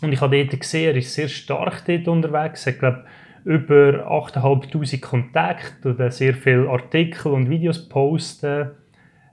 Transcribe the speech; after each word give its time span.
Und 0.00 0.12
ich 0.12 0.20
habe 0.22 0.42
dort 0.42 0.58
gesehen, 0.58 0.94
er 0.94 0.96
ist 0.96 1.14
sehr 1.14 1.28
stark 1.28 1.84
dort 1.84 2.08
unterwegs. 2.08 2.66
Er 2.66 2.80
hat, 2.80 3.04
über 3.44 4.06
8'500 4.10 5.00
Kontakte 5.00 5.94
und 5.94 6.12
sehr 6.12 6.34
viele 6.34 6.68
Artikel 6.68 7.32
und 7.32 7.48
Videos 7.50 7.88
posten. 7.88 8.70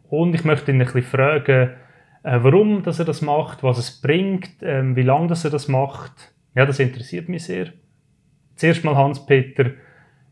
Und 0.09 0.33
ich 0.33 0.45
möchte 0.45 0.71
ihn 0.71 0.81
ein 0.81 0.85
bisschen 0.85 1.03
fragen, 1.03 1.71
äh, 2.23 2.39
warum 2.41 2.83
dass 2.83 2.99
er 2.99 3.05
das 3.05 3.21
macht, 3.21 3.63
was 3.63 3.77
es 3.77 4.01
bringt, 4.01 4.49
ähm, 4.61 4.95
wie 4.95 5.01
lange 5.01 5.27
dass 5.27 5.43
er 5.43 5.51
das 5.51 5.67
macht. 5.67 6.33
Ja, 6.55 6.65
das 6.65 6.79
interessiert 6.79 7.27
mich 7.29 7.43
sehr. 7.43 7.67
Zuerst 8.57 8.83
mal 8.83 8.95
Hans-Peter, 8.95 9.71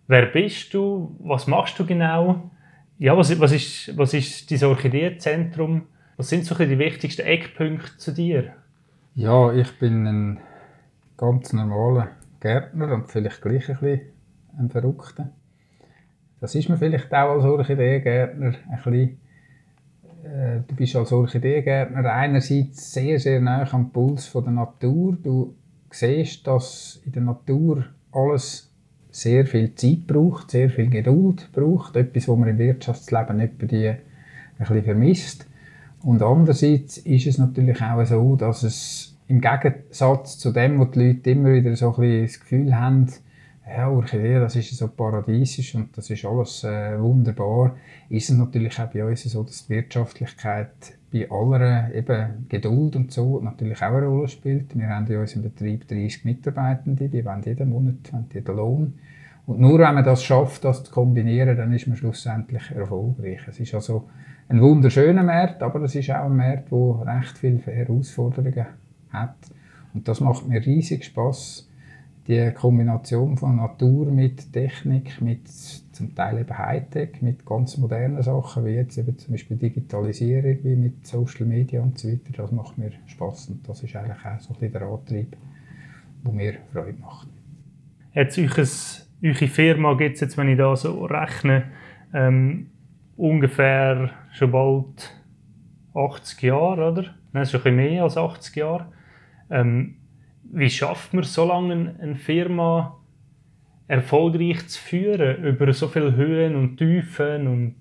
wer 0.07 0.25
bist 0.25 0.73
du? 0.73 1.15
Was 1.19 1.45
machst 1.45 1.77
du 1.77 1.85
genau? 1.85 2.49
Ja, 2.97 3.15
was, 3.15 3.39
was, 3.39 3.51
ist, 3.51 3.95
was 3.97 4.15
ist 4.15 4.49
dein 4.51 4.63
Orchideenzentrum? 4.63 5.83
Was 6.17 6.29
sind 6.29 6.43
so 6.43 6.55
die 6.55 6.79
wichtigsten 6.79 7.21
Eckpunkte 7.21 7.97
zu 7.97 8.11
dir? 8.11 8.53
Ja, 9.13 9.53
ich 9.53 9.77
bin 9.77 10.07
ein 10.07 10.39
ganz 11.17 11.53
normaler 11.53 12.09
Gärtner 12.39 12.93
und 12.95 13.11
vielleicht 13.11 13.43
gleich 13.43 13.69
ein 13.69 13.77
bisschen 13.77 14.01
ein 14.57 14.69
Verrückter. 14.71 15.29
Das 16.41 16.55
ist 16.55 16.67
mir 16.67 16.77
vielleicht 16.77 17.13
auch 17.13 17.35
als 17.35 17.43
Orchideengärtner 17.43 18.55
ein 18.71 18.75
bisschen. 18.83 19.19
Äh, 20.23 20.61
du 20.67 20.75
bist 20.75 20.95
als 20.95 21.11
Orchideengärtner 21.11 22.11
einerseits 22.11 22.91
sehr, 22.91 23.19
sehr 23.19 23.39
nah 23.39 23.71
am 23.71 23.91
Puls 23.91 24.31
der 24.33 24.51
Natur. 24.51 25.15
Du 25.21 25.55
siehst, 25.91 26.47
dass 26.47 27.01
in 27.05 27.11
der 27.11 27.21
Natur 27.21 27.85
alles 28.15 28.71
sehr 29.11 29.45
viel 29.45 29.75
Zeit 29.75 30.07
braucht, 30.07 30.51
sehr 30.51 30.69
viel 30.69 30.89
Geduld 30.89 31.49
braucht, 31.53 31.95
etwas, 31.95 32.27
was 32.27 32.37
man 32.37 32.49
im 32.49 32.57
Wirtschaftsleben 32.57 33.37
bei 33.37 33.65
die 33.65 33.87
ein 33.87 33.99
bisschen 34.57 34.83
vermisst. 34.83 35.47
Und 36.03 36.21
andererseits 36.21 36.97
ist 36.97 37.27
es 37.27 37.37
natürlich 37.37 37.81
auch 37.81 38.05
so, 38.05 38.35
dass 38.35 38.63
es 38.63 39.17
im 39.27 39.41
Gegensatz 39.41 40.37
zu 40.37 40.51
dem, 40.51 40.79
wo 40.79 40.85
die 40.85 40.99
Leute 40.99 41.31
immer 41.31 41.53
wieder 41.53 41.75
so 41.75 41.95
ein 41.95 42.01
bisschen 42.01 42.25
das 42.25 42.39
Gefühl 42.39 42.75
haben, 42.75 43.07
ja, 43.67 43.89
Orchidee, 43.89 44.39
das 44.39 44.55
ist 44.55 44.75
so 44.77 44.87
paradiesisch 44.87 45.73
und 45.73 45.97
das 45.97 46.09
ist 46.09 46.23
alles 46.23 46.63
äh, 46.63 46.99
wunderbar, 46.99 47.75
ist 48.09 48.29
es 48.29 48.37
natürlich 48.37 48.79
auch 48.79 48.91
bei 48.91 49.03
uns 49.03 49.23
so, 49.23 49.41
dass 49.41 49.65
die 49.65 49.73
Wirtschaftlichkeit 49.73 50.69
bei 51.15 51.31
aller 51.31 51.93
eben 51.95 52.45
Geduld 52.49 52.97
und 52.97 53.11
so 53.11 53.39
natürlich 53.39 53.81
auch 53.81 53.93
eine 53.93 54.05
Rolle 54.05 54.27
spielt. 54.27 54.77
Wir 54.77 54.89
haben 54.89 55.07
in 55.07 55.17
unserem 55.17 55.43
Betrieb 55.43 55.87
30 55.87 56.25
Mitarbeitende, 56.25 57.07
die 57.07 57.23
wollen 57.23 57.41
jeden 57.43 57.69
Monat 57.69 58.11
jeden 58.33 58.55
Lohn. 58.55 58.93
Und 59.45 59.59
nur 59.59 59.79
wenn 59.79 59.93
man 59.93 60.03
das 60.03 60.23
schafft, 60.23 60.65
das 60.65 60.83
zu 60.83 60.91
kombinieren, 60.91 61.55
dann 61.55 61.71
ist 61.71 61.87
man 61.87 61.95
schlussendlich 61.95 62.69
erfolgreich. 62.71 63.39
Es 63.47 63.59
ist 63.61 63.73
also 63.73 64.09
ein 64.49 64.59
wunderschöner 64.59 65.23
Markt, 65.23 65.63
aber 65.63 65.81
es 65.83 65.95
ist 65.95 66.11
auch 66.11 66.25
ein 66.25 66.35
Markt, 66.35 66.71
der 66.71 67.15
recht 67.15 67.37
viele 67.37 67.59
Herausforderungen 67.59 68.65
hat. 69.11 69.35
Und 69.93 70.07
das 70.07 70.19
macht 70.19 70.47
mir 70.47 70.65
riesig 70.65 71.05
Spaß 71.05 71.69
die 72.27 72.51
Kombination 72.51 73.37
von 73.37 73.55
Natur 73.55 74.07
mit 74.07 74.51
Technik, 74.51 75.21
mit 75.21 75.47
zum 75.95 76.13
Teil 76.13 76.39
eben 76.39 76.57
Hightech, 76.57 77.21
mit 77.21 77.45
ganz 77.45 77.77
modernen 77.77 78.21
Sachen, 78.21 78.65
wie 78.65 78.71
jetzt 78.71 78.97
eben 78.97 79.17
zum 79.17 79.33
Beispiel 79.33 79.57
Digitalisierung, 79.57 80.57
wie 80.63 80.75
mit 80.75 81.07
Social 81.07 81.45
Media 81.45 81.81
und 81.81 81.97
so 81.97 82.09
weiter, 82.09 82.33
das 82.35 82.51
macht 82.51 82.77
mir 82.77 82.91
Spaß 83.07 83.49
und 83.49 83.67
das 83.67 83.81
ist 83.81 83.95
eigentlich 83.95 84.25
auch 84.25 84.39
so 84.39 84.53
ein 84.53 84.59
bisschen 84.59 84.73
der 84.73 84.81
Antrieb, 84.83 85.37
der 86.25 86.33
mir 86.33 86.53
Freude 86.71 86.99
macht. 86.99 87.27
Jetzt 88.13 88.37
eure 88.37 89.47
Firma 89.47 89.93
gibt 89.93 90.15
es 90.15 90.21
jetzt, 90.21 90.37
wenn 90.37 90.49
ich 90.49 90.57
da 90.57 90.75
so 90.75 91.05
rechne, 91.05 91.63
ähm, 92.13 92.69
ungefähr 93.17 94.11
schon 94.33 94.51
bald 94.51 95.11
80 95.93 96.41
Jahre, 96.41 96.91
oder? 96.91 97.15
Nein, 97.31 97.45
schon 97.45 97.61
ein 97.61 97.63
bisschen 97.63 97.75
mehr 97.75 98.03
als 98.03 98.17
80 98.17 98.55
Jahre. 98.55 98.87
Ähm, 99.49 99.95
wie 100.43 100.69
schafft 100.69 101.13
man 101.13 101.23
so 101.23 101.45
lange 101.45 101.95
eine 101.99 102.15
Firma 102.15 102.97
erfolgreich 103.87 104.67
zu 104.67 104.81
führen, 104.81 105.43
über 105.43 105.71
so 105.73 105.87
viele 105.87 106.15
Höhen 106.15 106.55
und 106.55 106.77
Tiefen 106.77 107.47
und 107.47 107.75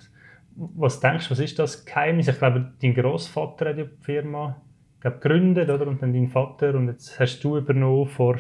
was 0.56 1.00
denkst 1.00 1.26
du, 1.26 1.30
was 1.32 1.40
ist 1.40 1.58
das 1.58 1.84
Geheimnis? 1.84 2.28
Ich 2.28 2.38
glaube, 2.38 2.72
dein 2.80 2.94
Großvater 2.94 3.70
hat 3.70 3.78
die 3.78 3.88
Firma 4.00 4.60
glaube, 5.00 5.18
gegründet, 5.18 5.70
oder? 5.70 5.86
Und 5.86 6.02
dann 6.02 6.12
dein 6.12 6.28
Vater 6.28 6.74
und 6.74 6.88
jetzt 6.88 7.18
hast 7.20 7.40
du 7.40 7.56
übernommen 7.56 8.06
vor 8.06 8.38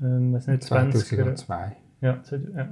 ähm, 0.00 0.32
nicht, 0.32 0.62
20 0.62 1.06
2002. 1.06 1.76
Ja, 2.02 2.20
ja. 2.54 2.68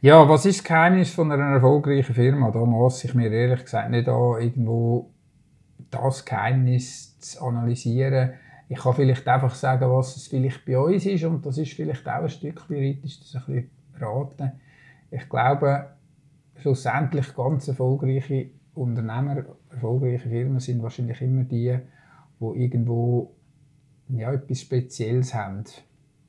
ja, 0.00 0.28
was 0.28 0.46
ist 0.46 0.60
das 0.60 0.64
Geheimnis 0.64 1.10
von 1.10 1.30
einer 1.30 1.54
erfolgreichen 1.54 2.14
Firma? 2.14 2.50
Da 2.50 2.60
muss 2.60 3.04
ich 3.04 3.14
mir 3.14 3.30
ehrlich 3.30 3.64
gesagt 3.64 3.90
nicht 3.90 4.08
an, 4.08 4.40
irgendwo 4.40 5.10
das 5.90 6.24
Geheimnis 6.24 7.18
zu 7.18 7.44
analysieren 7.44 8.32
ich 8.68 8.78
kann 8.78 8.94
vielleicht 8.94 9.26
einfach 9.26 9.54
sagen, 9.54 9.90
was 9.90 10.16
es 10.16 10.26
vielleicht 10.26 10.64
bei 10.66 10.78
uns 10.78 11.06
ist 11.06 11.24
und 11.24 11.44
das 11.44 11.58
ist 11.58 11.72
vielleicht 11.72 12.06
auch 12.06 12.22
ein 12.22 12.28
Stück 12.28 12.68
ist 12.68 13.22
das 13.22 13.36
ein 13.36 13.54
bisschen 13.54 13.70
raten. 13.98 14.52
Ich 15.10 15.28
glaube, 15.28 15.96
schlussendlich 16.56 17.34
ganz 17.34 17.68
erfolgreiche 17.68 18.50
Unternehmer, 18.74 19.44
erfolgreiche 19.70 20.28
Firmen 20.28 20.60
sind 20.60 20.82
wahrscheinlich 20.82 21.20
immer 21.22 21.44
die, 21.44 21.78
die 22.40 22.62
irgendwo 22.62 23.34
ja, 24.10 24.32
etwas 24.32 24.60
Spezielles 24.60 25.34
haben, 25.34 25.64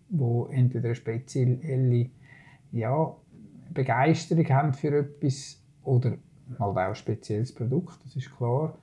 wo 0.09 0.47
entweder 0.47 0.85
eine 0.85 0.95
spezielle 0.95 2.09
ja, 2.71 3.15
Begeisterung 3.73 4.49
haben 4.49 4.73
für 4.73 4.99
etwas 4.99 5.61
oder 5.83 6.11
halt 6.57 6.59
auch 6.59 6.75
ein 6.77 6.95
spezielles 6.95 7.53
Produkt, 7.53 8.03
das 8.05 8.15
ist 8.15 8.35
klar. 8.35 8.77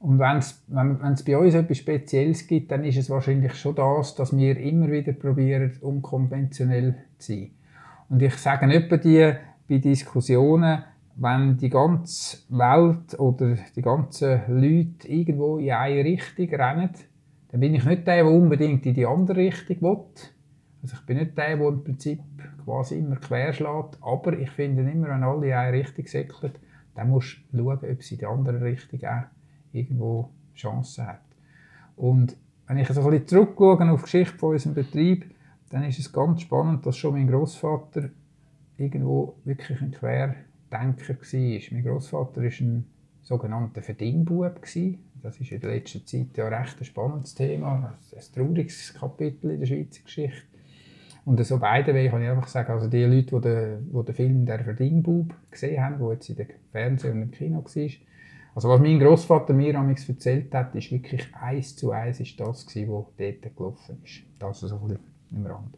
Und 0.00 0.18
wenn's, 0.18 0.64
wenn 0.68 0.98
es 1.12 1.22
bei 1.22 1.36
uns 1.36 1.54
etwas 1.54 1.76
Spezielles 1.76 2.46
gibt, 2.46 2.72
dann 2.72 2.84
ist 2.84 2.96
es 2.96 3.10
wahrscheinlich 3.10 3.54
schon 3.54 3.74
das, 3.74 4.14
dass 4.14 4.34
wir 4.34 4.56
immer 4.58 4.90
wieder 4.90 5.12
probieren, 5.12 5.72
unkonventionell 5.82 6.94
zu 7.18 7.32
sein. 7.32 7.50
Und 8.08 8.22
ich 8.22 8.34
sage 8.36 8.66
bei, 8.88 8.96
die, 8.96 9.34
bei 9.68 9.78
Diskussionen, 9.78 10.82
wenn 11.16 11.58
die 11.58 11.68
ganze 11.68 12.38
Welt 12.48 13.18
oder 13.20 13.56
die 13.76 13.82
ganzen 13.82 14.40
Leute 14.48 15.06
irgendwo 15.06 15.58
in 15.58 15.72
eine 15.72 16.02
Richtung 16.02 16.48
rennen, 16.48 16.90
dann 17.48 17.60
bin 17.60 17.74
ich 17.74 17.84
nicht 17.84 18.06
der, 18.06 18.24
der 18.24 18.26
unbedingt 18.26 18.86
in 18.86 18.94
die 18.94 19.06
andere 19.06 19.40
Richtung 19.40 19.82
will. 19.82 20.04
Also 20.82 20.96
ich 20.96 21.06
bin 21.06 21.18
nicht 21.18 21.36
der, 21.36 21.58
der 21.58 21.68
im 21.68 21.84
Prinzip 21.84 22.20
quasi 22.64 22.98
immer 22.98 23.16
querschlägt. 23.16 23.98
Aber 24.00 24.32
ich 24.32 24.50
finde 24.50 24.90
immer, 24.90 25.08
wenn 25.08 25.22
alle 25.22 25.48
in 25.48 25.52
eine 25.52 25.76
Richtung 25.76 26.06
säckeln, 26.06 26.52
dann 26.94 27.10
musst 27.10 27.36
du 27.52 27.58
schauen, 27.58 27.78
ob 27.90 28.02
sie 28.02 28.14
in 28.14 28.18
die 28.18 28.26
andere 28.26 28.62
Richtung 28.62 29.00
auch 29.04 29.24
irgendwo 29.72 30.30
Chancen 30.54 31.06
hat. 31.06 31.22
Und 31.96 32.36
wenn 32.66 32.78
ich 32.78 32.88
so 32.88 33.00
ein 33.00 33.10
bisschen 33.10 33.26
zurückschaue 33.26 33.90
auf 33.90 34.00
die 34.00 34.04
Geschichte 34.04 34.38
von 34.38 34.52
unserem 34.52 34.74
Betrieb, 34.74 35.34
dann 35.70 35.84
ist 35.84 35.98
es 35.98 36.12
ganz 36.12 36.42
spannend, 36.42 36.84
dass 36.86 36.96
schon 36.96 37.14
mein 37.14 37.28
Großvater 37.28 38.10
irgendwo 38.76 39.36
wirklich 39.44 39.80
ein 39.80 39.92
Querdenker 39.92 40.40
war. 40.70 41.70
Mein 41.72 41.84
Großvater 41.84 42.42
war 42.42 42.50
ein 42.50 42.84
sogenannter 43.22 43.82
Verdingbub. 43.82 44.60
Das 45.22 45.38
ist 45.38 45.52
in 45.52 45.60
der 45.60 45.70
letzten 45.70 46.06
Zeit 46.06 46.36
ja 46.36 46.48
recht 46.48 46.78
ein 46.78 46.84
spannendes 46.84 47.34
Thema, 47.34 47.98
ein 48.12 48.22
trauriges 48.34 48.94
Kapitel 48.94 49.50
in 49.50 49.60
der 49.60 49.66
Schweizer 49.66 50.02
Geschichte. 50.02 50.46
Und 51.24 51.44
so 51.44 51.58
beide 51.58 51.94
Wege 51.94 52.10
kann 52.10 52.22
ich 52.22 52.28
einfach 52.28 52.48
sagen, 52.48 52.72
also 52.72 52.88
die 52.88 53.04
Leute, 53.04 53.36
die 53.36 53.40
den, 53.40 53.92
die 53.92 54.04
den 54.04 54.14
Film 54.14 54.46
«Der 54.46 54.64
Verdingbub» 54.64 55.34
gesehen 55.50 55.82
haben, 55.82 55.98
der 55.98 56.12
jetzt 56.12 56.30
in 56.30 56.36
der 56.36 56.46
Fernsehen 56.72 57.12
und 57.12 57.22
im 57.22 57.30
Kino 57.30 57.62
war, 57.62 57.88
also 58.54 58.68
was 58.68 58.80
mein 58.80 58.98
Großvater 58.98 59.52
mir 59.52 59.78
amigs 59.78 60.08
erzählt 60.08 60.52
hat, 60.54 60.74
ist 60.74 60.90
wirklich 60.90 61.28
eins 61.34 61.76
zu 61.76 61.92
eins 61.92 62.20
ist 62.20 62.38
das 62.40 62.66
gewesen, 62.66 62.92
was 62.92 63.04
dort 63.16 63.56
gelaufen 63.56 64.02
ist. 64.04 64.22
Das 64.38 64.60
so 64.60 64.76
ein 64.76 64.98
im 65.30 65.46
Rand. 65.46 65.76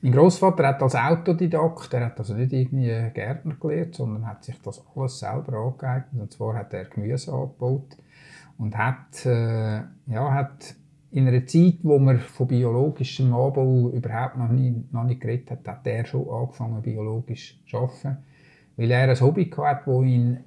Mein 0.00 0.12
Großvater 0.12 0.66
hat 0.66 0.82
als 0.82 0.94
Autodidakt, 0.94 1.92
er 1.92 2.06
hat 2.06 2.18
also 2.18 2.34
nicht 2.34 2.52
irgendwie 2.52 3.10
Gärtner 3.12 3.56
gelernt, 3.60 3.94
sondern 3.94 4.26
hat 4.26 4.44
sich 4.44 4.60
das 4.62 4.84
alles 4.94 5.18
selber 5.18 5.58
angeeignet. 5.58 6.22
Und 6.22 6.32
zwar 6.32 6.54
hat 6.54 6.72
er 6.72 6.84
Gemüse 6.84 7.32
angebaut 7.32 7.96
und 8.58 8.76
hat, 8.76 9.26
äh, 9.26 9.82
ja, 10.06 10.34
hat 10.34 10.74
in 11.10 11.26
einer 11.26 11.46
Zeit, 11.46 11.78
wo 11.82 11.98
man 11.98 12.18
von 12.18 12.46
biologischem 12.46 13.32
Anbau 13.34 13.90
überhaupt 13.90 14.36
noch, 14.36 14.50
nie, 14.50 14.84
noch 14.92 15.04
nicht 15.04 15.20
geredet 15.20 15.50
hat, 15.50 15.66
hat 15.66 15.86
er 15.86 16.04
schon 16.04 16.28
angefangen, 16.28 16.82
biologisch 16.82 17.58
zu 17.68 17.78
arbeiten. 17.78 18.18
Weil 18.76 18.90
er 18.90 19.08
ein 19.08 19.20
Hobby 19.20 19.46
hatte, 19.46 19.90
das 19.90 20.04
ihn 20.04 20.38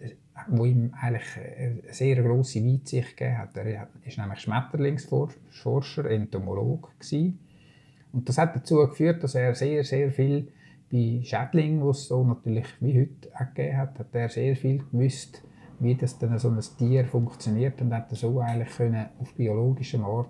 wo 0.47 0.65
ihm 0.65 0.93
eigentlich 0.99 1.37
eine 1.37 1.93
sehr 1.93 2.21
grosse 2.21 2.63
Weitsicht 2.63 3.17
gegeben 3.17 3.37
hat. 3.37 3.57
Er 3.57 3.65
war 3.65 3.87
nämlich 4.17 4.39
Schmetterlingsforscher, 4.39 6.05
Entomolog. 6.09 6.91
Gewesen. 6.99 7.39
Und 8.11 8.27
das 8.27 8.37
hat 8.37 8.55
dazu 8.55 8.75
geführt, 8.87 9.23
dass 9.23 9.35
er 9.35 9.55
sehr, 9.55 9.83
sehr 9.83 10.11
viel 10.11 10.47
bei 10.91 11.21
Schädlingen, 11.23 11.81
die 11.81 11.89
es 11.89 12.07
so 12.07 12.23
natürlich 12.23 12.67
wie 12.81 13.01
heute 13.01 13.29
auch 13.33 13.53
gegeben 13.53 13.77
hat, 13.77 13.99
hat 13.99 14.13
er 14.13 14.29
sehr 14.29 14.55
viel 14.55 14.83
gewusst, 14.91 15.41
wie 15.79 15.95
das 15.95 16.19
dann 16.19 16.37
so 16.37 16.49
ein 16.49 16.59
Tier 16.77 17.05
funktioniert 17.05 17.81
und 17.81 17.93
hat 17.93 18.09
so 18.11 18.39
eigentlich 18.39 18.75
können, 18.75 19.07
auf 19.19 19.33
biologischem 19.33 20.03
Art, 20.03 20.27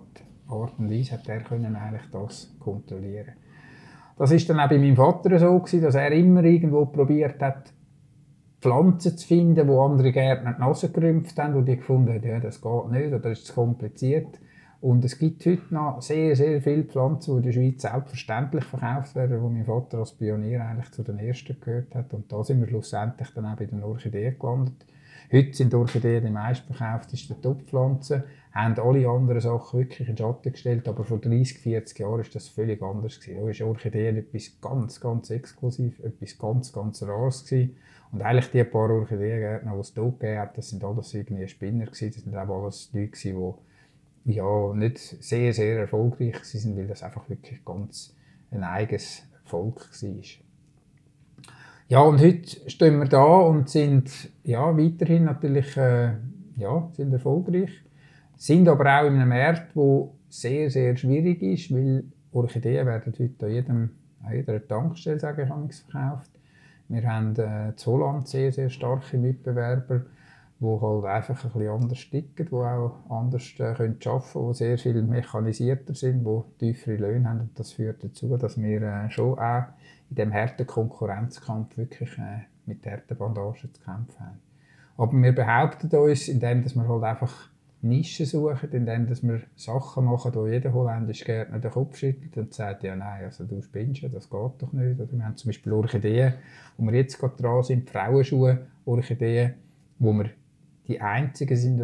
Art 0.48 0.78
und 0.78 0.90
Weise 0.90 1.12
hat 1.12 1.28
er 1.28 1.40
können 1.40 1.74
eigentlich 1.74 2.10
das 2.12 2.54
kontrollieren. 2.60 3.34
Das 4.16 4.30
ist 4.30 4.48
dann 4.48 4.60
auch 4.60 4.68
bei 4.68 4.78
meinem 4.78 4.96
Vater 4.96 5.38
so 5.38 5.58
gewesen, 5.58 5.82
dass 5.82 5.94
er 5.94 6.12
immer 6.12 6.44
irgendwo 6.44 6.86
probiert 6.86 7.40
hat, 7.42 7.72
Pflanzen 8.62 9.18
zu 9.18 9.26
finden, 9.26 9.66
wo 9.66 9.84
andere 9.84 10.12
Gärtner 10.12 10.54
die 10.54 10.60
Nase 10.60 10.90
gerümpft 10.90 11.36
haben 11.36 11.54
und 11.54 11.66
die 11.66 11.76
gefunden 11.76 12.14
haben, 12.14 12.26
ja, 12.26 12.38
das 12.38 12.60
geht 12.60 12.90
nicht 12.90 13.12
oder 13.12 13.30
ist 13.30 13.46
zu 13.46 13.54
kompliziert. 13.54 14.38
Und 14.80 15.04
es 15.04 15.18
gibt 15.18 15.44
heute 15.46 15.74
noch 15.74 16.00
sehr, 16.00 16.34
sehr 16.34 16.60
viele 16.62 16.84
Pflanzen, 16.84 17.32
die 17.32 17.36
in 17.38 17.42
der 17.42 17.52
Schweiz 17.52 17.82
selbstverständlich 17.82 18.64
verkauft 18.64 19.14
werden, 19.14 19.42
wo 19.42 19.48
mein 19.48 19.64
Vater 19.64 19.98
als 19.98 20.12
Pionier 20.12 20.64
eigentlich 20.64 20.90
zu 20.92 21.02
den 21.02 21.18
ersten 21.18 21.56
gehört 21.60 21.94
hat. 21.94 22.14
Und 22.14 22.32
da 22.32 22.42
sind 22.42 22.60
wir 22.60 22.68
schlussendlich 22.68 23.28
dann 23.34 23.46
auch 23.46 23.56
bei 23.56 23.66
den 23.66 23.82
Orchideen 23.82 24.38
gelandet. 24.38 24.86
Heute 25.32 25.54
sind 25.54 25.72
Orchideen 25.72 26.26
die 26.26 26.30
meistverkauftesten 26.30 27.40
Topfpflanzen, 27.40 28.24
haben 28.52 28.78
alle 28.78 29.08
anderen 29.08 29.40
Sachen 29.40 29.78
wirklich 29.78 30.00
in 30.00 30.14
den 30.14 30.18
Schatten 30.18 30.52
gestellt, 30.52 30.86
aber 30.86 31.04
vor 31.04 31.20
30, 31.20 31.58
40 31.60 32.00
Jahren 32.00 32.18
war 32.18 32.24
das 32.30 32.48
völlig 32.48 32.82
anders. 32.82 33.18
Gewesen. 33.18 33.36
Da 33.36 33.60
war 33.64 33.68
Orchideen 33.68 34.18
etwas 34.18 34.60
ganz, 34.60 35.00
ganz 35.00 35.30
exklusiv, 35.30 36.00
etwas 36.00 36.36
ganz, 36.36 36.70
ganz 36.70 37.02
Rares 37.02 37.46
gewesen. 37.46 37.76
Und 38.12 38.20
eigentlich 38.20 38.50
die 38.50 38.62
paar 38.64 38.90
Orchideengärtner, 38.90 39.72
die 39.72 39.80
es 39.80 39.94
hier 39.94 40.02
gegeben 40.02 40.38
hat, 40.38 40.58
das 40.58 40.68
sind 40.68 40.84
alles 40.84 41.14
irgendwie 41.14 41.48
Spinner 41.48 41.86
gewesen. 41.86 42.12
Das 42.12 42.24
sind 42.24 42.36
auch 42.36 42.64
alles 42.64 42.90
Leute 42.92 43.08
gewesen, 43.08 43.54
die 44.26 44.32
ja, 44.34 44.74
nicht 44.74 44.98
sehr, 44.98 45.54
sehr 45.54 45.78
erfolgreich 45.78 46.34
waren, 46.34 46.76
weil 46.76 46.86
das 46.88 47.02
einfach 47.02 47.26
wirklich 47.30 47.64
ganz 47.64 48.14
ein 48.50 48.64
eigenes 48.64 49.22
Volk 49.46 49.80
war. 49.80 50.51
Ja, 51.92 52.00
und 52.00 52.22
heute 52.22 52.70
stehen 52.70 53.00
wir 53.00 53.06
da 53.06 53.22
und 53.22 53.68
sind 53.68 54.30
ja, 54.44 54.74
weiterhin 54.78 55.24
natürlich 55.24 55.76
äh, 55.76 56.12
ja, 56.56 56.88
sind 56.94 57.12
erfolgreich. 57.12 57.68
Sind 58.34 58.66
aber 58.66 58.84
auch 58.84 59.06
in 59.06 59.16
einem 59.16 59.28
Markt, 59.28 59.76
der 59.76 60.08
sehr, 60.30 60.70
sehr 60.70 60.96
schwierig 60.96 61.42
ist, 61.42 61.70
weil 61.70 62.04
Orchideen 62.32 62.86
werden 62.86 63.12
heute 63.18 63.44
an, 63.44 63.52
jedem, 63.52 63.90
an 64.22 64.32
jeder 64.32 64.66
Tankstelle 64.66 65.20
sage 65.20 65.42
ich, 65.42 65.50
verkauft. 65.82 66.30
Wir 66.88 67.06
haben 67.06 67.36
äh, 67.36 67.68
in 67.68 67.74
Holland 67.84 68.26
sehr, 68.26 68.52
sehr 68.52 68.70
starke 68.70 69.18
Mitbewerber, 69.18 70.00
die 70.60 70.66
halt 70.80 71.04
einfach 71.04 71.44
ein 71.44 71.52
bisschen 71.52 71.68
anders 71.68 72.08
ticken, 72.10 72.46
die 72.46 72.54
auch 72.54 72.94
anders 73.10 73.52
äh, 73.58 73.74
können 73.74 73.98
arbeiten 74.02 74.32
können, 74.32 74.48
die 74.48 74.54
sehr 74.54 74.78
viel 74.78 75.02
mechanisierter 75.02 75.94
sind, 75.94 76.24
die 76.24 76.72
tiefere 76.72 76.96
Löhne 76.96 77.28
haben. 77.28 77.40
Und 77.40 77.58
das 77.60 77.72
führt 77.72 78.02
dazu, 78.02 78.34
dass 78.38 78.58
wir 78.58 78.80
äh, 78.80 79.10
schon 79.10 79.38
auch 79.38 79.64
in 80.12 80.16
diesem 80.16 80.34
harten 80.34 80.66
Konkurrenzkampf 80.66 81.78
wirklich 81.78 82.18
äh, 82.18 82.42
mit 82.66 82.86
harten 82.86 83.16
Bandagen 83.16 83.72
zu 83.72 83.80
kämpfen 83.80 84.20
haben. 84.20 84.40
Aber 84.98 85.12
wir 85.14 85.34
behaupten 85.34 85.88
uns, 85.96 86.28
indem 86.28 86.62
wir 86.64 86.88
halt 86.88 87.02
einfach 87.02 87.48
Nischen 87.80 88.26
suchen, 88.26 88.70
indem 88.72 89.08
wir 89.08 89.40
Sachen 89.56 90.04
machen, 90.04 90.34
wo 90.34 90.46
jeder 90.46 90.72
holländische 90.74 91.24
Gärtner 91.24 91.58
den 91.58 91.70
Kopf 91.70 91.96
schüttelt 91.96 92.36
und 92.36 92.52
sagt, 92.52 92.84
ja 92.84 92.94
nein, 92.94 93.24
also 93.24 93.44
du 93.44 93.60
spinnst 93.62 94.02
ja, 94.02 94.10
das 94.10 94.28
geht 94.28 94.52
doch 94.58 94.72
nicht. 94.72 95.00
Oder 95.00 95.10
wir 95.10 95.24
haben 95.24 95.36
zum 95.36 95.48
Beispiel 95.48 95.72
Orchideen, 95.72 96.34
wo 96.76 96.84
wir 96.84 96.92
jetzt 96.92 97.18
gerade 97.18 97.42
dran 97.42 97.62
sind, 97.62 97.88
Frauenschuhe, 97.88 98.66
Orchideen, 98.84 99.54
wo 99.98 100.12
wir 100.12 100.30
die 100.88 101.00
einzigen 101.00 101.56
sind 101.56 101.80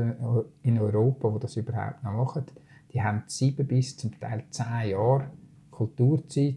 in 0.63 0.79
Europa, 0.79 1.31
die 1.31 1.41
das 1.41 1.57
überhaupt 1.57 2.05
noch 2.05 2.13
machen. 2.13 2.45
Die 2.93 3.03
haben 3.03 3.23
sieben 3.27 3.67
bis 3.67 3.97
zum 3.97 4.19
Teil 4.21 4.45
zehn 4.51 4.91
Jahre 4.91 5.31
Kulturzeit 5.71 6.57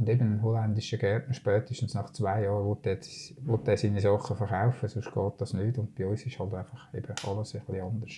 und 0.00 0.08
eben 0.08 0.32
ein 0.32 0.42
holländischer 0.42 0.96
Gärtner 0.96 1.34
spätestens 1.34 1.92
nach 1.92 2.10
zwei 2.10 2.44
Jahren 2.44 2.76
der, 2.82 2.96
will 2.96 3.76
seine 3.76 4.00
Sachen 4.00 4.34
verkaufen, 4.34 4.88
sonst 4.88 5.12
geht 5.12 5.32
das 5.36 5.52
nicht. 5.52 5.76
Und 5.76 5.94
bei 5.94 6.06
uns 6.06 6.24
ist 6.24 6.38
halt 6.38 6.54
einfach 6.54 6.92
eben 6.94 7.14
alles 7.28 7.54
ein 7.54 7.60
bisschen 7.60 7.82
anders. 7.82 8.12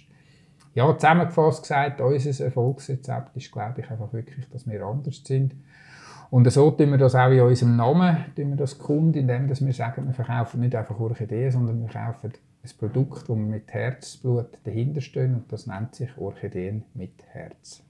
Ja, 0.74 0.96
zusammengefasst 0.96 1.62
gesagt, 1.62 2.00
unser 2.00 2.44
Erfolgsrezept 2.44 3.36
ist, 3.36 3.50
glaube 3.50 3.80
ich, 3.80 3.90
einfach 3.90 4.12
wirklich, 4.12 4.48
dass 4.50 4.66
wir 4.66 4.80
anders 4.84 5.22
sind. 5.24 5.56
Und 6.30 6.50
so 6.52 6.70
tun 6.70 6.92
wir 6.92 6.98
das 6.98 7.16
auch 7.16 7.30
in 7.30 7.40
unserem 7.40 7.76
Namen, 7.76 8.16
tun 8.36 8.50
wir 8.50 8.56
das 8.56 8.78
kund, 8.78 9.16
indem 9.16 9.48
wir 9.48 9.72
sagen, 9.72 10.06
wir 10.06 10.14
verkaufen 10.14 10.60
nicht 10.60 10.76
einfach 10.76 10.98
Orchideen, 11.00 11.50
sondern 11.50 11.80
wir 11.80 11.88
kaufen 11.88 12.32
ein 12.62 12.70
Produkt, 12.78 13.28
wo 13.28 13.34
wir 13.34 13.44
mit 13.44 13.72
Herzblut 13.72 14.56
dahinter 14.62 15.00
stehen 15.00 15.34
und 15.34 15.52
das 15.52 15.66
nennt 15.66 15.96
sich 15.96 16.16
Orchideen 16.16 16.84
mit 16.94 17.24
Herz. 17.32 17.82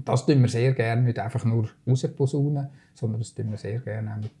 Und 0.00 0.08
das 0.08 0.24
tun 0.24 0.40
wir 0.40 0.48
sehr 0.48 0.72
gerne 0.72 1.02
nicht 1.02 1.18
einfach 1.18 1.44
nur 1.44 1.68
rausposaunen, 1.86 2.70
sondern 2.94 3.20
das 3.20 3.34
tun 3.34 3.50
wir 3.50 3.58
sehr 3.58 3.80
gerne 3.80 4.14
auch 4.14 4.16
mit 4.16 4.32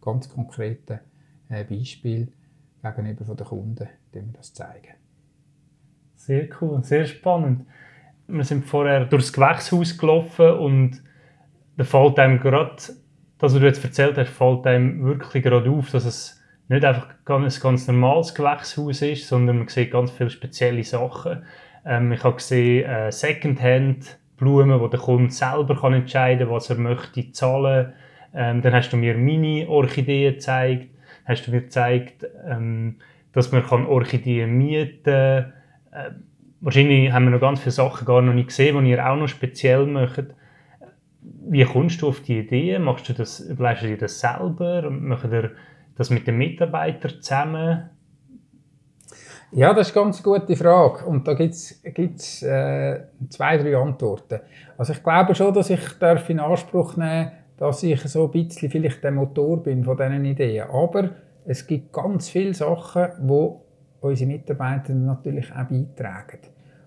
ganz 0.00 0.28
konkreten 0.28 1.00
äh, 1.48 1.64
Beispielen 1.64 2.32
gegenüber 2.80 3.34
den 3.34 3.44
Kunden 3.44 3.88
wir 4.12 4.22
das 4.32 4.54
zeigen. 4.54 4.94
Sehr 6.14 6.46
cool, 6.60 6.84
sehr 6.84 7.06
spannend. 7.06 7.66
Wir 8.28 8.44
sind 8.44 8.64
vorher 8.64 9.04
durchs 9.04 9.32
Gewächshaus 9.32 9.98
gelaufen 9.98 10.52
und 10.52 11.02
da 11.76 11.82
fällt 11.82 12.20
einem 12.20 12.38
gerade, 12.38 12.76
das, 12.76 13.02
was 13.40 13.54
du 13.54 13.58
jetzt 13.58 13.82
erzählt 13.82 14.16
hast, 14.16 14.30
fällt 14.30 14.64
einem 14.64 15.02
wirklich 15.02 15.42
gerade 15.42 15.72
auf, 15.72 15.90
dass 15.90 16.04
es 16.04 16.40
nicht 16.68 16.84
einfach 16.84 17.08
ein 17.08 17.48
ganz 17.60 17.88
normales 17.88 18.32
Gewächshaus 18.32 19.02
ist, 19.02 19.26
sondern 19.26 19.58
man 19.58 19.66
sieht 19.66 19.90
ganz 19.90 20.12
viele 20.12 20.30
spezielle 20.30 20.84
Sachen. 20.84 21.42
Ähm, 21.84 22.12
ich 22.12 22.22
habe 22.22 22.36
gesehen 22.36 22.88
äh, 22.88 23.10
Secondhand-Blumen, 24.40 24.80
wo 24.80 24.88
der 24.88 25.00
Kunde 25.00 25.32
selber 25.32 25.76
kann 25.76 25.94
entscheiden 25.94 26.46
kann, 26.46 26.54
was 26.54 26.70
er 26.70 26.76
möchte 26.76 27.30
zahlen. 27.32 27.92
Ähm, 28.34 28.62
dann 28.62 28.72
hast 28.72 28.92
du 28.92 28.96
mir 28.96 29.14
Mini-Orchideen 29.14 30.34
gezeigt. 30.34 30.88
Hast 31.24 31.46
du 31.46 31.50
mir 31.50 31.62
gezeigt, 31.62 32.26
ähm, 32.48 32.96
dass 33.32 33.52
man 33.52 33.62
Orchideen 33.86 34.56
mieten 34.56 35.02
kann 35.04 35.52
äh, 35.92 36.10
wahrscheinlich 36.60 37.10
haben 37.12 37.24
wir 37.24 37.30
noch 37.30 37.40
ganz 37.40 37.60
viele 37.60 37.72
Sachen 37.72 38.04
gar 38.04 38.22
noch 38.22 38.34
nicht 38.34 38.48
gesehen, 38.48 38.84
die 38.84 38.90
ihr 38.90 39.06
auch 39.06 39.16
noch 39.16 39.28
speziell 39.28 39.86
macht. 39.86 40.24
Wie 41.22 41.64
kommst 41.64 42.02
du 42.02 42.08
auf 42.08 42.20
die 42.20 42.38
Idee? 42.38 42.78
Machst 42.78 43.08
du 43.08 43.12
das, 43.12 43.40
überlegst 43.40 43.84
du 43.84 43.88
dir 43.88 43.98
das 43.98 44.20
selber? 44.20 44.90
Macht 44.90 45.32
ihr 45.32 45.52
das 45.96 46.10
mit 46.10 46.26
den 46.26 46.38
Mitarbeitern 46.38 47.20
zusammen? 47.20 47.90
Ja, 49.52 49.74
das 49.74 49.88
ist 49.88 49.96
eine 49.96 50.04
ganz 50.04 50.22
gute 50.22 50.54
Frage. 50.54 51.04
Und 51.06 51.26
da 51.26 51.34
gibt 51.34 51.54
es 51.54 52.42
äh, 52.42 53.00
zwei, 53.28 53.58
drei 53.58 53.76
Antworten. 53.76 54.40
Also 54.78 54.92
ich 54.92 55.02
glaube 55.02 55.34
schon, 55.34 55.52
dass 55.52 55.70
ich 55.70 55.98
darf 55.98 56.28
in 56.30 56.40
Anspruch 56.40 56.96
nehmen 56.96 57.32
dass 57.60 57.82
ich 57.82 58.00
so 58.04 58.24
ein 58.24 58.30
bisschen 58.30 58.70
vielleicht 58.70 59.04
der 59.04 59.10
Motor 59.10 59.62
bin 59.62 59.84
von 59.84 59.94
diesen 59.94 60.24
Ideen. 60.24 60.70
Aber 60.70 61.10
es 61.44 61.66
gibt 61.66 61.92
ganz 61.92 62.30
viele 62.30 62.54
Sachen, 62.54 63.08
die 63.20 63.50
unsere 64.00 64.30
Mitarbeiter 64.30 64.94
natürlich 64.94 65.52
auch 65.52 65.68
beitragen. 65.68 66.38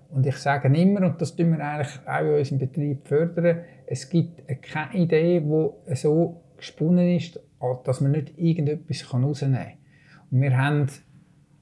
Und 0.10 0.26
ich 0.26 0.36
sage 0.38 0.76
immer, 0.76 1.06
und 1.06 1.22
das 1.22 1.36
tun 1.36 1.56
wir 1.56 1.64
eigentlich 1.64 2.00
auch 2.08 2.22
in 2.22 2.34
unserem 2.34 2.58
Betrieb 2.58 3.08
fördern, 3.08 3.60
es 3.86 4.10
gibt 4.10 4.42
keine 4.64 4.96
Idee, 4.96 5.42
die 5.42 5.96
so 5.96 6.42
gesponnen 6.58 7.18
ist, 7.18 7.40
dass 7.84 8.02
man 8.02 8.12
nicht 8.12 8.36
irgendetwas 8.36 9.14
rausnehmen 9.14 9.58
kann. 9.58 9.78
Und 10.32 10.42
wir 10.42 10.58
haben 10.58 10.88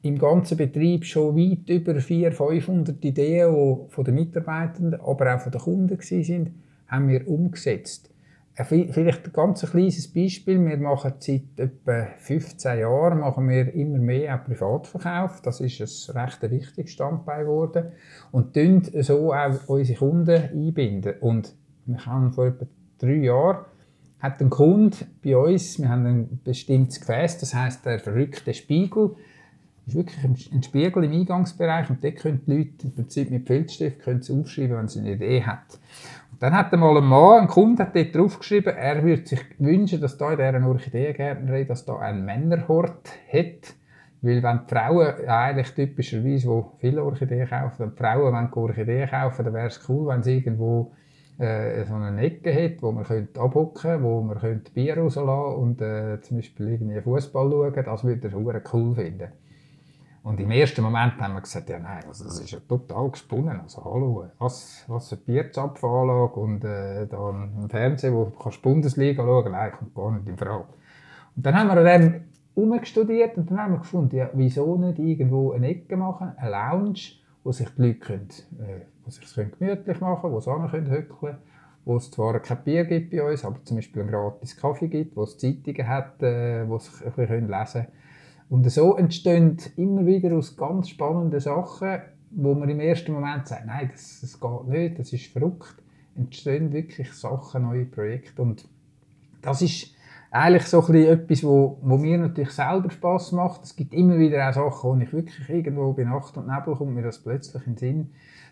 im 0.04 0.18
ganzen 0.18 0.58
Betrieb 0.58 1.06
schon 1.06 1.36
weit 1.36 1.70
über 1.70 2.00
400, 2.00 2.34
500 2.34 3.06
Ideen, 3.06 3.54
die 3.54 3.94
von 3.94 4.04
den 4.04 4.16
Mitarbeitenden, 4.16 5.00
aber 5.00 5.36
auch 5.36 5.40
von 5.42 5.52
den 5.52 5.62
Kunden 5.62 6.00
waren, 6.00 6.56
haben 6.88 7.08
wir 7.08 7.28
umgesetzt. 7.28 8.10
Vielleicht 8.54 9.26
ein 9.26 9.34
ganz 9.34 9.62
kleines 9.62 10.14
Beispiel. 10.14 10.64
Wir 10.64 10.78
machen 10.78 11.14
seit 11.20 11.58
etwa 11.58 12.08
15 12.18 12.80
Jahren 12.80 13.20
machen 13.20 13.48
wir 13.48 13.74
immer 13.74 13.98
mehr 13.98 14.36
auch 14.36 14.44
Privatverkauf. 14.44 15.42
Das 15.42 15.62
ist 15.62 16.10
ein 16.10 16.18
recht 16.18 16.42
wichtiges 16.52 16.92
Standbein 16.92 17.46
geworden. 17.46 17.92
Und 18.32 18.54
tun 18.54 18.84
so 19.00 19.34
auch 19.34 19.68
unsere 19.68 19.98
Kunden 19.98 20.50
einbinden. 20.52 21.14
Und 21.22 21.56
wir 21.86 22.06
haben 22.06 22.34
vor 22.34 22.48
etwa 22.48 22.66
drei 23.00 23.16
Jahren 23.16 23.66
hat 24.20 24.40
ein 24.40 24.52
Kunde 24.52 24.98
bei 25.24 25.36
uns, 25.36 25.80
wir 25.80 25.90
haben 25.90 26.06
ein 26.06 26.40
bestimmtes 26.44 27.00
Gefäß, 27.00 27.40
das 27.40 27.56
heißt 27.56 27.86
der 27.86 28.00
verrückte 28.00 28.54
Spiegel, 28.54 29.16
ist 29.88 29.96
wirklich 29.96 30.52
ein 30.52 30.64
Spiegel 30.64 31.04
im 31.04 31.12
Eingangsbereich 31.12 31.90
und 31.90 32.04
dort 32.04 32.16
können 32.18 32.42
die 32.46 32.58
Leute 32.58 32.88
im 32.88 32.94
Prinzip 32.94 33.32
mit 33.32 33.48
Filzstift 33.48 34.02
können 34.02 34.22
aufschreiben, 34.22 34.78
wenn 34.78 34.88
sie 34.88 35.00
eine 35.00 35.14
Idee 35.14 35.44
haben. 35.44 35.62
Dann 36.40 36.54
hat 36.54 36.74
einmal 36.74 36.98
ein 36.98 37.04
Mann, 37.04 37.42
ein 37.42 37.48
Kunde, 37.48 37.84
hat 37.84 37.96
dort 37.96 38.16
draufgeschrieben, 38.16 38.76
er 38.76 39.04
würde 39.04 39.28
sich 39.28 39.42
wünschen, 39.60 40.02
dass 40.02 40.18
da 40.18 40.32
in 40.32 40.38
dieser 40.38 40.68
Orchideengärtnerei, 40.68 41.66
dass 41.66 41.86
da 41.86 42.00
ein 42.00 42.26
Männerhort 42.26 43.10
hat. 43.32 43.76
Weil 44.24 44.44
wenn 44.44 44.62
die 44.68 44.74
Frauen, 44.74 45.28
eigentlich 45.28 45.72
typischerweise, 45.74 46.48
wo 46.48 46.74
viele 46.80 47.04
Orchideen 47.04 47.48
kaufen, 47.48 47.80
wenn 47.80 47.92
die 47.92 47.98
Frauen 47.98 48.34
wenn 48.34 48.54
Orchideen 48.54 49.10
kaufen, 49.10 49.46
dann 49.46 49.54
wäre 49.54 49.68
es 49.68 49.88
cool, 49.90 50.08
wenn 50.08 50.24
sie 50.24 50.38
irgendwo 50.38 50.94
äh, 51.38 51.84
so 51.86 51.96
eine 51.96 52.22
Ecke 52.22 52.54
hat, 52.54 52.82
wo 52.84 52.92
man 52.92 53.04
könnte 53.04 53.40
abhocken 53.40 54.04
wo 54.04 54.22
man 54.22 54.38
könnte 54.38 54.72
Bier 54.72 54.98
rauslassen 54.98 55.56
und 55.56 55.82
äh, 55.82 56.22
zum 56.22 56.38
Beispiel 56.38 56.70
irgendwie 56.70 57.02
Fußball 57.02 57.50
schauen. 57.50 57.86
Das 57.86 58.04
würde 58.04 58.30
er 58.30 58.74
cool 58.74 58.96
finden. 58.96 59.32
Und 60.24 60.40
im 60.40 60.52
ersten 60.52 60.84
Moment 60.84 61.20
haben 61.20 61.34
wir 61.34 61.42
gesagt, 61.42 61.70
ja 61.70 61.80
nein, 61.80 62.04
also 62.08 62.26
das 62.26 62.40
ist 62.40 62.52
ja 62.52 62.60
total 62.60 63.10
gesponnen. 63.10 63.60
Also 63.62 63.84
hallo, 63.84 64.26
was, 64.38 64.86
was 64.88 65.12
eine 65.12 65.22
Bierzapfanlage 65.22 66.40
und 66.40 66.64
äh, 66.64 67.08
da 67.08 67.30
ein 67.30 67.68
Fernseher, 67.70 68.14
wo 68.14 68.26
du 68.26 68.50
Bundesliga 68.62 69.24
schauen 69.24 69.44
kannst, 69.46 69.58
nein, 69.58 69.72
kommt 69.72 69.96
gar 69.96 70.12
nicht 70.12 70.28
in 70.28 70.38
Frage. 70.38 70.68
Und 71.36 71.46
dann 71.46 71.56
haben 71.56 71.68
wir 71.70 71.84
dann 71.84 72.26
umgestudiert 72.54 73.36
und 73.38 73.50
dann 73.50 73.60
haben 73.60 73.74
wir 73.74 73.80
gefunden, 73.80 74.16
ja, 74.16 74.30
wieso 74.34 74.78
nicht 74.78 75.00
irgendwo 75.00 75.54
eine 75.54 75.70
Ecke 75.70 75.98
machen, 75.98 76.34
eine 76.38 76.52
Lounge, 76.52 77.00
wo 77.44 77.52
sich 77.52 77.70
die 77.70 77.82
Leute 77.82 78.00
können, 78.00 78.30
äh, 78.60 78.82
wo 79.04 79.10
sich 79.10 79.28
gemütlich 79.58 80.02
machen 80.02 80.32
wo 80.32 80.40
sie 80.40 80.52
können 80.52 80.92
hückeln 80.92 81.38
wo 81.84 81.98
es 81.98 82.12
zwar 82.12 82.40
kein 82.40 82.64
Bier 82.64 82.86
gibt 82.86 83.10
bei 83.10 83.24
uns, 83.24 83.44
aber 83.44 83.64
zum 83.64 83.78
Beispiel 83.78 84.04
einen 84.04 84.12
gratis 84.12 84.56
Kaffee 84.56 84.88
gibt, 84.88 85.16
wo 85.16 85.24
es 85.24 85.40
Zeitungen 85.40 85.88
hat, 85.88 86.22
äh, 86.22 86.70
wo 86.70 86.78
sie 86.78 86.92
ein 87.06 87.12
bisschen 87.12 87.50
lesen 87.50 87.82
können 87.82 87.88
und 88.52 88.70
so 88.70 88.98
entstehen 88.98 89.56
immer 89.78 90.06
wieder 90.06 90.36
aus 90.36 90.58
ganz 90.58 90.90
spannenden 90.90 91.40
Sachen, 91.40 92.02
wo 92.32 92.54
man 92.54 92.68
im 92.68 92.82
ersten 92.82 93.14
Moment 93.14 93.48
sagt, 93.48 93.66
nein, 93.66 93.90
das, 93.90 94.20
das 94.20 94.42
geht 94.42 94.68
nicht, 94.68 95.00
das 95.00 95.14
ist 95.14 95.28
verrückt, 95.28 95.76
entstehen 96.18 96.74
wirklich 96.74 97.14
Sachen, 97.14 97.64
neue 97.64 97.86
Projekte. 97.86 98.42
Und 98.42 98.68
das 99.42 99.62
ist 99.62 99.96
eigentlich 100.32 100.66
so 100.66 100.86
ein 100.86 100.96
etwas, 100.96 101.46
wo, 101.46 101.78
wo 101.82 101.98
mir 101.98 102.18
natürlich 102.18 102.52
selber 102.52 102.92
Spaß 102.92 103.32
macht. 103.32 103.64
Es 103.64 103.74
gibt 103.74 103.94
immer 103.94 104.20
wieder 104.20 104.50
auch 104.50 104.54
Sachen, 104.54 104.90
wo 104.90 105.02
ich 105.02 105.14
wirklich 105.14 105.50
irgendwo 105.50 105.94
bei 105.94 106.04
Nacht 106.04 106.36
und 106.36 106.48
Nebel 106.48 106.76
kommt 106.76 106.94
mir 106.94 107.04
das 107.04 107.20
plötzlich 107.20 107.66
in 107.66 107.76
den 107.76 107.78
Sinn. 107.78 108.10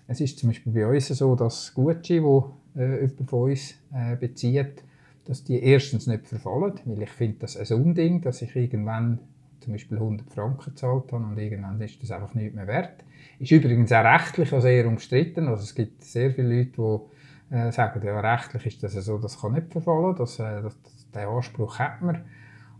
Es 0.08 0.22
ist 0.22 0.40
zum 0.40 0.48
Beispiel 0.48 0.72
bei 0.72 0.88
uns 0.88 1.10
so, 1.10 1.36
dass 1.36 1.74
Gucci, 1.74 2.24
wo 2.24 2.54
äh, 2.78 3.02
jemand 3.02 3.30
von 3.30 3.52
uns 3.52 3.76
äh, 3.94 4.16
bezieht, 4.16 4.82
dass 5.26 5.44
die 5.44 5.62
erstens 5.62 6.08
nicht 6.08 6.26
verfallen, 6.26 6.80
weil 6.86 7.02
ich 7.02 7.10
finde 7.10 7.40
das 7.40 7.58
ein 7.58 7.84
Unding, 7.84 8.22
dass 8.22 8.42
ich 8.42 8.56
irgendwann 8.56 9.20
zum 9.62 9.74
Beispiel 9.74 9.98
100 9.98 10.32
Franken 10.32 10.72
gezahlt 10.72 11.12
habe 11.12 11.24
und 11.24 11.38
irgendwann 11.38 11.80
ist 11.82 12.02
das 12.02 12.12
einfach 12.12 12.34
nicht 12.34 12.56
mehr 12.56 12.68
wert. 12.68 13.04
Ist 13.40 13.52
übrigens 13.52 13.92
auch 13.92 14.04
rechtlich 14.04 14.54
auch 14.54 14.62
sehr 14.62 14.88
umstritten. 14.88 15.48
Also 15.48 15.64
es 15.64 15.76
gibt 15.76 16.04
sehr 16.04 16.32
viele 16.32 16.58
Leute, 16.58 16.72
die 17.52 17.56
äh, 17.56 17.72
sagen, 17.72 18.06
ja, 18.06 18.20
rechtlich 18.20 18.66
ist 18.66 18.84
das 18.84 18.94
so, 18.94 19.18
das 19.18 19.42
kann 19.42 19.54
nicht 19.54 19.72
verfallen, 19.72 20.16
das, 20.18 20.40
äh, 20.40 20.62
das, 20.62 20.76
den 21.14 21.28
Anspruch 21.28 21.80
hat 21.80 22.02
man. 22.02 22.24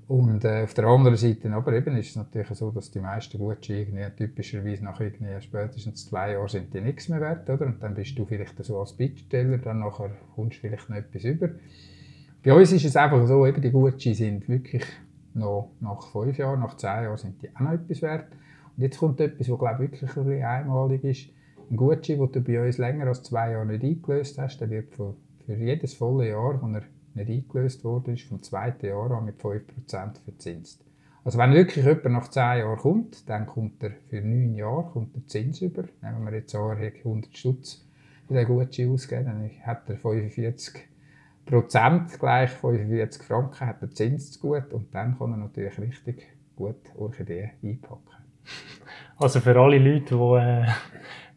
Und 0.08 0.44
äh, 0.44 0.64
auf 0.64 0.74
der 0.74 0.86
anderen 0.86 1.18
Seite 1.18 1.52
aber 1.54 1.72
eben 1.74 1.96
ist 1.96 2.10
es 2.10 2.16
natürlich 2.16 2.48
so, 2.50 2.72
dass 2.72 2.90
die 2.90 3.00
meisten 3.00 3.38
Gutscheine 3.38 4.12
typischerweise 4.16 4.84
nach 4.84 5.00
irgendwie 5.00 5.40
spätestens 5.40 6.08
zwei 6.08 6.32
Jahren 6.32 6.48
sind 6.48 6.74
die 6.74 6.82
nichts 6.82 7.10
mehr 7.10 7.22
wert, 7.22 7.48
oder? 7.48 7.68
Und 7.68 7.84
dann 7.84 7.94
bist 7.94 8.18
du 8.18 8.26
vielleicht 8.26 8.56
so 8.64 8.80
als 8.80 8.94
Bittsteller, 8.94 9.60
dann 9.60 9.80
nachher 9.80 10.10
kommst 10.34 10.58
du 10.58 10.62
vielleicht 10.62 10.90
noch 10.90 10.98
etwas 10.98 11.24
über. 11.24 11.50
Bei 12.44 12.54
uns 12.54 12.72
ist 12.72 12.86
es 12.86 12.96
einfach 12.96 13.28
so, 13.28 13.46
eben 13.46 13.62
die 13.62 13.70
Gutscheine 13.70 14.16
sind 14.16 14.50
wirklich 14.50 14.84
noch 15.34 15.72
nach 15.80 16.02
fünf 16.12 16.38
Jahren, 16.38 16.60
nach 16.60 16.78
zehn 16.78 17.04
Jahren 17.04 17.18
sind 17.18 17.42
die 17.42 17.56
auch 17.56 17.60
noch 17.60 17.72
etwas 17.74 18.02
wert. 18.02 18.28
Und 18.76 18.84
jetzt 18.84 18.98
kommt 18.98 19.20
etwas, 19.20 19.50
was 19.50 19.60
glaube 19.60 19.86
ich, 19.86 20.02
wirklich 20.02 20.18
ein 20.18 20.44
einmalig 20.44 21.04
ist. 21.04 21.30
Ein 21.70 21.78
Gutschein, 21.78 22.18
den 22.18 22.32
du 22.32 22.42
bei 22.42 22.66
uns 22.66 22.78
länger 22.78 23.08
als 23.08 23.24
zwei 23.24 23.52
Jahre 23.52 23.66
nicht 23.66 23.84
eingelöst 23.84 24.40
hast, 24.40 24.60
der 24.60 24.70
wird 24.70 24.94
für, 24.96 25.16
für 25.46 25.54
jedes 25.54 25.94
volle 25.94 26.30
Jahr, 26.30 26.62
wo 26.62 26.68
er 26.68 26.84
nicht 27.14 27.30
eingelöst 27.30 27.84
wurde, 27.84 28.18
vom 28.18 28.42
zweiten 28.42 28.88
Jahr 28.88 29.12
an 29.12 29.26
mit 29.26 29.40
5% 29.40 29.64
verzinst. 30.24 30.84
Also 31.24 31.38
wenn 31.38 31.54
wirklich 31.54 31.86
jemand 31.86 32.06
nach 32.06 32.28
10 32.30 32.42
Jahren 32.42 32.78
kommt, 32.78 33.30
dann 33.30 33.46
kommt 33.46 33.84
er 33.84 33.92
für 34.10 34.22
9 34.22 34.56
Jahre 34.56 34.90
kommt 34.92 35.16
der 35.16 35.28
Zins 35.28 35.62
über. 35.62 35.84
Nehmen 36.02 36.24
wir 36.26 36.34
jetzt 36.34 36.56
an, 36.56 36.78
er 36.78 36.88
hat 36.88 36.96
100 36.96 37.38
Stutz 37.38 37.86
für 38.28 38.34
den 38.34 38.48
Gutschein 38.48 38.92
ausgegeben, 38.92 39.26
dann 39.26 39.52
hat 39.66 39.90
er 39.90 39.98
45 39.98 40.89
Prozent 41.50 42.20
gleich 42.20 42.52
45 42.52 43.24
Franken 43.24 43.66
hat 43.66 43.82
der 43.82 43.90
Zins 43.90 44.32
zu 44.32 44.40
gut 44.40 44.72
und 44.72 44.94
dann 44.94 45.18
kann 45.18 45.32
er 45.32 45.38
natürlich 45.38 45.80
richtig 45.80 46.28
gut 46.56 46.78
Orchideen 46.96 47.52
einpacken. 47.64 48.04
Also 49.22 49.42
für 49.42 49.60
alle 49.60 49.78
Leute, 49.80 50.16
die, 50.16 50.38
äh, 50.38 50.66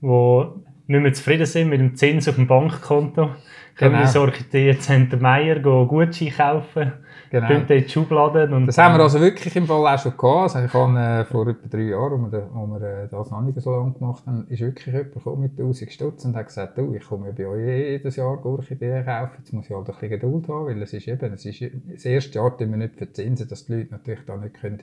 die 0.00 0.92
nicht 0.92 1.02
mehr 1.02 1.12
zufrieden 1.12 1.46
sind 1.46 1.68
mit 1.68 1.80
dem 1.80 1.96
Zins 1.96 2.28
auf 2.28 2.36
dem 2.36 2.46
Bankkonto, 2.46 3.26
können 3.26 3.36
genau. 3.76 3.92
wir 3.94 4.02
ins 4.02 4.16
Orchideenzentrum 4.16 5.20
Meier 5.20 5.58
Gutschein 5.58 6.30
kaufen 6.30 6.92
Genau. 7.32 7.48
Ihr 7.48 7.60
in 7.60 7.66
die 7.66 7.88
Schublade. 7.88 8.54
Und 8.54 8.66
das 8.66 8.76
haben 8.76 8.94
wir 8.94 9.02
also 9.02 9.18
wirklich 9.18 9.56
im 9.56 9.66
Fall 9.66 9.86
auch 9.86 9.98
schon 9.98 10.14
gehabt. 10.14 10.54
Also 10.54 10.66
ich 10.66 10.74
habe 10.74 10.98
äh, 10.98 11.24
vor 11.24 11.48
etwa 11.48 11.66
drei 11.66 11.84
Jahren, 11.84 12.24
als 12.24 12.32
wir, 12.32 12.50
wo 12.52 12.66
wir 12.66 12.82
äh, 12.82 13.08
das 13.08 13.30
noch 13.30 13.40
nicht 13.40 13.58
so 13.58 13.70
lange 13.70 13.92
gemacht 13.92 14.26
haben, 14.26 14.46
ist 14.50 14.60
wirklich 14.60 14.94
jemand 14.94 15.40
mit 15.40 15.52
1000 15.52 15.90
Stutz 15.90 16.26
und 16.26 16.36
hat 16.36 16.48
gesagt, 16.48 16.76
du, 16.76 16.94
ich 16.94 17.02
komme 17.02 17.32
bei 17.32 17.46
euch 17.46 17.66
jedes 17.66 18.16
Jahr 18.16 18.36
Gurkideen 18.36 19.06
kaufen. 19.06 19.32
Jetzt 19.38 19.50
muss 19.54 19.64
ich 19.64 19.74
halt 19.74 19.88
ein 19.88 19.94
bisschen 19.94 20.10
Geduld 20.10 20.48
haben, 20.48 20.66
weil 20.66 20.82
es 20.82 20.92
ist 20.92 21.08
eben, 21.08 21.32
es 21.32 21.46
ist, 21.46 21.62
das 21.90 22.04
erste 22.04 22.38
Jahr 22.38 22.54
tun 22.54 22.70
wir 22.70 22.76
nicht 22.76 22.96
verzinsen, 22.96 23.48
dass 23.48 23.64
die 23.64 23.76
Leute 23.76 23.92
natürlich 23.92 24.26
da 24.26 24.36
nicht 24.36 24.60
können, 24.60 24.82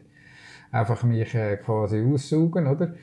einfach 0.72 1.04
mich 1.04 1.36
äh, 1.36 1.58
quasi 1.58 2.04
aussaugen, 2.04 2.66
oder? 2.66 2.96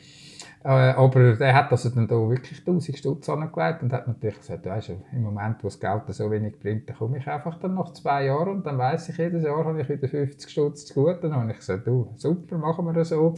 Äh, 0.66 0.94
aber 0.96 1.34
der 1.34 1.54
hat 1.54 1.70
also 1.70 1.90
dann 1.90 2.08
da 2.08 2.16
wirklich 2.28 2.58
1000 2.58 2.98
Stutz 2.98 3.28
angelegt 3.28 3.84
und 3.84 3.92
hat 3.92 4.08
natürlich 4.08 4.38
gesagt, 4.38 4.66
weißt 4.66 4.88
du, 4.88 4.94
im 5.12 5.22
Moment, 5.22 5.62
wo 5.62 5.68
das 5.68 5.78
Geld 5.78 6.02
so 6.08 6.28
wenig 6.28 6.58
bringt, 6.58 6.88
dann 6.88 6.96
komme 6.96 7.18
ich 7.18 7.28
einfach 7.28 7.56
dann 7.60 7.74
nach 7.74 7.92
zwei 7.92 8.24
Jahren 8.24 8.48
und 8.48 8.66
dann 8.66 8.76
weiß 8.76 9.10
ich, 9.10 9.16
jedes 9.16 9.44
Jahr 9.44 9.64
habe 9.64 9.80
ich 9.80 9.88
wieder 9.88 10.08
50 10.08 10.50
Stutz 10.50 10.86
zu 10.86 10.94
gut. 10.94 11.22
Dann 11.22 11.36
habe 11.36 11.52
ich 11.52 11.58
gesagt, 11.58 11.86
du, 11.86 12.08
super, 12.16 12.58
machen 12.58 12.84
wir 12.84 12.94
das 12.94 13.10
so. 13.10 13.36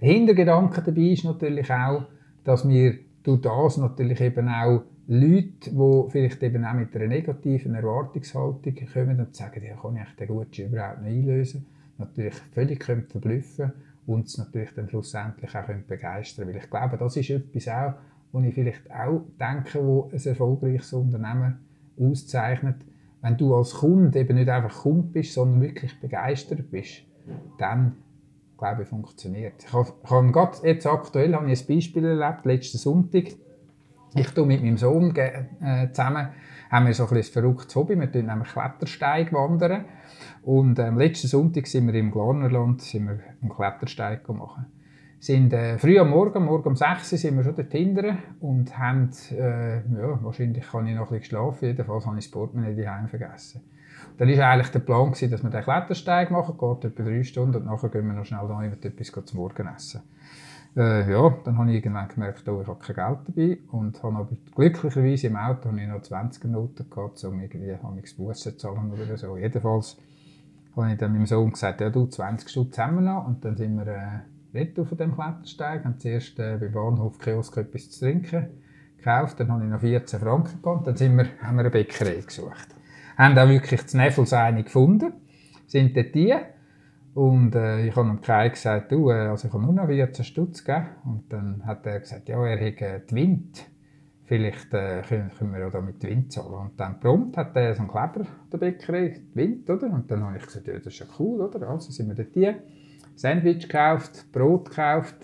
Der 0.00 0.12
Hintergedanke 0.12 0.80
dabei 0.80 1.00
ist 1.00 1.24
natürlich 1.24 1.72
auch, 1.72 2.04
dass 2.44 2.68
wir 2.68 2.94
durch 3.24 3.40
das 3.40 3.78
natürlich 3.78 4.20
eben 4.20 4.48
auch 4.48 4.84
Leute, 5.08 5.72
die 5.72 6.04
vielleicht 6.08 6.40
eben 6.44 6.64
auch 6.64 6.74
mit 6.74 6.94
einer 6.94 7.08
negativen 7.08 7.74
Erwartungshaltung 7.74 8.76
kommen 8.92 9.18
und 9.18 9.34
sagen, 9.34 9.64
ja, 9.64 9.74
kann 9.74 9.96
ich 9.96 10.14
den 10.14 10.28
Gutschein 10.28 10.68
überhaupt 10.68 11.02
nicht 11.02 11.28
einlösen, 11.28 11.66
natürlich 11.98 12.34
völlig 12.54 12.84
verblüffen 12.84 13.56
können 13.56 13.87
uns 14.08 14.38
natürlich 14.38 14.72
dann 14.74 14.88
schlussendlich 14.88 15.54
auch 15.56 15.66
begeistern 15.86 16.46
können. 16.46 16.58
Ich 16.58 16.70
glaube, 16.70 16.96
das 16.96 17.16
ist 17.16 17.30
etwas 17.30 17.68
auch, 17.68 17.94
wo 18.32 18.40
ich 18.40 18.54
vielleicht 18.54 18.90
auch 18.90 19.22
denke, 19.38 19.84
wo 19.84 20.10
ein 20.10 20.24
erfolgreiches 20.24 20.92
Unternehmen 20.94 21.58
auszeichnet. 22.00 22.76
Wenn 23.20 23.36
du 23.36 23.54
als 23.54 23.74
Kunde 23.74 24.18
eben 24.18 24.36
nicht 24.36 24.48
einfach 24.48 24.82
Kunde 24.82 25.08
bist, 25.08 25.34
sondern 25.34 25.60
wirklich 25.60 26.00
begeistert 26.00 26.70
bist, 26.70 27.02
dann 27.58 27.96
glaube 28.56 28.82
ich, 28.82 28.88
funktioniert. 28.88 29.64
Ich 29.64 29.72
habe, 29.72 29.92
ich 30.02 30.10
habe 30.10 30.32
gerade 30.32 30.58
jetzt 30.66 30.86
aktuell 30.86 31.34
habe 31.34 31.50
ich 31.50 31.60
ein 31.60 31.76
Beispiel 31.76 32.04
erlebt, 32.04 32.44
letzten 32.44 32.78
Sonntag. 32.78 33.24
Ich 34.14 34.30
tue 34.30 34.46
mit 34.46 34.62
meinem 34.62 34.78
Sohn 34.78 35.14
äh, 35.14 35.92
zusammen, 35.92 36.28
haben 36.70 36.86
wir 36.86 36.94
so 36.94 37.06
ein, 37.06 37.16
ein 37.16 37.22
verrücktes 37.22 37.76
Hobby, 37.76 37.98
wir 37.98 38.10
tun 38.10 38.26
nämlich 38.26 38.48
Klettersteig 38.48 39.32
wandern. 39.32 39.84
Und 40.42 40.78
ähm, 40.78 40.98
letzten 40.98 41.28
Sonntag 41.28 41.66
sind 41.66 41.86
wir 41.86 41.94
im 41.94 42.10
Glarnerland 42.10 42.82
sind 42.82 43.06
wir 43.06 43.18
einen 43.42 43.50
Klettersteig 43.50 44.24
gemacht. 44.24 44.64
Sind 45.20 45.52
äh, 45.52 45.78
früh 45.78 45.98
am 45.98 46.10
Morgen, 46.10 46.44
morgen 46.44 46.68
um 46.68 46.76
6 46.76 47.12
Uhr, 47.12 47.18
sind 47.18 47.36
wir 47.36 47.44
schon 47.44 47.56
dort 47.56 47.72
hinten 47.72 48.18
und 48.40 48.78
haben, 48.78 49.10
äh, 49.32 49.78
ja, 49.78 50.22
wahrscheinlich 50.22 50.64
kann 50.70 50.86
ich 50.86 50.94
noch 50.94 51.10
ein 51.10 51.18
bisschen 51.18 51.20
geschlafen, 51.20 51.64
jedenfalls 51.66 52.06
habe 52.06 52.18
ich 52.18 52.26
das 52.26 52.30
Portemonnaie 52.30 52.76
daheim 52.76 53.08
vergessen. 53.08 53.62
Dann 54.16 54.28
war 54.28 54.50
eigentlich 54.50 54.70
der 54.70 54.78
Plan, 54.78 55.06
gewesen, 55.10 55.30
dass 55.30 55.42
wir 55.42 55.50
den 55.50 55.62
Klettersteig 55.62 56.30
machen, 56.30 56.56
geht 56.56 56.84
etwa 56.84 57.02
drei 57.02 57.24
Stunden 57.24 57.56
und 57.56 57.66
nachher 57.66 57.88
gehen 57.88 58.06
wir 58.06 58.14
noch 58.14 58.24
schnell 58.24 58.46
da 58.46 58.62
etwas 58.62 59.12
zum 59.24 59.40
Morgen 59.40 59.68
essen. 59.74 60.02
Äh, 60.76 61.10
ja, 61.10 61.34
dann 61.44 61.58
habe 61.58 61.70
ich 61.70 61.76
irgendwann 61.76 62.08
gemerkt, 62.08 62.48
oh, 62.48 62.60
ich 62.60 62.68
habe 62.68 62.78
kein 62.78 62.94
Geld 62.94 63.18
dabei 63.26 63.58
und 63.72 64.00
habe 64.02 64.16
aber 64.16 64.28
glücklicherweise 64.54 65.26
im 65.26 65.36
Auto 65.36 65.68
habe 65.68 65.80
ich 65.80 65.88
noch 65.88 66.02
20 66.02 66.44
Minuten 66.44 66.88
gehabt, 66.88 67.24
um 67.24 67.40
irgendwie 67.40 67.74
Bussen 68.16 68.52
zu 68.52 68.56
zahlen 68.56 68.92
oder 68.92 69.16
so. 69.16 69.36
Jedenfalls 69.36 69.96
habe 70.82 70.92
ich 70.92 70.98
dann 70.98 71.12
meinem 71.12 71.26
Sohn 71.26 71.52
gesagt, 71.52 71.80
ja 71.80 71.90
du, 71.90 72.06
20 72.06 72.48
Stutz 72.48 72.78
haben 72.78 72.96
wir 72.96 73.02
noch. 73.02 73.26
Und 73.26 73.44
dann 73.44 73.56
sind 73.56 73.76
wir 73.76 73.86
äh, 73.86 74.20
retour 74.54 74.86
von 74.86 74.98
dem 74.98 75.14
Klettersteig, 75.14 75.84
haben 75.84 75.98
zuerst 75.98 76.38
äh, 76.38 76.56
beim 76.58 76.72
Bahnhof 76.72 77.18
Kiosk 77.18 77.56
etwas 77.56 77.90
zu 77.90 78.00
trinken 78.00 78.48
gekauft, 78.98 79.40
dann 79.40 79.50
habe 79.50 79.64
ich 79.64 79.70
noch 79.70 79.80
14 79.80 80.20
Franken 80.20 80.60
gehabt, 80.60 80.86
dann 80.86 80.96
sind 80.96 81.16
wir, 81.16 81.26
haben 81.40 81.56
wir 81.56 81.60
eine 81.60 81.70
Bäckerei 81.70 82.20
gesucht. 82.20 82.68
Haben 83.16 83.38
auch 83.38 83.48
wirklich 83.48 83.82
das 83.82 83.94
Neffels 83.94 84.32
eine 84.32 84.64
gefunden, 84.64 85.12
sind 85.66 85.96
dort 85.96 86.14
die. 86.14 86.34
Und 87.14 87.54
äh, 87.54 87.86
ich 87.86 87.96
habe 87.96 88.08
ihm 88.08 88.20
Kai 88.20 88.50
gesagt, 88.50 88.92
du, 88.92 89.10
äh, 89.10 89.28
also 89.28 89.48
ich 89.48 89.54
habe 89.54 89.62
nur 89.62 89.72
noch 89.72 89.86
14 89.86 90.24
Stutz 90.24 90.62
gegeben. 90.62 90.86
Und 91.04 91.32
dann 91.32 91.66
hat 91.66 91.86
er 91.86 92.00
gesagt, 92.00 92.28
ja, 92.28 92.44
er 92.44 92.58
hätte 92.58 93.02
die 93.10 93.14
Wind. 93.14 93.66
Vielleicht 94.28 94.72
äh, 94.74 95.02
können, 95.08 95.30
können 95.36 95.52
wir 95.52 95.60
ja 95.60 95.70
da 95.70 95.80
mit 95.80 96.02
Wind 96.02 96.30
zahlen. 96.30 96.52
Und 96.52 96.78
dann 96.78 97.00
prompt 97.00 97.36
hat 97.36 97.56
er 97.56 97.74
so 97.74 97.80
einen 97.80 97.90
Kleber 97.90 98.26
der 98.52 98.58
Bäckerei, 98.58 99.20
Wind, 99.34 99.68
oder? 99.70 99.90
Und 99.90 100.10
dann 100.10 100.22
habe 100.22 100.36
ich 100.36 100.44
gesagt, 100.44 100.66
ja, 100.66 100.74
das 100.74 100.86
ist 100.86 100.98
ja 100.98 101.06
cool, 101.18 101.40
oder? 101.40 101.68
Also 101.68 101.90
sind 101.90 102.08
wir 102.08 102.14
dort 102.14 102.34
die. 102.34 102.54
Sandwich 103.16 103.62
gekauft, 103.68 104.30
Brot 104.30 104.68
gekauft. 104.68 105.16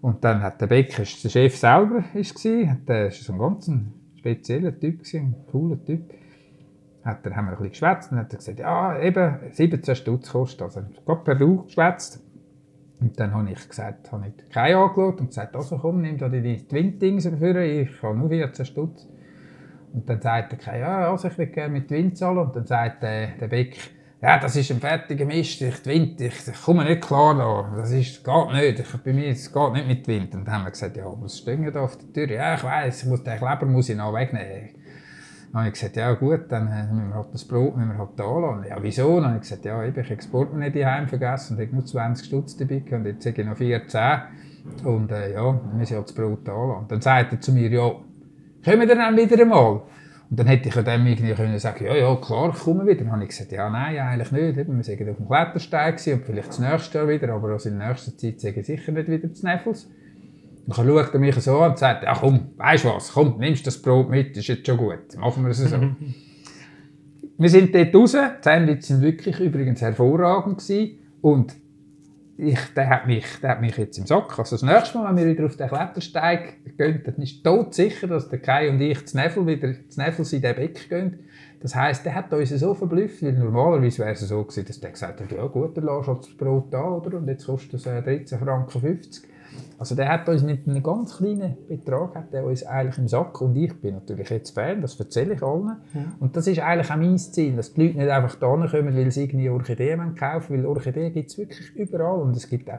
Und 0.00 0.24
dann 0.24 0.42
hat 0.42 0.60
der 0.60 0.66
Bäcker, 0.66 1.04
der 1.04 1.28
Chef 1.28 1.56
selber, 1.56 2.04
ist 2.14 2.44
der 2.44 2.76
war 2.86 3.10
so 3.10 3.32
ein 3.32 3.38
ganz 3.38 3.70
spezieller 4.16 4.78
Typ, 4.78 5.02
ein 5.14 5.34
cooler 5.50 5.82
Typ 5.84 6.02
hat 7.04 7.26
er, 7.26 7.36
haben 7.36 7.46
wir 7.46 7.52
ein 7.52 7.56
bisschen 7.58 7.70
geschwätzt 7.70 8.12
und 8.12 8.18
hat 8.18 8.32
er 8.32 8.36
gesagt, 8.36 8.58
ja, 8.58 8.98
eben 9.00 9.38
17 9.50 9.96
Stutz 9.96 10.30
kostet. 10.30 10.62
Also, 10.62 10.82
gerade 11.04 11.24
per 11.24 11.34
Du 11.34 11.64
geschwätzt. 11.64 12.22
Und 13.02 13.18
dann 13.18 13.34
habe 13.34 13.50
ich 13.50 13.68
gesagt, 13.68 14.12
habe 14.12 14.28
ich 14.28 14.48
keinen 14.48 14.76
angeschaut 14.76 15.20
und 15.20 15.26
gesagt, 15.26 15.56
also 15.56 15.76
komm, 15.76 16.02
nimm 16.02 16.18
da 16.18 16.28
die 16.28 16.56
Twin-Dings 16.56 17.24
dafür, 17.24 17.60
ich 17.60 18.00
habe 18.00 18.16
nur 18.16 18.28
14 18.28 18.64
Stutz. 18.64 19.08
Und 19.92 20.08
dann 20.08 20.20
sagt 20.20 20.52
der 20.52 20.58
Kai, 20.58 20.78
ja, 20.78 21.10
also 21.10 21.26
ich 21.26 21.36
will 21.36 21.48
gerne 21.48 21.72
mit 21.72 21.88
Twin 21.88 22.14
zahlen. 22.14 22.38
Und 22.38 22.54
dann 22.54 22.64
sagt 22.64 23.02
der, 23.02 23.32
der 23.40 23.48
Beck, 23.48 23.76
ja, 24.22 24.38
das 24.38 24.54
ist 24.54 24.70
ein 24.70 24.78
fertiger 24.78 25.24
Mist, 25.24 25.60
ich 25.62 25.84
Wind, 25.84 26.20
ich, 26.20 26.46
ich 26.46 26.62
komme 26.62 26.84
nicht 26.84 27.02
klar 27.02 27.36
da, 27.36 27.76
das 27.76 27.90
ist, 27.90 28.24
geht 28.24 28.52
nicht, 28.52 28.78
ich, 28.78 29.02
bei 29.02 29.12
mir 29.12 29.26
es 29.26 29.52
geht 29.52 29.72
nicht 29.72 29.88
mit 29.88 30.06
Wind. 30.06 30.34
Und 30.36 30.46
dann 30.46 30.54
haben 30.54 30.64
wir 30.64 30.70
gesagt, 30.70 30.96
ja, 30.96 31.04
was 31.06 31.38
stehen 31.38 31.68
da 31.72 31.80
auf 31.80 31.98
der 31.98 32.12
Tür? 32.12 32.36
Ja, 32.36 32.54
ich 32.54 32.62
weiss, 32.62 33.02
ich 33.02 33.08
muss, 33.08 33.24
den 33.24 33.36
Kleber 33.36 33.66
muss 33.66 33.88
ich 33.88 33.96
noch 33.96 34.14
wegnehmen. 34.14 34.70
Dann 35.52 35.60
habe 35.60 35.68
ich 35.68 35.74
gesagt, 35.74 35.96
ja 35.96 36.12
gut, 36.14 36.46
dann 36.48 36.66
äh, 36.68 36.86
müssen 36.90 37.08
wir 37.08 37.14
halt 37.14 37.34
das 37.34 37.44
Brot 37.44 37.76
müssen 37.76 37.90
wir 37.90 37.98
halt 37.98 38.10
da 38.16 38.38
lassen. 38.38 38.64
Ja, 38.70 38.76
wieso? 38.80 39.16
Dann 39.16 39.26
habe 39.26 39.36
ich 39.36 39.42
gesagt, 39.42 39.66
ja, 39.66 39.84
ich 39.84 39.94
habe 39.94 40.16
das 40.16 40.26
Portemonnaie 40.26 40.70
daheim 40.70 41.08
vergessen 41.08 41.56
und 41.56 41.62
ich 41.62 41.72
nur 41.72 41.84
20 41.84 42.26
Stutz 42.26 42.56
dabei 42.56 42.82
und 42.90 43.04
jetzt 43.04 43.26
habe 43.26 43.40
ich 43.40 43.46
noch 43.46 43.56
14. 43.56 44.00
Und 44.84 45.12
äh, 45.12 45.34
ja, 45.34 45.42
dann 45.42 45.76
müssen 45.76 45.90
wir 45.90 45.96
halt 45.98 46.08
das 46.08 46.14
Brot 46.14 46.48
da 46.48 46.64
lassen. 46.64 46.86
Dann 46.88 47.00
sagt 47.02 47.32
er 47.32 47.40
zu 47.40 47.52
mir, 47.52 47.68
ja, 47.68 47.92
kommen 48.64 48.80
wir 48.80 48.86
dann 48.86 49.16
wieder 49.16 49.42
einmal? 49.42 49.82
Und 50.30 50.38
dann 50.38 50.46
hätte 50.46 50.70
ich 50.70 50.74
ja 50.74 50.80
dem 50.80 51.06
irgendwie 51.06 51.34
können 51.34 51.58
sagen, 51.58 51.84
ja, 51.84 51.94
ja, 51.94 52.16
klar, 52.16 52.50
ich 52.54 52.62
komme 52.62 52.86
wieder. 52.86 53.04
Dann 53.04 53.12
habe 53.12 53.22
ich 53.24 53.28
gesagt, 53.28 53.52
ja, 53.52 53.68
nein, 53.68 53.98
eigentlich 53.98 54.32
nicht. 54.32 54.56
Wir 54.56 54.66
waren 54.66 55.10
auf 55.10 55.16
dem 55.18 55.26
Klettersteig 55.26 56.00
und 56.06 56.24
vielleicht 56.24 56.48
das 56.48 56.58
nächste 56.60 56.98
Jahr 56.98 57.08
wieder, 57.08 57.34
aber 57.34 57.50
also 57.50 57.68
in 57.68 57.78
der 57.78 57.88
nächsten 57.88 58.16
Zeit 58.16 58.40
sage 58.40 58.60
ich 58.60 58.66
sicher 58.66 58.92
nicht 58.92 59.08
wieder 59.10 59.30
zu 59.34 59.44
Neffels. 59.44 59.90
Dann 60.66 60.86
schaut 60.86 61.14
er 61.14 61.20
mich 61.20 61.34
so 61.36 61.58
an 61.58 61.72
und 61.72 61.78
sagt, 61.78 62.04
ach 62.06 62.20
komm, 62.20 62.52
weißt 62.56 62.84
du 62.84 62.88
was, 62.88 63.12
komm, 63.12 63.38
nimmst 63.38 63.66
das 63.66 63.80
Brot 63.80 64.08
mit, 64.08 64.36
ist 64.36 64.46
jetzt 64.46 64.66
schon 64.66 64.76
gut, 64.76 65.16
machen 65.18 65.44
wir 65.44 65.50
es 65.50 65.58
so. 65.58 65.76
wir 67.38 67.48
sind 67.48 67.74
dort 67.74 67.94
raus, 67.94 68.12
die 68.12 68.42
Sandwiches 68.42 68.90
waren 68.90 69.00
wirklich 69.02 69.40
übrigens 69.40 69.80
hervorragend 69.80 70.58
gewesen. 70.58 70.98
und 71.20 71.54
ich, 72.38 72.58
der, 72.74 72.88
hat 72.88 73.06
mich, 73.06 73.24
der 73.40 73.50
hat 73.50 73.60
mich 73.60 73.76
jetzt 73.76 73.98
im 73.98 74.06
Sack. 74.06 74.38
Also 74.38 74.56
das 74.56 74.62
nächste 74.62 74.98
Mal, 74.98 75.08
wenn 75.08 75.24
wir 75.24 75.32
wieder 75.32 75.44
auf 75.46 75.56
den 75.56 75.68
Klettersteig 75.68 76.76
gehen, 76.76 77.02
dann 77.04 77.16
ist 77.16 77.44
tot 77.44 77.74
sicher, 77.74 78.08
dass 78.08 78.28
der 78.30 78.40
Kai 78.40 78.70
und 78.70 78.80
ich 78.80 79.06
zu 79.06 79.16
Nevel 79.16 79.46
wieder 79.46 79.72
zu 79.88 80.00
Nevel 80.00 80.26
in 80.32 80.42
den 80.42 80.56
Beck 80.56 80.88
gehen. 80.88 81.20
Das 81.60 81.76
heisst, 81.76 82.04
der 82.04 82.14
hat 82.14 82.32
uns 82.32 82.48
so 82.50 82.74
verblüfft, 82.74 83.22
weil 83.22 83.34
normalerweise 83.34 84.00
wäre 84.00 84.12
es 84.12 84.20
so 84.20 84.42
gewesen, 84.42 84.64
dass 84.66 84.80
der 84.80 84.90
gesagt 84.90 85.20
hat, 85.20 85.30
ja 85.30 85.46
gut, 85.46 85.76
dann 85.76 85.84
lass 85.84 86.08
halt 86.08 86.24
das 86.24 86.34
Brot 86.34 86.72
da, 86.72 86.82
oder? 86.82 87.18
Und 87.18 87.28
jetzt 87.28 87.46
kostet 87.46 87.74
es 87.74 87.82
13 87.84 88.38
äh, 88.38 88.40
Franken 88.40 88.80
50. 88.80 89.28
Also 89.78 89.96
der 89.96 90.08
hat 90.08 90.28
uns 90.28 90.42
mit 90.42 90.68
einem 90.68 90.82
ganz 90.82 91.16
kleinen 91.16 91.56
Betrag 91.68 92.14
hat 92.14 92.32
er 92.32 92.44
uns 92.44 92.64
eigentlich 92.64 92.98
im 92.98 93.08
Sack 93.08 93.40
und 93.40 93.56
ich 93.56 93.74
bin 93.80 93.94
natürlich 93.94 94.30
jetzt 94.30 94.50
Fan, 94.50 94.80
das 94.80 94.98
erzähle 94.98 95.34
ich 95.34 95.42
allen. 95.42 95.76
Ja. 95.92 96.04
Und 96.20 96.36
das 96.36 96.46
ist 96.46 96.60
eigentlich 96.60 96.90
auch 96.90 96.96
mein 96.96 97.18
Ziel, 97.18 97.56
dass 97.56 97.74
die 97.74 97.86
Leute 97.86 97.98
nicht 97.98 98.10
einfach 98.10 98.36
da 98.36 98.46
kommen, 98.46 98.96
weil 98.96 99.10
sie 99.10 99.24
irgendwie 99.24 99.48
Orchideen 99.48 100.14
kaufen 100.14 100.56
weil 100.56 100.66
Orchideen 100.66 101.12
gibt 101.12 101.30
es 101.30 101.38
wirklich 101.38 101.74
überall 101.74 102.20
und 102.20 102.36
es 102.36 102.48
gibt 102.48 102.70
auch, 102.70 102.78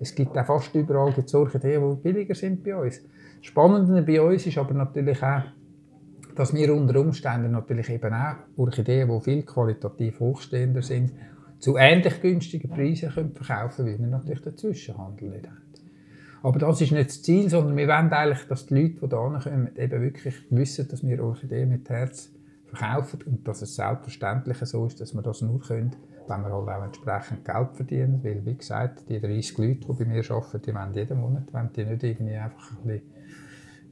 es 0.00 0.14
gibt 0.14 0.36
auch 0.36 0.44
fast 0.44 0.74
überall 0.74 1.12
gibt's 1.12 1.34
Orchideen, 1.34 1.88
die 1.88 2.02
billiger 2.02 2.34
sind 2.34 2.64
bei 2.64 2.74
uns. 2.74 3.00
Das 3.00 3.46
Spannende 3.46 4.02
bei 4.02 4.20
uns 4.20 4.46
ist 4.46 4.58
aber 4.58 4.74
natürlich 4.74 5.22
auch, 5.22 5.42
dass 6.34 6.52
wir 6.52 6.74
unter 6.74 6.98
Umständen 6.98 7.52
natürlich 7.52 7.90
eben 7.90 8.12
auch 8.12 8.36
Orchideen, 8.56 9.08
die 9.08 9.20
viel 9.20 9.42
qualitativ 9.42 10.20
hochstehender 10.20 10.82
sind, 10.82 11.12
zu 11.60 11.76
ähnlich 11.76 12.20
günstigen 12.20 12.70
Preisen 12.70 13.10
können 13.10 13.32
verkaufen 13.34 13.84
können, 13.84 13.98
weil 13.98 14.00
wir 14.00 14.16
natürlich 14.16 14.40
den 14.40 14.56
Zwischenhandel 14.56 15.30
nicht 15.30 15.46
haben. 15.46 15.69
Aber 16.42 16.58
das 16.58 16.80
ist 16.80 16.92
nicht 16.92 17.08
das 17.08 17.22
Ziel, 17.22 17.50
sondern 17.50 17.76
wir 17.76 17.86
wollen 17.86 18.12
eigentlich, 18.12 18.46
dass 18.48 18.66
die 18.66 18.74
Leute, 18.74 19.08
die 19.08 19.16
hierher 19.16 19.40
kommen, 19.40 19.76
eben 19.76 20.02
wirklich 20.02 20.34
wissen, 20.50 20.88
dass 20.88 21.06
wir 21.06 21.22
Orchideen 21.22 21.68
mit 21.68 21.88
Herz 21.88 22.32
verkaufen 22.66 23.20
und 23.26 23.46
dass 23.46 23.62
es 23.62 23.76
selbstverständlich 23.76 24.56
so 24.58 24.86
ist, 24.86 25.00
dass 25.00 25.14
wir 25.14 25.22
das 25.22 25.42
nur 25.42 25.60
können, 25.60 25.94
wenn 26.28 26.42
wir 26.42 26.50
halt 26.50 26.68
auch 26.68 26.84
entsprechend 26.84 27.44
Geld 27.44 27.74
verdienen. 27.74 28.20
Weil, 28.22 28.44
wie 28.46 28.56
gesagt, 28.56 29.08
die 29.08 29.20
30 29.20 29.58
Leute, 29.58 29.80
die 29.80 29.92
bei 29.92 30.04
mir 30.04 30.30
arbeiten, 30.30 30.62
die 30.62 30.74
wollen 30.74 30.94
jeden 30.94 31.20
Monat 31.20 31.52
wollen 31.52 31.70
die 31.76 31.84
nicht 31.84 32.02
irgendwie 32.04 32.34
einfach 32.34 32.70
ein, 32.70 32.86
bisschen, 32.86 33.02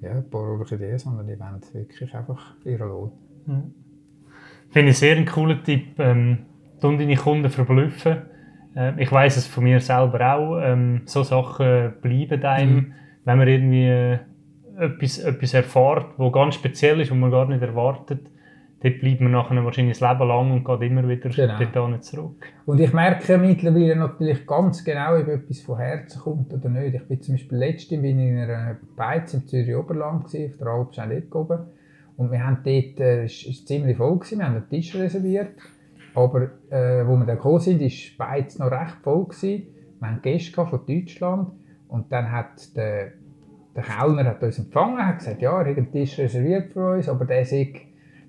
ja, 0.01 0.13
ein 0.13 0.31
paar 0.31 0.59
Orchideen, 0.59 0.99
sondern 0.99 1.27
die 1.27 1.39
wollen 1.39 1.61
wirklich 1.73 2.15
einfach 2.15 2.55
ihren 2.65 2.89
Lohn. 2.89 3.13
Mhm. 3.47 3.75
Finde 4.71 4.91
ich 4.93 4.99
sehr 4.99 5.17
einen 5.17 5.27
coolen 5.27 5.63
Tipp, 5.65 5.99
ähm, 5.99 6.47
deine 6.81 7.17
Kunden 7.17 7.51
verblüffen 7.51 8.23
äh, 8.79 8.93
ich 9.03 9.11
weiß 9.11 9.37
es 9.37 9.47
von 9.47 9.64
mir 9.64 9.81
selber 9.81 10.35
auch. 10.35 10.61
Ähm, 10.62 11.03
so 11.05 11.23
Sachen 11.23 11.95
bleiben 12.01 12.45
einem, 12.45 12.75
mhm. 12.75 12.93
wenn 13.25 13.38
man 13.38 13.49
irgendwie 13.49 13.88
äh, 13.88 14.19
etwas, 14.79 15.19
etwas 15.19 15.55
erfährt, 15.55 16.07
was 16.17 16.33
ganz 16.33 16.55
speziell 16.55 17.01
ist 17.01 17.11
und 17.11 17.21
man 17.21 17.31
gar 17.31 17.47
nicht 17.47 17.62
erwartet. 17.62 18.31
Dort 18.81 19.01
bleibt 19.01 19.21
man 19.21 19.33
nachher 19.33 19.64
wahrscheinlich 19.64 19.99
das 19.99 20.09
Leben 20.09 20.29
lang 20.29 20.53
und 20.53 20.64
geht 20.64 20.88
immer 20.88 21.09
wieder 21.09 21.29
genau. 21.31 21.88
dort 21.88 22.05
zurück. 22.05 22.47
Und 22.64 22.79
ich 22.79 22.93
merke 22.93 23.37
mittlerweile 23.37 23.97
natürlich 23.97 24.47
ganz 24.47 24.85
genau, 24.85 25.17
ob 25.17 25.27
etwas 25.27 25.61
von 25.62 25.79
Herzen 25.79 26.21
kommt 26.21 26.55
oder 26.55 26.69
nicht. 26.69 26.95
Ich 26.95 27.03
bin 27.09 27.21
zum 27.21 27.35
Beispiel 27.35 27.59
letztens 27.59 28.01
bin 28.01 28.21
in 28.21 28.38
einer 28.38 28.77
Beiz 28.95 29.35
im 29.35 29.45
Zürich 29.49 29.75
Oberland, 29.75 30.27
auf 30.27 30.33
der 30.33 30.67
Alpschein 30.69 31.25
oben. 31.33 31.59
Und 32.17 32.31
wir 32.31 32.45
haben 32.45 32.59
dort, 32.64 33.01
äh, 33.01 33.25
es 33.25 33.45
war 33.47 33.67
ziemlich 33.67 33.97
voll, 33.97 34.17
gewesen, 34.17 34.38
wir 34.38 34.47
haben 34.47 34.55
einen 34.55 34.69
Tisch 34.69 34.95
reserviert. 34.95 35.57
Aber 36.18 36.50
äh, 36.70 37.07
wo 37.07 37.16
wir 37.16 37.26
dann 37.26 37.37
gekommen 37.37 37.61
sind, 37.61 37.81
war 37.81 38.26
beides 38.26 38.59
noch 38.59 38.72
recht 38.72 38.96
voll. 39.04 39.26
Gewesen. 39.26 39.68
Wir 40.00 40.09
hatten 40.11 40.22
Gäste 40.22 40.66
von 40.66 40.81
Deutschland 40.85 41.52
und 41.87 42.11
dann 42.11 42.33
hat 42.33 42.76
der, 42.76 43.12
der 43.76 43.83
Kellner 43.85 44.24
hat 44.24 44.42
uns 44.42 44.59
empfangen, 44.59 44.98
hat 44.98 45.20
gesagt, 45.20 45.40
ja, 45.42 45.57
einen 45.59 45.92
Tisch 45.92 46.18
reserviert 46.18 46.72
für 46.72 46.94
uns, 46.94 47.09
aber 47.09 47.24
der 47.24 47.44
sei, 47.44 47.72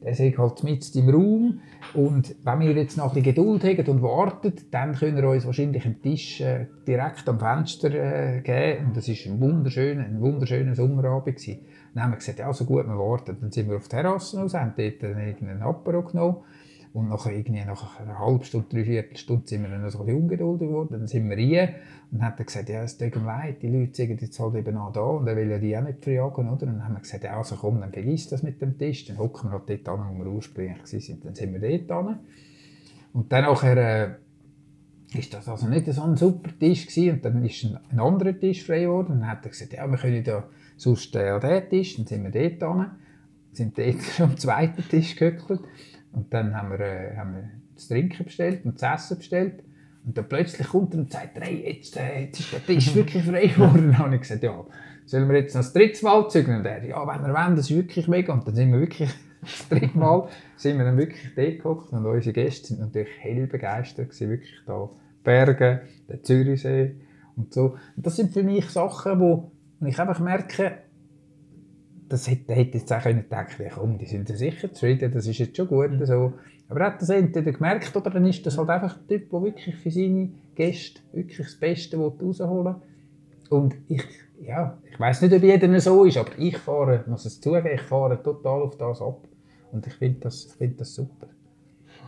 der 0.04 0.14
sei 0.14 0.32
halt 0.38 0.64
mit 0.64 0.96
im 0.96 1.10
Raum 1.10 1.62
und 1.96 2.36
wenn 2.44 2.60
wir 2.60 2.74
jetzt 2.74 2.96
noch 2.96 3.06
ein 3.06 3.24
bisschen 3.24 3.36
Geduld 3.36 3.64
haben 3.64 3.92
und 3.92 4.04
warten, 4.04 4.54
dann 4.70 4.94
können 4.94 5.18
wir 5.18 5.28
uns 5.28 5.48
wahrscheinlich 5.48 5.84
einen 5.84 6.00
Tisch 6.00 6.42
äh, 6.42 6.68
direkt 6.88 7.28
am 7.28 7.40
Fenster 7.40 7.90
äh, 7.90 8.42
geben 8.42 8.88
und 8.88 8.98
das 8.98 9.08
war 9.08 9.34
ein 9.34 9.42
wunderschöner, 9.42 10.06
ein 10.06 10.22
wunderschöner 10.22 10.76
Sommerabend. 10.76 11.38
Gewesen. 11.38 11.66
Dann 11.96 12.04
haben 12.04 12.12
wir 12.12 12.18
gesagt, 12.18 12.38
ja, 12.38 12.54
so 12.54 12.66
gut, 12.66 12.86
wir 12.86 13.00
warten. 13.00 13.38
Dann 13.42 13.52
sind 13.52 13.68
wir 13.68 13.78
auf 13.78 13.88
die 13.88 13.90
Terrasse 13.90 14.40
raus, 14.40 14.54
haben 14.54 14.74
dort 14.78 15.04
einen 15.04 15.64
Apero 15.64 16.04
genommen 16.04 16.38
und 16.92 17.08
nach, 17.08 17.28
irgendwie 17.28 17.64
nach 17.66 18.00
einer 18.00 18.18
halben 18.18 18.44
Stunde, 18.44 18.68
dreiviertel 18.70 19.16
Stunde 19.16 19.48
sind 19.48 19.62
wir 19.62 19.70
dann 19.70 19.88
so 19.90 20.02
ein 20.02 20.14
ungeduldig 20.14 20.68
geworden. 20.68 20.90
Dann 20.92 21.08
sind 21.08 21.30
wir 21.30 21.38
rein 21.38 21.76
und 22.12 22.24
haben 22.24 22.36
dann 22.36 22.46
gesagt, 22.46 22.70
ja, 22.70 22.82
es 22.82 22.98
tut 22.98 23.16
mir 23.16 23.26
leid, 23.26 23.62
die 23.62 23.68
Leute 23.68 23.94
sind 23.94 24.22
jetzt 24.22 24.40
halt 24.40 24.56
eben 24.56 24.76
auch 24.76 24.92
da 24.92 25.02
und 25.02 25.28
er 25.28 25.36
will 25.36 25.52
ja 25.52 25.60
die 25.60 25.78
auch 25.78 25.84
nicht 25.84 26.04
verjagen, 26.04 26.50
oder? 26.50 26.66
Und 26.66 26.74
dann 26.74 26.84
haben 26.84 26.96
wir 26.96 27.02
gesagt, 27.02 27.24
ja, 27.24 27.38
also 27.38 27.56
komm, 27.58 27.80
dann 27.80 27.92
vergiss 27.92 28.28
das 28.30 28.42
mit 28.42 28.60
dem 28.62 28.78
Tisch, 28.78 29.06
dann 29.06 29.20
hocken 29.20 29.50
wir 29.50 29.60
halt 29.60 29.70
dort 29.70 30.00
an, 30.00 30.18
wo 30.18 30.24
wir 30.24 30.32
ursprünglich 30.32 30.80
waren. 30.80 31.20
Dann 31.24 31.36
sind 31.36 31.54
wir 31.54 31.60
dort 31.60 31.92
an. 31.92 32.20
Und 33.14 33.32
dann 33.32 33.44
nachher, 33.44 33.78
äh, 33.78 35.18
ist 35.18 35.34
das 35.34 35.48
also 35.48 35.68
nicht 35.68 35.86
so 35.86 36.02
ein 36.04 36.16
super 36.16 36.52
Tisch 36.60 36.88
gewesen. 36.88 37.16
und 37.16 37.26
dann 37.26 37.44
ist 37.46 37.64
ein, 37.64 37.80
ein 37.92 38.00
anderer 38.00 38.38
Tisch 38.38 38.64
frei 38.64 38.82
geworden 38.82 39.14
und 39.14 39.20
dann 39.22 39.30
hat 39.30 39.46
er 39.46 39.50
gesagt, 39.50 39.74
ja, 39.74 39.88
wir 39.88 39.98
können 39.98 40.24
da 40.24 40.48
sonst 40.76 41.16
äh, 41.16 41.30
an 41.30 41.42
diesen 41.42 41.70
Tisch, 41.70 41.98
dann 41.98 42.06
sind 42.08 42.24
wir 42.24 42.32
dort 42.32 42.64
an, 42.64 42.92
sind 43.52 43.78
dort 43.78 43.96
am 44.20 44.38
zweiten 44.38 44.88
Tisch 44.88 45.16
gehöckelt 45.16 45.62
und 46.12 46.34
dann 46.34 46.56
haben 46.56 46.72
wir, 46.72 46.80
äh, 46.80 47.16
haben 47.16 47.36
wir 47.36 47.50
das 47.76 47.88
Trinken 47.88 48.26
bestellt 48.26 48.66
und 48.66 48.82
das 48.82 49.04
Essen 49.04 49.18
bestellt. 49.18 49.64
Und 50.06 50.18
dann 50.18 50.28
plötzlich 50.28 50.68
kommt 50.68 50.94
er 50.94 51.02
und 51.02 51.12
sagt, 51.12 51.40
hey, 51.40 51.64
jetzt, 51.68 51.98
äh, 51.98 52.22
jetzt 52.22 52.40
ist 52.40 52.54
der 52.54 52.66
Tisch 52.66 52.96
wirklich 52.96 53.24
frei 53.24 53.48
geworden. 53.48 53.96
Und 54.04 54.14
ich 54.14 54.22
gesagt, 54.22 54.44
ja, 54.44 54.66
sollen 55.06 55.30
wir 55.30 55.38
jetzt 55.38 55.56
noch 55.56 55.62
das 55.62 55.74
dritte 55.74 56.04
Mal 56.04 56.30
zügeln? 56.30 56.60
Und 56.60 56.66
er, 56.66 56.84
ja, 56.84 57.08
wenn 57.08 57.28
wir 57.28 57.34
wollen, 57.34 57.56
das 57.56 57.70
ist 57.70 57.76
wirklich 57.76 58.08
mega. 58.08 58.34
Und 58.34 58.48
dann 58.48 58.56
sind 58.56 58.72
wir 58.72 58.80
wirklich 58.80 59.10
das 59.42 59.68
dritte 59.70 59.98
Mal 59.98 60.28
sind 60.56 60.78
wir 60.78 60.86
dann 60.86 60.98
wirklich 60.98 61.34
dort 61.36 61.48
geguckt 61.48 61.94
und 61.94 62.06
unsere 62.06 62.34
Gäste 62.34 62.68
sind 62.68 62.80
natürlich 62.80 63.10
hell 63.20 63.48
begeistert 63.48 64.10
gewesen, 64.10 64.30
wirklich 64.30 64.62
da 64.66 64.90
Berge, 65.24 65.82
der 66.08 66.24
Zürichsee 66.24 66.96
und 67.36 67.54
so. 67.54 67.78
Und 67.96 68.06
das 68.06 68.16
sind 68.16 68.34
für 68.34 68.44
mich 68.44 68.70
Sachen, 68.70 69.20
wo 69.20 69.52
ich 69.86 70.00
einfach 70.00 70.20
merke, 70.20 70.80
das 72.10 72.30
hätte, 72.30 72.54
hätte 72.54 72.78
jetzt 72.80 72.92
auch 72.92 73.02
können 73.02 73.26
denken, 73.30 73.64
ja, 73.64 73.70
komm, 73.70 73.98
die 73.98 74.06
sind 74.06 74.30
ja 74.30 74.36
sicher 74.36 74.74
zufrieden, 74.74 75.12
das 75.14 75.28
ist 75.28 75.38
jetzt 75.38 75.56
schon 75.56 75.68
gut. 75.68 75.92
Mhm. 75.92 76.06
So. 76.06 76.34
Aber 76.68 76.82
er 76.82 76.86
hat 76.88 77.02
das 77.02 77.10
entweder 77.10 77.52
gemerkt 77.52 77.96
oder 77.96 78.10
dann 78.10 78.26
ist 78.26 78.46
das 78.46 78.58
halt 78.58 78.70
einfach 78.70 78.98
ein 78.98 79.08
Typ, 79.08 79.30
der 79.30 79.42
wirklich 79.42 79.76
für 79.76 79.92
seine 79.92 80.30
Gäste 80.56 81.02
wirklich 81.14 81.38
das 81.38 81.56
Beste 81.56 81.98
rausholen 81.98 82.76
will. 82.76 82.76
Und 83.50 83.76
ich, 83.88 84.04
ja, 84.42 84.78
ich 84.92 85.00
weiß 85.00 85.22
nicht, 85.22 85.34
ob 85.34 85.44
jeder 85.44 85.80
so 85.80 86.04
ist, 86.04 86.18
aber 86.18 86.38
ich 86.38 86.58
fahre, 86.58 87.04
muss 87.08 87.26
es 87.26 87.40
zugeben, 87.42 87.70
ich 87.74 87.82
fahre 87.82 88.22
total 88.22 88.62
auf 88.62 88.78
das 88.78 89.02
ab. 89.02 89.28
Und 89.72 89.86
ich 89.86 89.94
finde 89.94 90.20
das, 90.22 90.56
find 90.58 90.80
das 90.80 90.94
super. 90.94 91.28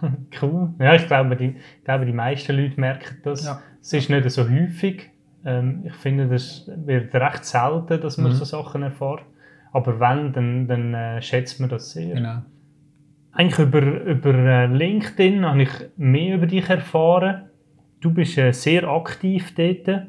cool. 0.41 0.73
Ja, 0.79 0.95
ich 0.95 1.07
glaube, 1.07 1.35
die, 1.35 1.55
ich 1.77 1.83
glaube, 1.83 2.05
die 2.05 2.13
meisten 2.13 2.55
Leute 2.55 2.79
merken 2.79 3.17
das. 3.23 3.45
Ja. 3.45 3.61
Es 3.81 3.93
ist 3.93 4.09
nicht 4.09 4.29
so 4.29 4.47
häufig. 4.49 5.09
Ähm, 5.43 5.83
ich 5.85 5.95
finde, 5.95 6.27
das 6.27 6.69
wird 6.75 7.13
recht 7.13 7.45
selten, 7.45 7.99
dass 8.01 8.17
man 8.17 8.31
mhm. 8.31 8.35
so 8.35 8.45
Sachen 8.45 8.83
erfährt. 8.83 9.23
Aber 9.71 9.99
wenn, 9.99 10.33
dann, 10.33 10.67
dann 10.67 10.93
äh, 10.93 11.21
schätzt 11.21 11.59
man 11.59 11.69
das 11.69 11.91
sehr. 11.91 12.15
Genau. 12.15 12.41
Eigentlich 13.31 13.59
über, 13.59 13.81
über 13.81 14.33
äh, 14.33 14.65
LinkedIn 14.67 15.45
habe 15.45 15.63
ich 15.63 15.69
mehr 15.95 16.35
über 16.35 16.47
dich 16.47 16.69
erfahren. 16.69 17.49
Du 18.01 18.13
bist 18.13 18.37
äh, 18.37 18.51
sehr 18.51 18.87
aktiv 18.89 19.53
dort. 19.55 20.07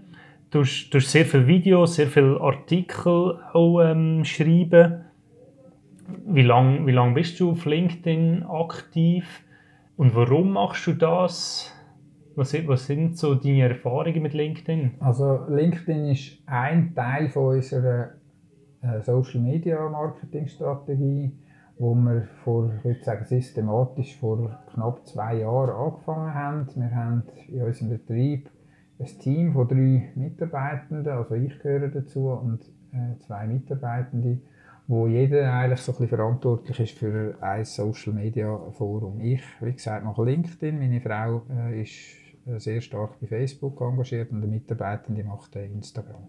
Du 0.51 0.61
hast, 0.61 0.91
du 0.91 0.99
hast 0.99 1.11
sehr 1.11 1.25
viele 1.25 1.47
Videos, 1.47 1.95
sehr 1.95 2.09
viele 2.09 2.41
Artikel 2.41 3.39
auch 3.53 3.81
ähm, 3.81 4.25
schreiben. 4.25 5.05
Wie 6.27 6.43
lange 6.43 6.87
wie 6.87 6.93
lang 6.93 7.15
bist 7.15 7.39
du 7.39 7.53
auf 7.53 7.65
LinkedIn 7.65 8.43
aktiv? 8.43 9.45
Und 9.97 10.15
warum 10.15 10.53
machst 10.53 10.87
du 10.87 10.95
das? 10.95 11.73
Was, 12.35 12.55
was 12.67 12.87
sind 12.87 13.17
so 13.19 13.35
deine 13.35 13.69
Erfahrungen 13.69 14.23
mit 14.23 14.35
LinkedIn? 14.35 14.95
Also 15.01 15.47
LinkedIn 15.49 16.07
ist 16.07 16.43
ein 16.47 16.95
Teil 16.95 17.29
von 17.29 17.57
unserer 17.57 18.15
Social 19.03 19.41
Media 19.41 19.89
Marketing 19.89 20.49
Strategie, 20.49 21.33
wo 21.79 21.95
wir 21.95 22.29
vor, 22.45 22.73
ich 22.79 22.85
würde 22.85 23.05
sagen, 23.05 23.25
systematisch 23.25 24.17
vor 24.17 24.59
knapp 24.73 25.07
zwei 25.07 25.39
Jahren 25.39 25.71
angefangen 25.71 26.35
haben. 26.35 26.67
Wir 26.75 26.95
haben 26.95 27.23
in 27.49 27.63
unserem 27.63 27.91
Betrieb 27.91 28.51
ein 28.99 29.19
Team 29.21 29.53
von 29.53 29.69
drei 29.69 30.13
Mitarbeitenden, 30.15 31.13
also 31.13 31.35
ich 31.35 31.59
gehöre 31.61 31.89
dazu 31.89 32.29
und 32.29 32.61
äh, 32.93 33.19
zwei 33.21 33.47
Mitarbeitende, 33.47 34.39
wo 34.87 35.07
jeder 35.07 35.53
eigentlich 35.53 35.81
so 35.81 35.93
ein 35.93 35.99
bisschen 35.99 36.17
verantwortlich 36.17 36.81
ist 36.81 36.99
für 36.99 37.37
ein 37.41 37.65
Social 37.65 38.13
Media 38.13 38.59
Forum. 38.73 39.21
Ich, 39.21 39.43
wie 39.61 39.73
gesagt, 39.73 40.05
mache 40.05 40.25
LinkedIn, 40.25 40.79
meine 40.79 41.01
Frau 41.01 41.43
äh, 41.51 41.83
ist 41.83 41.99
äh, 42.47 42.59
sehr 42.59 42.81
stark 42.81 43.19
bei 43.21 43.27
Facebook 43.27 43.81
engagiert 43.81 44.31
und 44.31 44.41
der 44.41 44.51
Mitarbeitende 44.51 45.25
macht 45.25 45.57
äh, 45.57 45.67
Instagram. 45.67 46.23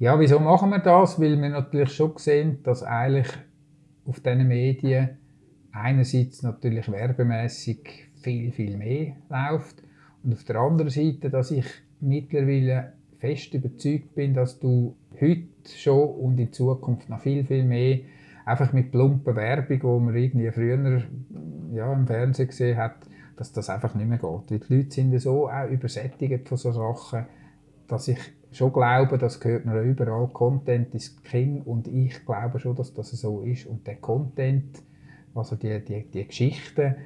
Ja, 0.00 0.20
wieso 0.20 0.38
machen 0.38 0.70
wir 0.70 0.78
das? 0.78 1.20
Weil 1.20 1.40
wir 1.42 1.48
natürlich 1.48 1.92
schon 1.92 2.12
sehen, 2.18 2.62
dass 2.62 2.84
eigentlich 2.84 3.26
auf 4.06 4.20
diesen 4.20 4.46
Medien 4.46 5.18
einerseits 5.72 6.44
natürlich 6.44 6.90
werbemäßig 6.90 8.10
viel, 8.22 8.52
viel 8.52 8.76
mehr 8.76 9.16
läuft 9.28 9.82
und 10.22 10.34
auf 10.34 10.44
der 10.44 10.56
anderen 10.56 10.90
Seite, 10.90 11.30
dass 11.30 11.50
ich 11.50 11.66
mittlerweile 12.00 12.92
fest 13.18 13.54
überzeugt 13.54 14.14
bin, 14.14 14.34
dass 14.34 14.60
du 14.60 14.94
heute 15.20 15.48
schon 15.76 16.08
und 16.10 16.38
in 16.38 16.52
Zukunft 16.52 17.08
noch 17.08 17.20
viel, 17.20 17.44
viel 17.44 17.64
mehr 17.64 17.98
einfach 18.44 18.72
mit 18.72 18.92
plumper 18.92 19.34
Werbung, 19.34 19.82
wo 19.82 19.98
man 19.98 20.14
irgendwie 20.14 20.50
früher 20.52 21.02
ja, 21.74 21.92
im 21.92 22.06
Fernsehen 22.06 22.48
gesehen 22.48 22.78
hat, 22.78 22.96
dass 23.36 23.52
das 23.52 23.68
einfach 23.68 23.96
nicht 23.96 24.08
mehr 24.08 24.18
geht. 24.18 24.50
Weil 24.50 24.58
die 24.60 24.74
Leute 24.74 24.90
sind 24.92 25.18
so 25.18 25.48
auch 25.48 25.68
übersättigt 25.68 26.48
von 26.48 26.56
solchen 26.56 26.78
Sachen, 26.78 27.26
dass 27.88 28.06
ich 28.06 28.18
schon 28.52 28.72
glaube, 28.72 29.18
das 29.18 29.40
gehört 29.40 29.64
mir 29.66 29.80
überall, 29.82 30.28
Content 30.28 30.94
ist 30.94 31.22
King 31.24 31.62
und 31.62 31.86
ich 31.88 32.24
glaube 32.24 32.58
schon, 32.58 32.76
dass 32.76 32.94
das 32.94 33.10
so 33.10 33.42
ist. 33.42 33.66
Und 33.66 33.86
der 33.86 33.96
Content, 33.96 34.82
also 35.34 35.56
die, 35.56 35.84
die, 35.84 36.08
die 36.10 36.26
Geschichten, 36.26 36.96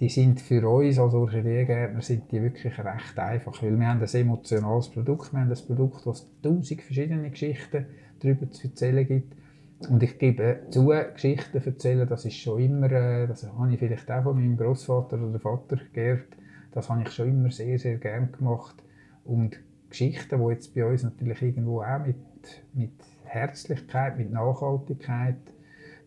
die 0.00 0.08
sind 0.08 0.40
für 0.40 0.68
uns 0.68 0.98
als 0.98 1.14
Orchideengärtner 1.14 2.02
sind 2.02 2.30
die 2.32 2.42
wirklich 2.42 2.78
recht 2.78 3.18
einfach, 3.18 3.62
weil 3.62 3.78
wir 3.78 3.86
haben 3.86 4.02
ein 4.02 4.08
emotionales 4.08 4.88
Produkt, 4.88 5.32
wir 5.32 5.40
haben 5.40 5.50
ein 5.50 5.66
Produkt, 5.66 6.04
das 6.06 6.28
tausend 6.42 6.82
verschiedene 6.82 7.30
Geschichten 7.30 7.86
darüber 8.20 8.50
zu 8.50 8.68
erzählen 8.68 9.06
gibt. 9.06 9.34
Und 9.88 10.02
ich 10.02 10.18
gebe 10.18 10.60
zu, 10.70 10.92
Geschichten 11.12 11.62
erzählen, 11.64 12.08
das 12.08 12.24
ist 12.24 12.36
schon 12.36 12.60
immer, 12.60 12.90
äh, 12.90 13.26
das 13.26 13.46
habe 13.46 13.72
ich 13.72 13.78
vielleicht 13.78 14.10
auch 14.10 14.22
von 14.22 14.36
meinem 14.36 14.56
Großvater 14.56 15.20
oder 15.20 15.38
Vater 15.38 15.78
geerbt, 15.92 16.36
das 16.72 16.88
habe 16.88 17.02
ich 17.02 17.10
schon 17.10 17.28
immer 17.28 17.50
sehr, 17.50 17.78
sehr 17.78 17.98
gern 17.98 18.32
gemacht. 18.32 18.76
Und 19.24 19.58
Geschichten, 19.94 20.40
die 20.40 20.52
jetzt 20.52 20.74
bei 20.74 20.84
uns 20.84 21.04
natürlich 21.04 21.40
irgendwo 21.40 21.82
auch 21.82 22.04
mit, 22.04 22.16
mit 22.72 22.90
Herzlichkeit, 23.22 24.18
mit 24.18 24.32
Nachhaltigkeit, 24.32 25.36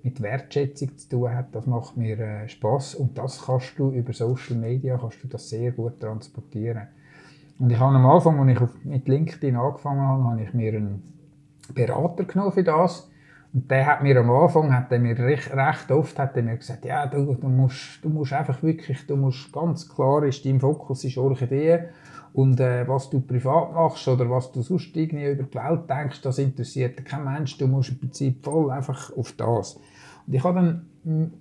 mit 0.03 0.21
Wertschätzung 0.21 0.97
zu 0.97 1.09
tun 1.09 1.33
hat, 1.33 1.55
das 1.55 1.65
macht 1.67 1.95
mir 1.95 2.19
äh, 2.19 2.49
Spaß 2.49 2.95
und 2.95 3.17
das 3.17 3.45
kannst 3.45 3.79
du 3.79 3.91
über 3.91 4.11
Social 4.11 4.57
Media 4.57 4.97
kannst 4.97 5.23
du 5.23 5.29
das 5.29 5.49
sehr 5.49 5.71
gut 5.71 6.01
transportieren. 6.01 6.87
Und 7.59 7.69
ich 7.69 7.79
habe 7.79 7.95
am 7.95 8.05
Anfang, 8.05 8.37
als 8.39 8.61
ich 8.61 8.85
mit 8.85 9.07
LinkedIn 9.07 9.55
angefangen 9.55 10.01
habe, 10.01 10.23
habe 10.25 10.43
ich 10.43 10.53
mir 10.53 10.73
einen 10.73 11.03
Berater 11.73 12.25
genommen 12.25 12.51
für 12.51 12.63
das. 12.63 13.09
Und 13.53 13.71
der 13.71 13.85
hat 13.85 14.03
mir 14.03 14.19
am 14.19 14.29
Anfang, 14.29 14.75
hat 14.75 14.91
er 14.91 14.99
mir 14.99 15.17
recht, 15.17 15.55
recht 15.55 15.89
oft 15.91 16.19
hat 16.19 16.35
mir 16.35 16.57
gesagt, 16.57 16.83
ja, 16.83 17.07
du, 17.07 17.33
du, 17.33 17.47
musst, 17.47 18.03
du 18.03 18.09
musst 18.09 18.33
einfach 18.33 18.61
wirklich, 18.61 19.07
du 19.07 19.15
musst 19.15 19.51
ganz 19.53 19.87
klar, 19.87 20.23
ist 20.23 20.45
dein 20.45 20.59
Fokus 20.59 21.05
ist 21.05 21.17
Orchideen 21.17 21.85
und 22.33 22.59
äh, 22.59 22.87
was 22.87 23.09
du 23.09 23.21
privat 23.21 23.73
machst 23.73 24.07
oder 24.07 24.29
was 24.29 24.51
du 24.51 24.61
sonst 24.61 24.95
irgendwie 24.95 25.31
über 25.31 25.43
die 25.43 25.55
Welt 25.55 25.89
denkst, 25.89 26.21
das 26.21 26.37
interessiert 26.39 27.03
kein 27.05 27.23
Mensch. 27.23 27.57
Du 27.57 27.67
musst 27.67 27.89
im 27.89 27.99
Prinzip 27.99 28.43
voll 28.43 28.71
einfach 28.71 29.15
auf 29.15 29.31
das. 29.33 29.79
Und 30.27 30.33
ich 30.33 30.43
dann, 30.43 30.85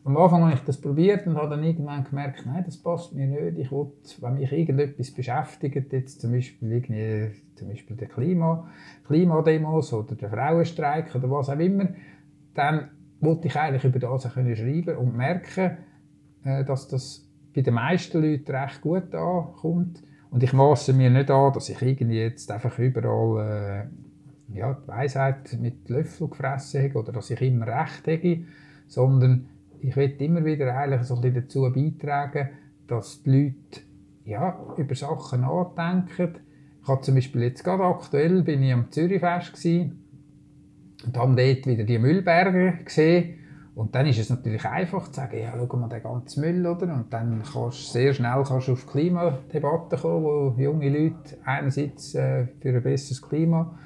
am 0.05 0.17
Anfang 0.17 0.45
habe 0.45 0.55
ich 0.55 0.61
das 0.61 0.81
probiert 0.81 1.27
und 1.27 1.37
habe 1.37 1.51
dann 1.51 1.65
irgendwann 1.65 2.05
gemerkt, 2.05 2.47
nein, 2.47 2.63
das 2.65 2.77
passt 2.77 3.15
mir 3.15 3.27
nicht. 3.27 3.59
Ich 3.59 3.73
will, 3.73 3.93
wenn 4.21 4.35
mich 4.35 4.53
irgendetwas 4.53 5.11
beschäftigt, 5.11 5.93
jetzt 5.93 6.21
zum 6.21 6.33
Beispiel, 6.33 6.73
irgendwie, 6.73 7.31
zum 7.57 7.69
Beispiel 7.69 7.97
der 7.97 8.09
Klima, 8.09 8.69
Klimademos 9.07 9.93
oder 9.93 10.15
der 10.15 10.31
Frauenstreik 10.31 11.15
oder 11.15 11.31
was 11.31 11.51
auch 11.51 11.59
immer, 11.59 11.89
dann 12.55 12.91
wollte 13.21 13.49
ich 13.49 13.57
eigentlich 13.57 13.85
über 13.85 13.99
das 13.99 14.23
schreiben 14.33 14.97
und 14.97 15.17
merken, 15.17 15.79
äh, 16.45 16.65
dass 16.65 16.87
das 16.87 17.29
bei 17.55 17.63
den 17.63 17.75
meisten 17.75 18.23
Leuten 18.23 18.53
recht 18.53 18.81
gut 18.83 19.15
ankommt 19.15 20.03
und 20.37 20.43
ich 20.43 20.53
maße 20.53 20.93
mir 20.93 21.09
nicht 21.09 21.31
an, 21.31 21.55
dass 21.55 21.71
ich 21.71 21.81
irgendwie 21.81 22.21
jetzt 22.21 22.51
einfach 22.53 22.79
überall 22.79 23.89
äh, 24.53 24.55
ja, 24.55 24.75
die 24.75 24.87
Weisheit 24.87 25.57
mit 25.59 25.89
Löffel 25.89 26.29
gefressen 26.29 26.85
habe 26.85 26.99
oder 26.99 27.13
dass 27.13 27.31
ich 27.31 27.41
immer 27.41 27.67
recht 27.67 28.07
habe, 28.07 28.45
sondern 28.87 29.49
ich 29.81 29.97
will 29.97 30.15
immer 30.19 30.45
wieder 30.45 30.77
eigentlich 30.77 31.05
so 31.05 31.15
ein 31.15 31.23
bisschen 31.23 31.43
dazu 31.43 31.73
beitragen, 31.73 32.51
dass 32.87 33.23
die 33.23 33.31
Leute 33.31 33.81
ja, 34.27 34.63
über 34.77 34.95
Sachen 34.95 35.41
nachdenken. 35.41 36.35
Ich 36.83 36.89
habe 36.89 37.01
zum 37.01 37.15
Beispiel 37.15 37.45
jetzt 37.45 37.65
gerade 37.65 37.85
aktuell 37.85 38.43
bin 38.43 38.63
ich 38.63 38.75
am 38.75 38.91
Zürichfest 38.91 39.55
gewesen, 39.55 40.03
und 41.07 41.17
habe 41.17 41.35
dort 41.35 41.67
wieder 41.67 41.85
die 41.85 41.99
Müllberge 41.99 42.81
gesehen 42.85 43.39
und 43.77 43.95
dann 43.95 44.07
ist 44.07 44.19
es 44.19 44.31
natürlich 44.31 44.65
einfach 44.65 45.09
zu 45.09 45.21
sagen, 45.21 45.39
ja, 45.39 45.53
schau 45.55 45.77
mal 45.77 45.91
den 45.91 46.03
ganzen 46.03 46.41
Müll, 46.41 46.67
oder? 46.67 46.95
Und 46.95 47.13
dann 47.13 47.43
kannst 47.43 47.55
du 47.55 47.93
sehr 47.93 48.15
schnell 48.15 48.43
kannst 48.43 48.69
du 48.69 48.73
auf 48.73 48.87
Klimadebatten 48.87 49.99
kommen, 49.99 50.25
wo 50.25 50.55
junge 50.57 50.89
Leute 50.89 51.37
einerseits 51.45 52.15
äh, 52.15 52.47
für 52.59 52.71
ein 52.71 52.83
besseres 52.83 53.21
Klima 53.21 53.79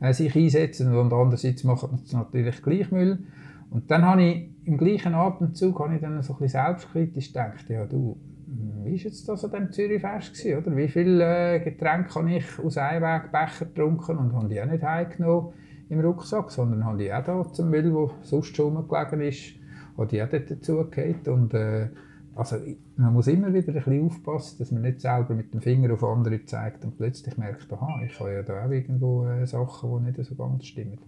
äh, 0.00 0.14
sich 0.14 0.34
einsetzen 0.34 0.96
und 0.96 1.12
andererseits 1.12 1.64
machen 1.64 2.00
sie 2.02 2.16
natürlich 2.16 2.62
gleich 2.62 2.90
Müll. 2.90 3.26
Und 3.68 3.90
dann 3.90 4.06
habe 4.06 4.22
ich 4.22 4.48
im 4.64 4.78
gleichen 4.78 5.14
Atemzug 5.14 5.86
ich 5.94 6.00
dann 6.00 6.22
so 6.22 6.34
ein 6.40 6.48
selbstkritisch 6.48 7.28
gedacht, 7.28 7.68
ja 7.68 7.84
du, 7.84 8.16
wie 8.46 8.92
war 8.92 8.96
jetzt 8.96 9.28
das 9.28 9.44
an 9.44 9.50
diesem 9.50 9.70
Zürichfest 9.70 10.32
gewesen, 10.32 10.58
oder? 10.62 10.76
Wie 10.78 10.88
viele 10.88 11.56
äh, 11.56 11.60
Getränke 11.60 12.14
habe 12.14 12.36
ich 12.36 12.58
aus 12.58 12.78
Einwegbecher 12.78 13.66
getrunken 13.66 14.16
und 14.16 14.32
habe 14.32 14.48
die 14.48 14.62
auch 14.62 14.66
nicht 14.66 14.82
heimgenommen? 14.82 15.52
Im 15.88 16.00
Rucksack, 16.00 16.50
sondern 16.50 16.84
habe 16.84 17.04
ich 17.04 17.12
auch 17.12 17.24
da 17.24 17.52
zum 17.52 17.70
Müll, 17.70 17.92
der 17.92 18.10
sonst 18.22 18.56
schon 18.56 18.76
rumgelegen 18.76 19.20
ist, 19.20 19.54
habe 19.96 20.14
ich 20.14 20.22
auch 20.22 20.28
dort 20.28 20.50
dazugehört. 20.50 21.28
Und 21.28 21.54
äh, 21.54 21.88
also, 22.34 22.56
man 22.96 23.12
muss 23.12 23.28
immer 23.28 23.52
wieder 23.54 23.68
ein 23.68 23.74
bisschen 23.74 24.06
aufpassen, 24.06 24.58
dass 24.58 24.70
man 24.70 24.82
nicht 24.82 25.00
selber 25.00 25.34
mit 25.34 25.54
dem 25.54 25.60
Finger 25.60 25.94
auf 25.94 26.04
andere 26.04 26.44
zeigt 26.44 26.84
und 26.84 26.96
plötzlich 26.96 27.36
merkt, 27.38 27.72
aha, 27.72 28.02
ich 28.04 28.18
habe 28.20 28.32
ja 28.32 28.42
da 28.42 28.66
auch 28.66 28.70
irgendwo 28.70 29.26
äh, 29.26 29.46
Sachen, 29.46 30.04
die 30.04 30.10
nicht 30.10 30.28
so 30.28 30.34
ganz 30.34 30.66
stimmen. 30.66 30.98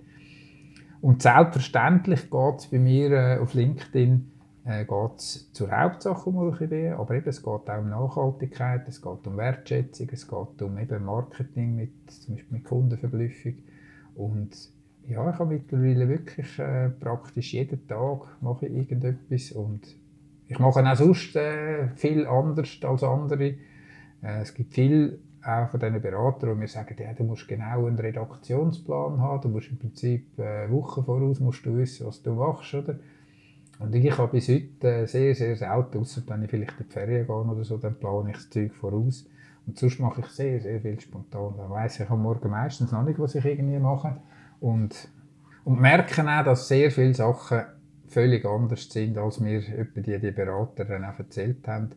Und 1.00 1.22
selbstverständlich 1.22 2.30
geht 2.30 2.58
es 2.58 2.66
bei 2.66 2.78
mir 2.78 3.10
äh, 3.12 3.38
auf 3.38 3.54
LinkedIn 3.54 4.32
äh, 4.68 4.84
geht's 4.84 5.50
zur 5.52 5.70
Hauptsache 5.70 6.28
um 6.28 6.36
Orchideen, 6.36 6.92
aber 6.92 7.14
eben, 7.14 7.28
es 7.28 7.42
geht 7.42 7.70
auch 7.70 7.78
um 7.78 7.88
Nachhaltigkeit, 7.88 8.86
es 8.86 9.00
geht 9.00 9.26
um 9.26 9.36
Wertschätzung, 9.38 10.08
es 10.12 10.28
geht 10.28 10.62
um 10.62 10.78
eben 10.78 11.04
Marketing, 11.04 11.76
mit, 11.76 12.10
zum 12.10 12.34
Beispiel 12.34 12.58
mit 12.58 12.64
Kundenverblüffung. 12.64 13.54
Und 14.18 14.50
ja, 15.06 15.30
ich 15.30 15.38
habe 15.38 15.54
mittlerweile 15.54 16.08
wirklich 16.08 16.58
äh, 16.58 16.90
praktisch 16.90 17.54
jeden 17.54 17.86
Tag 17.86 18.26
mache 18.40 18.66
ich 18.66 18.76
irgendetwas 18.76 19.52
und 19.52 19.80
ich 20.48 20.58
mache 20.58 20.80
auch 20.80 20.96
sonst 20.96 21.36
äh, 21.36 21.88
viel 21.94 22.26
anders 22.26 22.78
als 22.82 23.02
andere. 23.04 23.44
Äh, 24.22 24.42
es 24.42 24.52
gibt 24.54 24.74
viel 24.74 25.20
auch 25.42 25.70
von 25.70 25.80
diesen 25.80 26.02
Beratern, 26.02 26.50
die 26.50 26.56
mir 26.56 26.68
sagen, 26.68 26.96
ja, 26.98 27.12
du 27.12 27.22
musst 27.22 27.46
genau 27.46 27.86
einen 27.86 27.98
Redaktionsplan 27.98 29.20
haben, 29.20 29.42
du 29.42 29.48
musst 29.50 29.70
im 29.70 29.78
Prinzip 29.78 30.38
äh, 30.38 30.70
Wochen 30.70 31.04
voraus 31.04 31.38
musst 31.38 31.64
du 31.64 31.76
wissen, 31.76 32.06
was 32.06 32.22
du 32.22 32.32
machst, 32.32 32.74
oder? 32.74 32.98
Und 33.78 33.94
ich 33.94 34.18
habe 34.18 34.32
bis 34.32 34.48
heute 34.48 35.06
sehr, 35.06 35.34
sehr 35.36 35.54
selten, 35.54 35.98
außer 35.98 36.22
wenn 36.26 36.42
ich 36.42 36.50
vielleicht 36.50 36.80
in 36.80 36.86
die 36.88 36.92
Ferien 36.92 37.26
gehe 37.26 37.34
oder 37.36 37.64
so, 37.64 37.78
dann 37.78 37.94
plane 37.94 38.30
ich 38.30 38.36
das 38.36 38.50
Zeug 38.50 38.74
voraus. 38.74 39.24
Und 39.68 39.78
sonst 39.78 40.00
mache 40.00 40.22
ich 40.22 40.26
sehr, 40.28 40.60
sehr 40.60 40.80
viel 40.80 40.98
spontan. 40.98 41.54
Dann 41.58 41.68
weiss 41.68 42.00
ich 42.00 42.08
am 42.08 42.22
Morgen 42.22 42.50
meistens 42.50 42.90
noch 42.90 43.02
nicht, 43.02 43.18
was 43.18 43.34
ich 43.34 43.44
irgendwie 43.44 43.78
mache. 43.78 44.16
Und, 44.60 45.10
und 45.64 45.78
merke 45.78 46.22
auch, 46.22 46.42
dass 46.42 46.68
sehr 46.68 46.90
viele 46.90 47.12
Sachen 47.12 47.64
völlig 48.06 48.46
anders 48.46 48.88
sind, 48.90 49.18
als 49.18 49.40
mir 49.40 49.60
die, 49.60 50.18
die 50.18 50.30
Berater 50.30 50.86
dann 50.86 51.04
auch 51.04 51.18
erzählt 51.18 51.68
haben. 51.68 51.90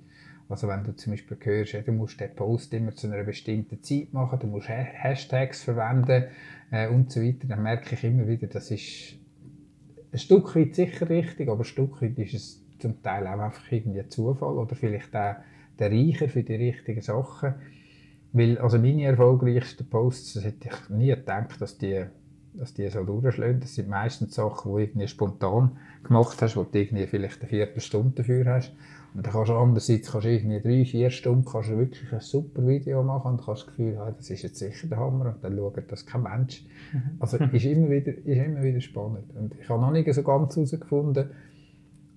Also 0.50 0.68
wenn 0.68 0.84
du 0.84 0.94
zum 0.98 1.14
Beispiel 1.14 1.38
hörst, 1.40 1.72
ja, 1.72 1.82
du 1.82 1.94
musst 1.94 2.20
den 2.20 2.36
Post 2.36 2.74
immer 2.74 2.94
zu 2.94 3.08
einer 3.08 3.24
bestimmten 3.24 3.82
Zeit 3.82 4.12
machen, 4.12 4.40
du 4.40 4.48
musst 4.48 4.68
Hashtags 4.68 5.64
verwenden 5.64 6.26
äh, 6.72 6.90
und 6.90 7.10
so 7.10 7.22
weiter, 7.22 7.48
dann 7.48 7.64
merke 7.64 7.96
ich 7.96 8.04
immer 8.04 8.28
wieder, 8.28 8.48
das 8.48 8.70
ist 8.70 9.16
ein 10.12 10.20
Stück 10.20 10.54
weit 10.58 10.76
sicher 10.76 11.10
richtig, 11.10 11.48
aber 11.48 11.62
ein 11.62 11.64
Stück 11.64 12.02
weit 12.02 12.20
ist 12.20 12.34
es 12.34 12.66
zum 12.80 13.02
Teil 13.02 13.26
auch 13.28 13.40
einfach 13.40 13.72
irgendwie 13.72 14.06
Zufall 14.10 14.58
oder 14.58 14.76
vielleicht 14.76 15.16
auch 15.16 15.36
der 15.82 15.92
Reicher 15.92 16.30
für 16.30 16.44
die 16.44 16.56
richtigen 16.56 17.02
Sachen. 17.02 17.56
Weil, 18.34 18.58
also 18.60 18.78
meine 18.78 19.04
erfolgreichsten 19.04 19.90
Posts, 19.90 20.36
das 20.36 20.44
hätte 20.46 20.70
ich 20.70 20.90
nie 20.90 21.08
gedacht, 21.08 21.60
dass 21.60 21.78
die, 21.78 22.06
dass 22.54 22.74
die 22.74 22.88
so 22.90 23.04
durchschlagen. 23.04 23.60
Das 23.60 23.76
sind 23.76 23.90
meistens 23.90 24.36
Sachen, 24.36 24.72
die 24.72 24.74
du 24.74 24.78
irgendwie 24.78 25.08
spontan 25.08 25.78
gemacht 26.04 26.42
hast, 26.42 26.56
wo 26.56 26.64
du 26.64 26.80
irgendwie 26.80 27.08
vielleicht 27.08 27.42
eine 27.42 27.50
Viertelstunde 27.50 28.16
dafür 28.16 28.46
hast. 28.46 28.72
Und 29.14 29.26
dann 29.26 29.34
kannst 29.34 29.50
du 29.50 29.56
andererseits 29.56 30.10
kannst 30.10 30.26
du 30.26 30.32
irgendwie 30.32 30.62
drei, 30.62 30.86
vier 30.86 31.10
Stunden 31.10 31.44
kannst 31.44 31.70
du 31.70 31.78
wirklich 31.78 32.14
ein 32.14 32.22
super 32.22 32.66
Video 32.66 33.04
machen 33.04 33.34
und 33.34 33.48
hast 33.48 33.64
das 33.64 33.68
Gefühl, 33.68 34.00
hey, 34.02 34.14
das 34.16 34.30
ist 34.30 34.44
jetzt 34.44 34.60
sicher 34.60 34.88
der 34.88 35.00
Hammer 35.00 35.34
und 35.36 35.44
dann 35.44 35.58
schaut 35.58 35.92
das 35.92 36.06
kein 36.06 36.24
Mensch. 36.24 36.64
Mhm. 36.94 37.02
Also 37.20 37.38
ist 37.52 37.66
immer 37.66 37.90
wieder, 37.90 38.14
ist 38.14 38.46
immer 38.46 38.64
wieder 38.64 38.80
spannend. 38.80 39.36
Und 39.36 39.56
ich 39.62 39.68
habe 39.68 39.82
noch 39.82 39.92
nicht 39.92 40.12
so 40.14 40.24
ganz 40.24 40.56
herausgefunden, 40.56 41.32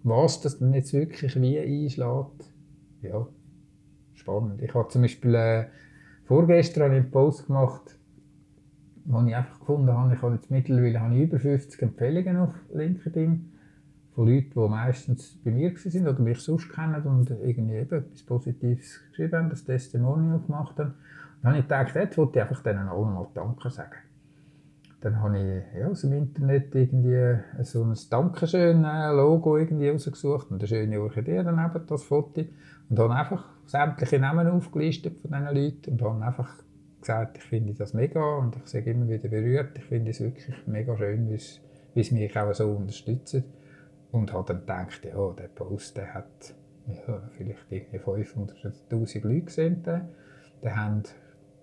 was 0.05 0.40
das 0.40 0.59
denn 0.59 0.72
jetzt 0.72 0.92
wirklich 0.92 1.40
wie 1.40 1.59
einschlägt. 1.59 2.53
Ja, 3.03 3.27
spannend. 4.24 4.62
Ich 4.62 4.74
habe 4.74 4.88
zum 4.88 5.02
Beispiel 5.02 5.34
äh, 5.34 5.66
vorgestern 6.24 6.90
einen 6.90 7.10
Post 7.10 7.46
gemacht, 7.46 7.96
wo 9.04 9.22
ich 9.22 9.37
einfach 9.37 9.60
gefunden 9.60 9.92
habe, 9.92 10.14
ich 10.14 10.22
habe 10.22 10.34
jetzt 10.34 10.50
mittlerweile 10.50 11.00
habe 11.00 11.22
über 11.22 11.38
50 11.38 11.82
Empfehlungen 11.82 12.38
auf 12.38 12.54
LinkedIn 12.72 13.52
von 14.14 14.26
Leuten, 14.26 14.50
die 14.54 14.68
meistens 14.68 15.38
bei 15.44 15.50
mir 15.50 15.70
waren 15.72 16.08
oder 16.08 16.20
mich 16.20 16.38
sonst 16.38 16.70
kennen 16.70 17.02
und 17.02 17.30
irgendwie 17.30 17.74
eben 17.74 17.98
etwas 17.98 18.22
Positives 18.22 19.00
geschrieben 19.10 19.37
haben, 19.37 19.50
das 19.50 19.64
Testimonial 19.64 20.40
gemacht 20.40 20.78
haben. 20.78 20.94
Dann 21.42 21.52
habe 21.52 21.58
ich 21.58 21.68
gedacht, 21.68 21.94
jetzt 21.94 22.16
wollte 22.16 22.38
ich 22.38 22.42
einfach 22.42 22.62
denen 22.62 22.88
allen 22.88 23.12
mal 23.12 23.26
Danke 23.34 23.68
sagen. 23.68 23.96
Dann 25.02 25.20
habe 25.20 25.38
ich 25.38 25.78
ja, 25.78 25.88
aus 25.88 26.00
dem 26.00 26.14
Internet 26.14 26.74
irgendwie 26.74 27.40
so 27.62 27.84
ein 27.84 27.94
Dankeschön-Logo 28.08 29.58
irgendwie 29.58 29.90
rausgesucht 29.90 30.50
und 30.50 30.60
eine 30.60 30.66
schöne 30.66 30.98
Orchidee 30.98 31.42
daneben, 31.42 31.87
das 31.87 32.04
Foto. 32.04 32.42
Und 32.88 32.98
habe 32.98 33.14
einfach 33.14 33.53
sämtliche 33.66 34.18
Namen 34.18 34.48
aufgelistet 34.48 35.20
von 35.20 35.31
diesen 35.31 35.55
Leuten 35.55 35.90
und 35.92 36.03
habe 36.03 36.24
einfach 36.24 36.62
gesagt, 37.00 37.38
ich 37.38 37.44
finde 37.44 37.74
das 37.74 37.92
mega 37.92 38.37
und 38.37 38.57
ich 38.57 38.66
sage 38.66 38.90
immer 38.90 39.09
wieder 39.09 39.29
berührt, 39.29 39.77
ich 39.77 39.85
finde 39.85 40.11
es 40.11 40.20
wirklich 40.20 40.55
mega 40.66 40.96
schön, 40.96 41.29
wie 41.29 42.00
es 42.00 42.11
mich 42.11 42.37
auch 42.38 42.53
so 42.55 42.70
unterstützt. 42.70 43.42
Und 44.11 44.33
habe 44.33 44.46
dann 44.46 44.61
gedacht, 44.61 45.05
ja, 45.05 45.33
der 45.33 45.48
Post 45.48 45.96
der 45.96 46.14
hat 46.14 46.55
ja, 46.87 47.20
vielleicht 47.37 47.66
irgendwie 47.70 47.98
500'000 47.98 49.27
Leute 49.27 49.40
gesehen. 49.42 49.83
Der 49.83 50.77
haben, 50.77 51.03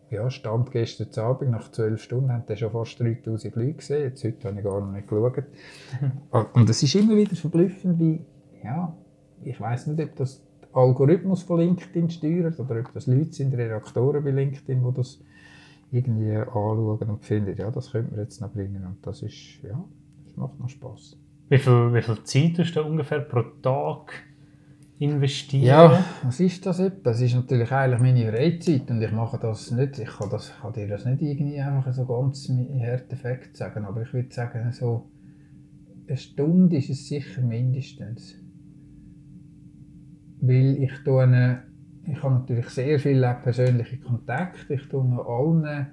ja, 0.10 0.30
Stand 0.30 0.72
gestern 0.72 1.24
Abend, 1.24 1.52
nach 1.52 1.72
zwölf 1.72 2.04
Stunden, 2.04 2.32
haben 2.32 2.58
schon 2.58 2.72
fast 2.72 3.00
3000 3.00 3.56
Leute 3.56 3.74
gesehen. 3.74 4.04
Jetzt 4.04 4.24
heute 4.24 4.48
habe 4.48 4.58
ich 4.58 4.64
gar 4.66 4.82
noch 4.82 4.92
nicht 4.92 5.08
geschaut. 5.08 5.44
Und 6.54 6.70
es 6.70 6.84
ist 6.84 6.96
immer 6.96 7.16
wieder 7.16 7.36
verblüffend, 7.36 8.00
wie, 8.00 8.20
ja, 8.64 8.94
ich 9.44 9.60
weiß 9.60 9.88
nicht, 9.88 10.04
ob 10.04 10.16
das 10.18 10.44
Algorithmus 10.74 11.44
von 11.44 11.60
LinkedIn 11.60 12.10
steuert 12.10 12.60
oder 12.60 12.80
ob 12.80 12.94
das 12.94 13.08
Leute 13.08 13.34
sind, 13.34 13.54
Redaktoren 13.54 14.24
bei 14.24 14.32
LinkedIn, 14.32 14.84
die 14.84 14.94
das 14.94 15.20
irgendwie 15.92 16.36
anschauen 16.36 17.10
und 17.10 17.24
finden, 17.24 17.56
ja, 17.58 17.70
das 17.70 17.92
könnte 17.92 18.12
man 18.12 18.22
jetzt 18.22 18.40
noch 18.42 18.52
bringen. 18.52 18.86
Und 18.86 19.06
das 19.06 19.22
ist, 19.22 19.62
ja, 19.64 19.84
das 20.26 20.38
macht 20.38 20.60
noch 20.60 20.70
Spass. 20.70 21.18
Wie 21.50 21.58
viel, 21.58 21.94
wie 21.94 22.02
viel 22.02 22.24
Zeit 22.24 22.56
tust 22.56 22.76
du 22.76 22.82
ungefähr 22.82 23.20
pro 23.20 23.42
Tag 23.62 24.14
investieren? 25.00 25.64
Ja, 25.64 26.06
was 26.24 26.40
ist 26.40 26.66
das 26.66 26.80
etwa? 26.80 27.12
Das 27.12 27.20
ist 27.20 27.36
natürlich 27.36 27.72
eigentlich 27.72 28.00
meine 28.00 28.32
Freizeit 28.32 28.90
und 28.90 29.02
ich 29.02 29.12
mache 29.12 29.38
das 29.38 29.72
nicht, 29.72 30.00
ich 30.00 30.08
kann, 30.08 30.30
das, 30.30 30.54
kann 30.62 30.72
dir 30.72 30.88
das 30.88 31.06
nicht 31.06 31.22
irgendwie 31.22 31.60
einfach 31.60 31.94
so 31.94 32.06
ganz 32.06 32.48
hart 32.50 33.12
Effekt 33.12 33.58
sagen, 33.58 33.84
aber 33.84 34.04
ich 34.04 34.14
würde 34.14 34.34
sagen, 34.34 34.72
so 34.72 35.10
eine 36.08 36.18
Stunde 36.18 36.78
ist 36.78 36.90
es 36.90 37.08
sicher 37.08 37.42
mindestens. 37.42 38.36
Weil 40.42 40.84
ich 40.84 40.94
tue, 41.04 41.60
ich 42.08 42.24
habe 42.24 42.36
natürlich 42.36 42.70
sehr 42.70 43.00
viele 43.00 43.38
persönliche 43.44 43.98
Kontakte, 43.98 44.74
ich 44.74 44.88
tue 44.90 45.26
allen 45.26 45.88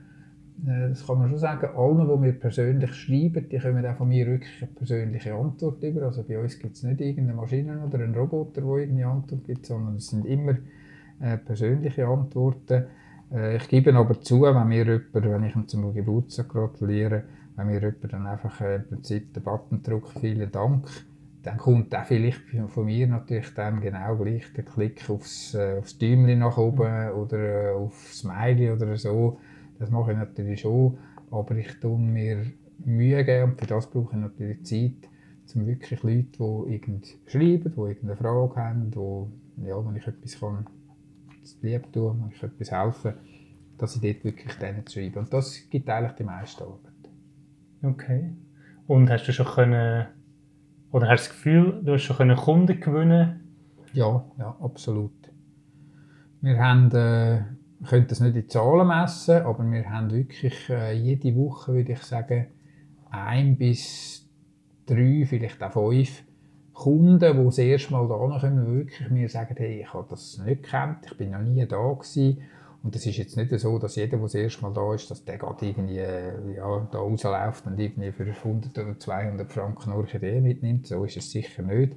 äh, 0.66 0.88
das 0.88 1.06
kann 1.06 1.18
man 1.18 1.28
schon 1.28 1.38
sagen, 1.38 1.68
allen, 1.76 2.08
die 2.08 2.16
mir 2.16 2.32
persönlich 2.32 2.92
schreiben, 2.94 3.48
die 3.48 3.58
kommen 3.58 3.86
auch 3.86 3.96
von 3.96 4.08
mir 4.08 4.26
wirklich 4.26 4.62
eine 4.62 4.72
persönliche 4.72 5.34
Antwort 5.34 5.82
über. 5.82 6.02
Also 6.02 6.24
bei 6.24 6.38
uns 6.38 6.58
gibt 6.58 6.76
es 6.76 6.82
nicht 6.82 7.00
irgendeine 7.00 7.34
Maschine 7.34 7.84
oder 7.84 8.00
einen 8.00 8.14
Roboter, 8.14 8.60
der 8.60 8.70
irgendeine 8.70 9.06
Antwort 9.06 9.44
gibt, 9.44 9.66
sondern 9.66 9.96
es 9.96 10.08
sind 10.08 10.26
immer 10.26 10.56
äh, 11.20 11.36
persönliche 11.38 12.06
Antworten. 12.06 12.84
Äh, 13.32 13.56
ich 13.56 13.68
gebe 13.68 13.94
aber 13.94 14.20
zu, 14.20 14.42
wenn 14.42 14.68
mir 14.68 14.84
jemand, 14.84 15.14
wenn 15.14 15.44
ich 15.44 15.54
ihm 15.54 15.68
zum 15.68 15.94
Geburtstag 15.94 16.48
gratuliere, 16.48 17.24
wenn 17.56 17.66
mir 17.68 17.80
jemand 17.80 18.12
dann 18.12 18.26
einfach 18.26 18.60
im 18.60 18.88
Prinzip 18.88 19.32
den 19.34 19.42
Button 19.42 19.82
drückt, 19.82 20.18
vielen 20.18 20.50
Dank, 20.50 20.88
dann 21.48 21.58
kommt 21.58 21.94
auch 21.94 22.04
vielleicht 22.04 22.42
von 22.68 22.84
mir 22.84 23.06
natürlich 23.06 23.54
dann 23.54 23.80
genau 23.80 24.16
gleich 24.16 24.52
der 24.52 24.64
Klick 24.64 25.08
aufs, 25.08 25.54
äh, 25.54 25.78
aufs 25.78 25.98
Däumchen 25.98 26.40
nach 26.40 26.58
oben 26.58 27.10
oder 27.12 27.38
äh, 27.38 27.74
aufs 27.74 28.18
Smiley 28.18 28.70
oder 28.70 28.96
so 28.96 29.38
das 29.78 29.90
mache 29.90 30.12
ich 30.12 30.18
natürlich 30.18 30.60
schon, 30.60 30.98
aber 31.30 31.54
ich 31.56 31.78
tue 31.80 31.98
mir 31.98 32.44
Mühe 32.84 33.24
geben 33.24 33.52
und 33.52 33.60
für 33.60 33.66
das 33.66 33.88
brauche 33.88 34.16
ich 34.16 34.20
natürlich 34.20 34.64
Zeit, 34.64 35.08
um 35.54 35.66
wirklich 35.66 36.02
Leute, 36.02 36.26
die 36.38 36.74
irgend 36.74 37.06
schreiben, 37.26 37.72
die 37.74 37.80
irgendeine 37.80 38.16
Frage 38.16 38.56
haben, 38.56 38.94
wo, 38.94 39.30
ja, 39.64 39.76
wenn 39.86 39.96
ich 39.96 40.06
etwas 40.06 40.40
kann, 40.40 40.66
lieb 41.62 41.92
tun, 41.92 42.20
wenn 42.22 42.30
ich 42.34 42.42
etwas 42.42 42.72
helfen 42.72 43.14
dass 43.78 43.94
ich 43.94 44.02
dort 44.02 44.24
wirklich 44.24 44.52
denen 44.56 44.84
schreibe. 44.88 45.20
Und 45.20 45.32
das 45.32 45.70
gibt 45.70 45.88
eigentlich 45.88 46.16
die 46.16 46.24
meiste 46.24 46.64
Arbeit. 46.64 47.12
Okay. 47.80 48.34
Und 48.88 49.08
hast 49.08 49.28
du 49.28 49.32
schon 49.32 49.46
können, 49.46 50.08
oder 50.92 51.08
hast 51.08 51.26
du 51.26 51.28
das 51.28 51.36
Gefühl, 51.36 51.80
du 51.82 51.92
hast 51.92 52.02
schon 52.02 52.36
Kunden 52.36 52.80
gewinnen 52.80 53.40
Ja, 53.92 54.24
ja, 54.38 54.56
absolut. 54.60 55.12
Wir 56.40 56.58
haben 56.58 56.90
äh, 56.92 57.42
können 57.86 58.06
das 58.08 58.20
nicht 58.20 58.36
in 58.36 58.48
Zahlen 58.48 58.86
messen, 58.86 59.42
aber 59.42 59.64
wir 59.70 59.90
haben 59.90 60.10
wirklich 60.10 60.70
äh, 60.70 60.92
jede 60.92 61.34
Woche, 61.36 61.74
würde 61.74 61.92
ich 61.92 62.02
sagen, 62.02 62.46
ein 63.10 63.56
bis 63.56 64.28
drei, 64.86 65.24
vielleicht 65.26 65.62
auch 65.62 65.72
fünf 65.72 66.24
Kunden, 66.72 67.36
die 67.36 67.44
das 67.44 67.58
erste 67.58 67.92
Mal 67.92 68.08
da 68.08 68.38
kommen, 68.38 68.66
wirklich 68.66 69.10
mir 69.10 69.28
sagen, 69.28 69.54
hey, 69.56 69.80
ich 69.82 69.92
habe 69.92 70.06
das 70.08 70.38
nicht 70.44 70.62
gekannt, 70.62 71.06
ich 71.06 71.16
bin 71.16 71.30
noch 71.30 71.42
nie 71.42 71.66
da 71.66 71.76
gewesen. 71.76 72.38
Und 72.88 72.96
es 72.96 73.04
ist 73.04 73.18
jetzt 73.18 73.36
nicht 73.36 73.50
so, 73.50 73.78
dass 73.78 73.96
jeder, 73.96 74.16
der 74.16 74.20
das 74.20 74.34
erste 74.34 74.62
Mal 74.62 74.72
da 74.72 74.94
ist, 74.94 75.10
dass 75.10 75.22
der 75.22 75.36
gerade 75.36 75.66
irgendwie 75.66 75.98
äh, 75.98 76.56
ja, 76.56 76.88
da 76.90 76.96
rausläuft 76.96 77.66
und 77.66 77.78
irgendwie 77.78 78.12
für 78.12 78.24
100 78.24 78.78
oder 78.78 78.98
200 78.98 79.52
Franken 79.52 79.92
Orchidee 79.92 80.40
mitnimmt. 80.40 80.86
So 80.86 81.04
ist 81.04 81.18
es 81.18 81.30
sicher 81.30 81.62
nicht. 81.62 81.94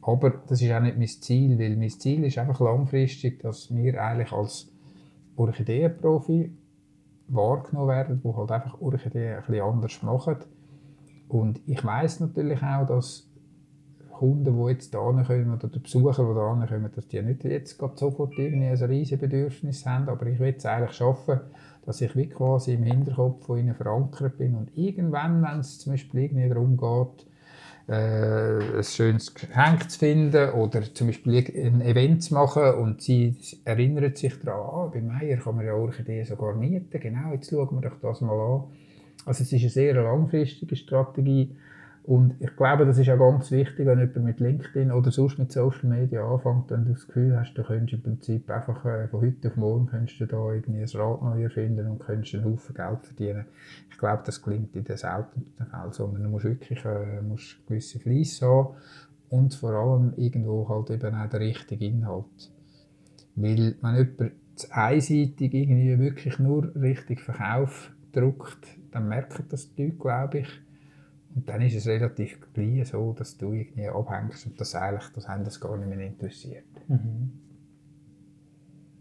Aber 0.00 0.30
das 0.30 0.62
ist 0.62 0.70
auch 0.70 0.80
nicht 0.80 0.96
mein 0.96 1.08
Ziel, 1.08 1.58
weil 1.58 1.76
mein 1.76 1.90
Ziel 1.90 2.22
ist 2.22 2.38
einfach 2.38 2.60
langfristig, 2.60 3.40
dass 3.40 3.74
wir 3.74 4.00
eigentlich 4.00 4.30
als 4.30 4.70
Orchideenprofi 5.34 6.52
wahrgenommen 7.26 7.88
werden, 7.88 8.20
die 8.24 8.32
halt 8.32 8.52
einfach 8.52 8.80
Orchideen 8.80 9.38
ein 9.38 9.42
bisschen 9.44 9.60
anders 9.60 10.02
machen. 10.04 10.36
Und 11.26 11.60
ich 11.66 11.84
weiß 11.84 12.20
natürlich 12.20 12.62
auch, 12.62 12.86
dass 12.86 13.28
Kunden, 14.22 14.56
die 14.56 14.70
jetzt 14.70 14.92
hierher 14.92 15.24
kommen, 15.24 15.52
oder 15.52 15.66
die 15.66 15.80
Besucher, 15.80 16.22
die 16.22 16.32
hierher 16.32 16.66
kommen, 16.68 16.90
dass 16.94 17.08
die 17.08 17.22
nicht 17.22 17.42
jetzt 17.42 17.76
sofort 17.96 18.38
irgendwie 18.38 18.68
ein 18.68 18.76
riesiges 18.76 19.18
Bedürfnis 19.18 19.84
haben, 19.84 20.08
aber 20.08 20.26
ich 20.26 20.38
will 20.38 20.54
es 20.56 20.64
eigentlich 20.64 20.92
schaffen, 20.92 21.40
dass 21.84 22.00
ich 22.00 22.14
wie 22.14 22.28
quasi 22.28 22.74
im 22.74 22.84
Hinterkopf 22.84 23.46
von 23.46 23.58
ihnen 23.58 23.74
verankert 23.74 24.38
bin. 24.38 24.54
Und 24.54 24.70
irgendwann, 24.78 25.42
wenn 25.42 25.58
es 25.58 25.80
zum 25.80 25.94
Beispiel 25.94 26.20
irgendwie 26.20 26.48
darum 26.48 26.76
geht, 26.76 27.26
äh, 27.88 28.76
ein 28.76 28.84
schönes 28.84 29.34
Geschenk 29.34 29.90
zu 29.90 29.98
finden 29.98 30.50
oder 30.50 30.82
zum 30.94 31.08
Beispiel 31.08 31.44
ein 31.56 31.80
Event 31.80 32.22
zu 32.22 32.34
machen 32.34 32.74
und 32.74 33.02
sie 33.02 33.36
erinnern 33.64 34.14
sich 34.14 34.38
daran, 34.38 34.60
ah, 34.60 34.90
bei 34.94 35.00
Meier 35.00 35.38
kann 35.38 35.56
man 35.56 35.66
ja 35.66 35.74
Orchideen 35.74 36.24
sogar 36.26 36.54
mieten, 36.54 37.00
genau, 37.00 37.32
jetzt 37.32 37.50
schauen 37.50 37.74
wir 37.74 37.90
doch 37.90 37.98
das 38.00 38.20
mal 38.20 38.38
an. 38.38 38.62
Also 39.26 39.42
es 39.42 39.52
ist 39.52 39.60
eine 39.60 39.68
sehr 39.68 39.94
langfristige 39.94 40.76
Strategie 40.76 41.56
und 42.04 42.34
ich 42.40 42.56
glaube, 42.56 42.84
das 42.84 42.98
ist 42.98 43.08
auch 43.10 43.18
ganz 43.18 43.52
wichtig, 43.52 43.86
wenn 43.86 44.00
jemand 44.00 44.24
mit 44.24 44.40
LinkedIn 44.40 44.90
oder 44.90 45.12
sonst 45.12 45.38
mit 45.38 45.52
Social 45.52 45.88
Media 45.88 46.26
anfängt, 46.26 46.70
wenn 46.70 46.84
du 46.84 46.92
das 46.94 47.06
Gefühl 47.06 47.38
hast, 47.38 47.54
du 47.54 47.62
könntest 47.62 47.92
im 47.92 48.02
Prinzip 48.02 48.50
einfach 48.50 48.84
äh, 48.84 49.06
von 49.06 49.20
heute 49.20 49.48
auf 49.48 49.56
morgen 49.56 49.86
könntest 49.86 50.20
du 50.20 50.26
da 50.26 50.52
irgendwie 50.52 50.80
ein 50.80 51.00
Rad 51.00 51.22
neu 51.22 51.44
erfinden 51.44 51.86
und 51.86 52.00
könntest 52.00 52.34
einen 52.34 52.44
Haufen 52.44 52.74
Geld 52.74 53.06
verdienen. 53.06 53.44
Ich 53.88 53.98
glaube, 53.98 54.22
das 54.26 54.42
klingt 54.42 54.74
in 54.74 54.82
den 54.82 54.96
seltensten 54.96 55.66
Fällen, 55.66 55.92
sondern 55.92 56.22
du 56.24 56.28
musst 56.28 56.44
wirklich 56.44 56.84
äh, 56.84 57.22
musst 57.22 57.64
gewisse 57.68 58.00
Fleiss 58.00 58.42
haben 58.42 58.74
und 59.28 59.54
vor 59.54 59.70
allem 59.70 60.12
irgendwo 60.16 60.68
halt 60.68 60.90
eben 60.90 61.14
auch 61.14 61.28
der 61.28 61.40
richtige 61.40 61.86
Inhalt. 61.86 62.50
Weil 63.36 63.76
wenn 63.80 63.96
jemand 63.96 64.32
einseitig 64.70 65.54
irgendwie 65.54 65.98
wirklich 66.00 66.38
nur 66.40 66.74
richtig 66.74 67.20
Verkauf 67.20 67.92
druckt, 68.12 68.66
dann 68.90 69.08
merken 69.08 69.44
das 69.48 69.72
die 69.72 69.84
Leute, 69.84 69.96
glaube 69.96 70.38
ich. 70.40 70.48
Und 71.34 71.48
dann 71.48 71.62
ist 71.62 71.74
es 71.74 71.86
relativ 71.86 72.38
gleich 72.52 72.88
so, 72.88 73.14
dass 73.14 73.38
du 73.38 73.52
irgendwie 73.52 73.88
abhängst 73.88 74.46
und 74.46 74.60
das 74.60 74.74
eigentlich, 74.74 75.08
das 75.14 75.28
haben 75.28 75.44
das 75.44 75.60
gar 75.60 75.76
nicht 75.76 75.88
mehr 75.88 76.06
interessiert. 76.06 76.64
Mhm. 76.88 77.32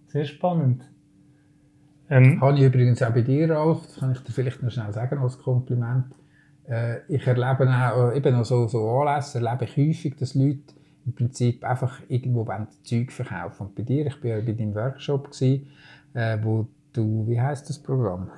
Sehr 0.07 0.25
spannend. 0.25 0.89
Ähm, 2.09 2.41
Habe 2.41 2.57
ich 2.57 2.63
übrigens 2.63 3.01
auch 3.01 3.13
bei 3.13 3.21
dir, 3.21 3.49
Ralf, 3.49 3.85
das 3.85 3.95
kann 3.95 4.11
ich 4.11 4.19
dir 4.19 4.33
vielleicht 4.33 4.61
noch 4.61 4.71
schnell 4.71 4.91
sagen 4.91 5.19
als 5.19 5.37
Kompliment. 5.39 6.05
Äh, 6.67 6.99
ich 7.07 7.25
erlebe 7.25 7.69
auch, 7.69 8.11
äh, 8.11 8.17
eben 8.17 8.35
auch 8.35 8.45
so, 8.45 8.67
so 8.67 8.89
Anlässe, 8.89 9.39
erlebe 9.39 9.65
ich 9.65 9.77
häufig, 9.77 10.17
dass 10.17 10.35
Leute 10.35 10.73
im 11.05 11.13
Prinzip 11.13 11.63
einfach 11.63 12.01
irgendwo 12.09 12.45
Zeug 12.83 13.11
verkaufen. 13.11 13.67
Und 13.67 13.75
bei 13.75 13.83
dir, 13.83 14.05
ich 14.05 14.23
war 14.23 14.31
ja 14.31 14.41
bei 14.41 14.51
deinem 14.51 14.75
Workshop, 14.75 15.31
gewesen, 15.31 15.67
äh, 16.13 16.37
wo 16.41 16.67
du, 16.93 17.27
wie 17.27 17.39
heißt 17.39 17.69
das 17.69 17.79
Programm? 17.79 18.29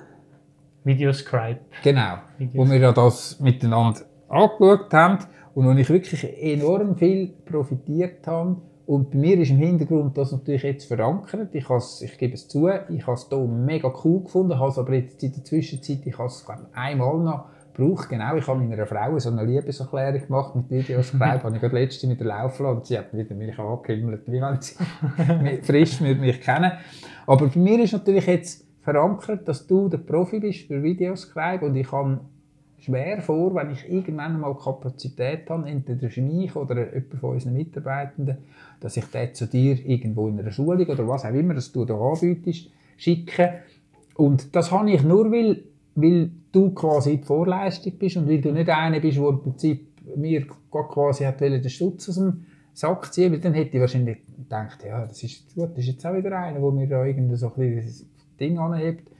Videoscribe. 0.84 1.60
Genau. 1.82 2.18
Videoscribe. 2.38 2.68
Wo 2.68 2.70
wir 2.70 2.78
ja 2.78 2.92
das 2.92 3.40
miteinander 3.40 4.00
angeschaut 4.28 4.92
haben 4.92 5.18
und 5.54 5.66
wo 5.66 5.72
ich 5.72 5.88
wirklich 5.88 6.24
enorm 6.42 6.96
viel 6.96 7.34
profitiert 7.44 8.26
habe. 8.26 8.56
Und 8.86 9.10
bei 9.10 9.16
mir 9.16 9.38
ist 9.38 9.50
im 9.50 9.56
Hintergrund 9.56 10.18
das 10.18 10.32
natürlich 10.32 10.62
jetzt 10.62 10.84
verankert. 10.84 11.54
Ich, 11.54 11.64
ich 12.02 12.18
gebe 12.18 12.34
es 12.34 12.48
zu, 12.48 12.68
ich 12.68 13.06
habe 13.06 13.14
es 13.14 13.28
hier 13.30 13.38
mega 13.38 13.90
cool 14.04 14.24
gefunden, 14.24 14.58
habe 14.58 14.68
es 14.68 14.78
aber 14.78 14.92
jetzt 14.92 15.22
in 15.22 15.32
der 15.32 15.42
Zwischenzeit, 15.42 16.00
ich 16.04 16.18
habe 16.18 16.28
es 16.28 16.44
einmal 16.74 17.18
noch 17.18 17.46
gebraucht. 17.74 18.10
Genau, 18.10 18.36
ich 18.36 18.46
habe 18.46 18.60
meiner 18.60 18.86
Frau 18.86 19.18
so 19.18 19.30
eine 19.30 19.44
Liebeserklärung 19.44 20.26
gemacht 20.26 20.54
mit 20.54 20.70
Videoscribe, 20.70 21.24
habe 21.44 21.54
ich 21.54 21.60
gerade 21.62 21.74
letzte 21.74 22.06
mit 22.06 22.20
der 22.20 22.26
laufen 22.26 22.66
und 22.66 22.86
sie 22.86 22.98
hat 22.98 23.16
wieder 23.16 23.34
mich 23.34 23.58
angehimmelt, 23.58 24.22
wie 24.26 24.40
wenn 24.40 24.60
sie 24.60 24.74
frisch 25.62 26.00
mit 26.00 26.20
mich 26.20 26.40
kennen. 26.42 26.72
Aber 27.26 27.46
bei 27.46 27.58
mir 27.58 27.82
ist 27.82 27.92
natürlich 27.92 28.26
jetzt 28.26 28.63
verankert, 28.84 29.48
dass 29.48 29.66
du 29.66 29.88
der 29.88 29.98
Profi 29.98 30.40
bist 30.40 30.66
für 30.66 30.82
Videoscribe 30.82 31.64
und 31.64 31.74
ich 31.74 31.88
kann 31.88 32.20
schwer 32.78 33.22
vor, 33.22 33.54
wenn 33.54 33.70
ich 33.70 33.88
irgendwann 33.90 34.38
mal 34.38 34.54
Kapazität 34.54 35.48
habe, 35.48 35.68
entweder 35.68 36.08
mich 36.22 36.54
oder 36.54 36.92
jemand 36.92 37.14
von 37.14 37.30
unseren 37.30 37.54
Mitarbeitenden, 37.54 38.36
dass 38.80 38.98
ich 38.98 39.06
den 39.06 39.34
zu 39.34 39.46
dir 39.46 39.82
irgendwo 39.86 40.28
in 40.28 40.38
einer 40.38 40.52
Schulung 40.52 40.86
oder 40.86 41.08
was 41.08 41.24
auch 41.24 41.32
immer, 41.32 41.54
dass 41.54 41.72
du 41.72 41.86
da 41.86 41.94
anbietest, 41.94 42.70
schicke. 42.98 43.60
Und 44.16 44.54
das 44.54 44.70
habe 44.70 44.90
ich 44.90 45.02
nur, 45.02 45.32
weil, 45.32 45.64
weil 45.94 46.30
du 46.52 46.70
quasi 46.72 47.16
die 47.16 47.24
Vorleistung 47.24 47.94
bist 47.98 48.18
und 48.18 48.28
weil 48.28 48.42
du 48.42 48.52
nicht 48.52 48.68
einer 48.68 49.00
bist, 49.00 49.16
der 49.16 49.28
im 49.28 49.40
Prinzip 49.40 49.88
mir 50.16 50.46
quasi 50.70 51.24
hat 51.24 51.40
den 51.40 51.66
Stutz 51.70 52.10
aus 52.10 52.16
dem 52.16 52.44
Sack 52.74 53.14
ziehen 53.14 53.32
weil 53.32 53.40
dann 53.40 53.54
hätte 53.54 53.76
ich 53.76 53.80
wahrscheinlich 53.80 54.18
gedacht, 54.36 54.84
ja, 54.84 55.06
das 55.06 55.22
ist 55.22 55.54
gut, 55.54 55.70
das 55.70 55.78
ist 55.78 55.86
jetzt 55.86 56.06
auch 56.06 56.14
wieder 56.14 56.36
einer, 56.38 56.60
der 56.60 56.70
mir 56.70 56.88
da 56.88 57.04
irgendwie 57.04 57.36
so 57.36 57.46
ein 57.46 57.54
bisschen 57.54 58.08
Ding 58.38 58.58
anhebt. 58.58 59.10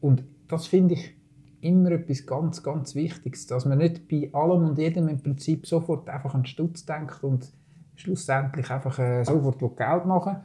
Und 0.00 0.24
das 0.48 0.66
finde 0.66 0.94
ich 0.94 1.14
immer 1.60 1.92
etwas 1.92 2.26
ganz, 2.26 2.62
ganz 2.62 2.94
Wichtiges, 2.94 3.46
dass 3.46 3.64
man 3.64 3.78
nicht 3.78 4.08
bei 4.08 4.30
allem 4.32 4.64
und 4.68 4.78
jedem 4.78 5.08
im 5.08 5.22
Prinzip 5.22 5.66
sofort 5.66 6.08
einfach 6.08 6.34
an 6.34 6.46
Stutz 6.46 6.86
denkt 6.86 7.22
und 7.22 7.52
schlussendlich 7.96 8.70
einfach 8.70 8.98
äh, 8.98 9.24
sofort 9.24 9.58
Geld 9.76 10.06
machen 10.06 10.36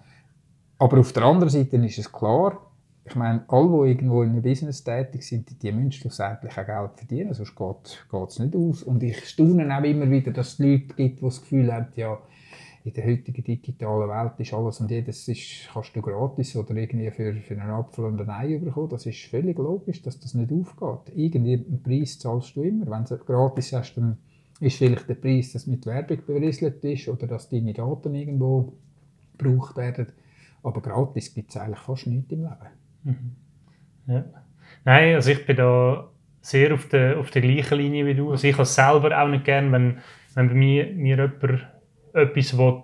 Aber 0.77 0.99
auf 0.99 1.13
der 1.13 1.23
anderen 1.23 1.49
Seite 1.49 1.77
ist 1.77 1.99
es 1.99 2.11
klar, 2.11 2.61
ich 3.07 3.15
meine, 3.15 3.43
alle, 3.47 3.83
die 3.83 3.91
irgendwo 3.91 4.23
in 4.23 4.31
einem 4.31 4.41
Business 4.41 4.83
tätig 4.83 5.25
sind, 5.27 5.61
die 5.61 5.71
müssen 5.71 5.91
schlussendlich 5.91 6.57
auch 6.57 6.65
Geld 6.65 6.91
verdienen, 6.95 7.33
sonst 7.33 7.55
geht 7.55 8.29
es 8.29 8.39
nicht 8.39 8.55
aus. 8.55 8.81
Und 8.81 9.03
ich 9.03 9.29
staune 9.29 9.77
auch 9.77 9.83
immer 9.83 10.09
wieder, 10.09 10.31
dass 10.31 10.53
es 10.53 10.59
Leute 10.59 10.95
gibt, 10.95 11.19
die 11.19 11.21
das 11.21 11.41
Gefühl 11.41 11.71
haben, 11.71 11.87
ja, 11.95 12.17
in 12.85 12.93
der 12.93 13.03
heutigen 13.03 13.43
digitalen 13.43 14.07
Welt 14.07 14.33
ist 14.37 14.53
alles 14.53 14.79
und 14.79 14.91
jedes 14.91 15.27
ist, 15.27 15.69
kannst 15.73 15.95
du 15.95 16.03
gratis 16.03 16.55
oder 16.55 16.75
irgendwie 16.75 17.09
für, 17.09 17.33
für 17.33 17.59
einen 17.59 17.71
Apfel 17.71 18.05
und 18.05 18.21
ein 18.21 18.29
Ei 18.29 18.59
bekommen. 18.59 18.89
Das 18.89 19.07
ist 19.07 19.25
völlig 19.25 19.57
logisch, 19.57 20.03
dass 20.03 20.19
das 20.19 20.35
nicht 20.35 20.51
aufgeht. 20.51 21.15
Irgendeinen 21.15 21.81
Preis 21.81 22.19
zahlst 22.19 22.55
du 22.55 22.61
immer. 22.61 22.85
Wenn 22.85 23.05
du 23.05 23.17
gratis 23.17 23.73
hast, 23.73 23.95
dann 23.95 24.17
ist 24.59 24.77
vielleicht 24.77 25.09
der 25.09 25.15
Preis, 25.15 25.53
dass 25.53 25.65
mit 25.65 25.87
Werbung 25.87 26.19
berieselt 26.27 26.83
ist 26.85 27.07
oder 27.07 27.25
dass 27.25 27.49
deine 27.49 27.73
Daten 27.73 28.13
irgendwo 28.13 28.73
gebraucht 29.35 29.77
werden. 29.77 30.09
Aber 30.61 30.79
gratis 30.79 31.33
gibt 31.33 31.49
es 31.49 31.57
eigentlich 31.57 31.79
fast 31.79 32.05
nichts 32.05 32.31
im 32.31 32.43
Leben. 32.43 32.55
Mhm. 33.03 34.13
Ja. 34.13 34.25
Nein, 34.83 35.15
also 35.15 35.31
ich 35.31 35.43
bin 35.43 35.55
da 35.55 36.07
sehr 36.41 36.71
auf 36.71 36.87
der, 36.89 37.17
auf 37.17 37.31
der 37.31 37.41
gleichen 37.41 37.79
Linie 37.79 38.05
wie 38.05 38.13
du. 38.13 38.29
Also 38.29 38.47
ich 38.47 38.53
habe 38.53 38.63
es 38.63 38.75
selber 38.75 39.19
auch 39.19 39.27
nicht 39.27 39.43
gern, 39.43 39.71
wenn, 39.71 39.97
wenn 40.35 40.49
bei 40.49 40.53
mir, 40.53 40.93
mir 40.93 41.15
jemand 41.17 41.67
etwas 42.15 42.57
will, 42.57 42.83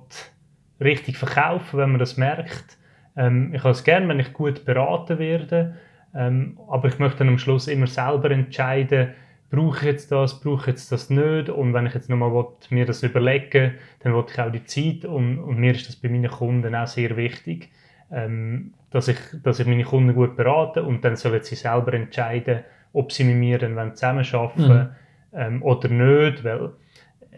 richtig 0.79 1.17
verkaufen 1.17 1.79
wenn 1.79 1.91
man 1.91 1.99
das 1.99 2.17
merkt. 2.17 2.77
Ähm, 3.15 3.53
ich 3.53 3.61
habe 3.63 3.71
es 3.71 3.83
gerne, 3.83 4.07
wenn 4.07 4.19
ich 4.19 4.33
gut 4.33 4.65
beraten 4.65 5.19
werde, 5.19 5.75
ähm, 6.13 6.59
aber 6.69 6.87
ich 6.87 6.99
möchte 6.99 7.19
dann 7.19 7.29
am 7.29 7.37
Schluss 7.37 7.67
immer 7.67 7.87
selber 7.87 8.31
entscheiden, 8.31 9.11
brauche 9.49 9.79
ich 9.79 9.83
jetzt 9.83 10.11
das, 10.11 10.39
brauche 10.39 10.61
ich 10.61 10.67
jetzt 10.67 10.91
das 10.91 11.09
nicht 11.09 11.49
und 11.49 11.73
wenn 11.73 11.85
ich 11.85 11.93
jetzt 11.93 12.09
nochmal 12.09 12.45
mir 12.69 12.85
das 12.85 13.03
überlege, 13.03 13.73
dann 13.99 14.13
will 14.13 14.23
ich 14.27 14.39
auch 14.39 14.51
die 14.51 14.63
Zeit 14.63 15.05
und, 15.05 15.39
und, 15.39 15.57
mir 15.57 15.71
ist 15.71 15.87
das 15.87 15.97
bei 15.97 16.09
meinen 16.09 16.31
Kunden 16.31 16.73
auch 16.73 16.87
sehr 16.87 17.17
wichtig, 17.17 17.69
ähm, 18.11 18.73
dass, 18.91 19.09
ich, 19.09 19.19
dass 19.43 19.59
ich 19.59 19.67
meine 19.67 19.83
Kunden 19.83 20.15
gut 20.15 20.37
berate 20.37 20.83
und 20.83 21.03
dann 21.03 21.17
sollen 21.17 21.43
sie 21.43 21.55
selber 21.55 21.93
entscheiden, 21.93 22.61
ob 22.93 23.11
sie 23.11 23.25
mit 23.25 23.35
mir 23.35 23.57
dann 23.57 23.95
zusammenarbeiten 23.95 24.69
wollen 24.69 24.89
mhm. 25.31 25.37
ähm, 25.37 25.63
oder 25.63 25.89
nicht, 25.89 26.43
weil 26.45 26.71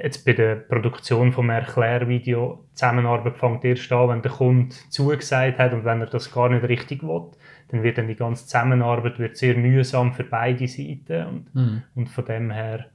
jetzt 0.02 0.26
bei 0.26 0.34
der 0.34 0.56
Produktion 0.56 1.32
vom 1.32 1.50
Erklärvideo 1.50 2.66
Zusammenarbeit 2.74 3.38
fängt 3.38 3.64
erst 3.64 3.92
an, 3.92 4.10
wenn 4.10 4.22
der 4.22 4.32
Kunde 4.32 4.76
zugesagt 4.90 5.60
hat 5.60 5.74
und 5.74 5.86
wenn 5.86 6.02
er 6.02 6.08
das 6.08 6.32
gar 6.32 6.50
nicht 6.50 6.64
richtig 6.68 7.04
will, 7.04 7.32
dann 7.70 7.84
wird 7.84 7.98
dann 7.98 8.08
die 8.08 8.16
ganze 8.16 8.46
Zusammenarbeit 8.46 9.20
wird 9.20 9.38
sehr 9.38 9.56
mühsam 9.56 10.14
für 10.14 10.24
beide 10.24 10.68
Seiten 10.68 11.28
und, 11.28 11.56
mhm. 11.56 11.84
und 11.96 12.10
von 12.10 12.26
dem 12.26 12.52
her, 12.52 12.88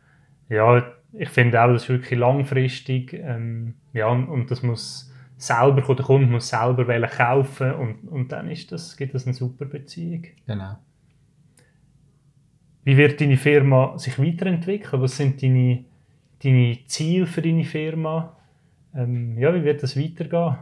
ja, 0.49 0.93
ich 1.13 1.29
finde 1.29 1.63
auch, 1.63 1.69
das 1.69 1.85
ist 1.85 1.89
wirklich 1.89 2.19
langfristig, 2.19 3.13
ähm, 3.13 3.75
ja, 3.93 4.09
und, 4.09 4.29
und, 4.29 4.51
das 4.51 4.63
muss 4.63 5.13
selber, 5.37 5.81
der 5.95 6.05
Kunde 6.05 6.27
muss 6.27 6.49
selber 6.49 6.85
kaufen 7.07 7.73
und, 7.73 8.09
und 8.09 8.33
dann 8.33 8.51
ist 8.51 8.73
das, 8.73 8.97
gibt 8.97 9.15
das 9.15 9.25
eine 9.25 9.35
super 9.35 9.65
Beziehung. 9.65 10.27
Genau. 10.47 10.79
Wie 12.85 12.97
wird 12.97 13.21
deine 13.21 13.37
Firma 13.37 13.99
sich 13.99 14.19
weiterentwickeln? 14.19 15.03
Was 15.03 15.17
sind 15.17 15.43
deine 15.43 15.85
deine 16.43 16.79
Ziele 16.87 17.27
für 17.27 17.43
deine 17.43 17.65
Firma? 17.65 18.37
Ähm, 18.95 19.39
ja, 19.39 19.55
wie 19.55 19.65
wird 19.65 19.83
das 19.83 19.97
weitergehen? 19.97 20.57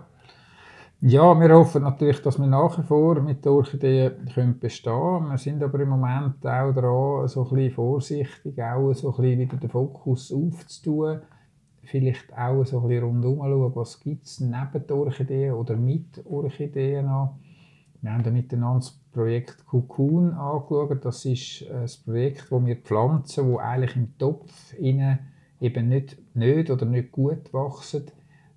Ja, 1.02 1.38
wir 1.38 1.54
hoffen 1.54 1.82
natürlich, 1.82 2.22
dass 2.22 2.38
wir 2.38 2.46
nach 2.46 2.78
wie 2.78 2.82
vor 2.82 3.20
mit 3.20 3.44
der 3.44 3.52
Orchidee 3.52 4.12
können 4.32 4.58
bestehen 4.58 4.92
können. 4.92 5.28
Wir 5.28 5.38
sind 5.38 5.62
aber 5.62 5.80
im 5.80 5.90
Moment 5.90 6.44
auch 6.46 6.72
daran, 6.72 7.28
so 7.28 7.44
ein 7.44 7.54
bisschen 7.54 7.70
vorsichtig, 7.72 8.62
auch 8.62 8.94
so 8.94 9.10
ein 9.10 9.16
bisschen 9.16 9.38
wieder 9.40 9.56
den 9.58 9.68
Fokus 9.68 10.32
aufzutun. 10.32 11.20
Vielleicht 11.82 12.36
auch 12.36 12.64
so 12.64 12.80
ein 12.80 12.88
bisschen 12.88 13.04
rundherum 13.04 13.38
schauen, 13.38 13.76
was 13.76 14.00
gibt 14.00 14.24
es 14.24 14.40
neben 14.40 14.86
der 14.86 14.96
Orchidee 14.96 15.50
oder 15.50 15.76
mit 15.76 16.24
Orchideen 16.24 17.06
noch. 17.06 17.36
Wir 18.00 18.12
haben 18.12 18.32
miteinander 18.32 18.78
das 18.78 18.98
Projekt 19.12 19.66
Cocoon 19.66 20.32
angeschaut. 20.32 21.04
Das 21.04 21.24
ist 21.26 21.64
ein 21.70 21.88
Projekt, 22.04 22.50
wo 22.50 22.64
wir 22.64 22.76
Pflanzen, 22.76 23.50
die 23.52 23.58
eigentlich 23.58 23.96
im 23.96 24.16
Topf 24.18 24.72
innen 24.78 25.18
eben 25.60 25.88
nicht, 25.88 26.16
nicht 26.34 26.70
oder 26.70 26.86
nicht 26.86 27.12
gut 27.12 27.52
wachsen, 27.52 28.06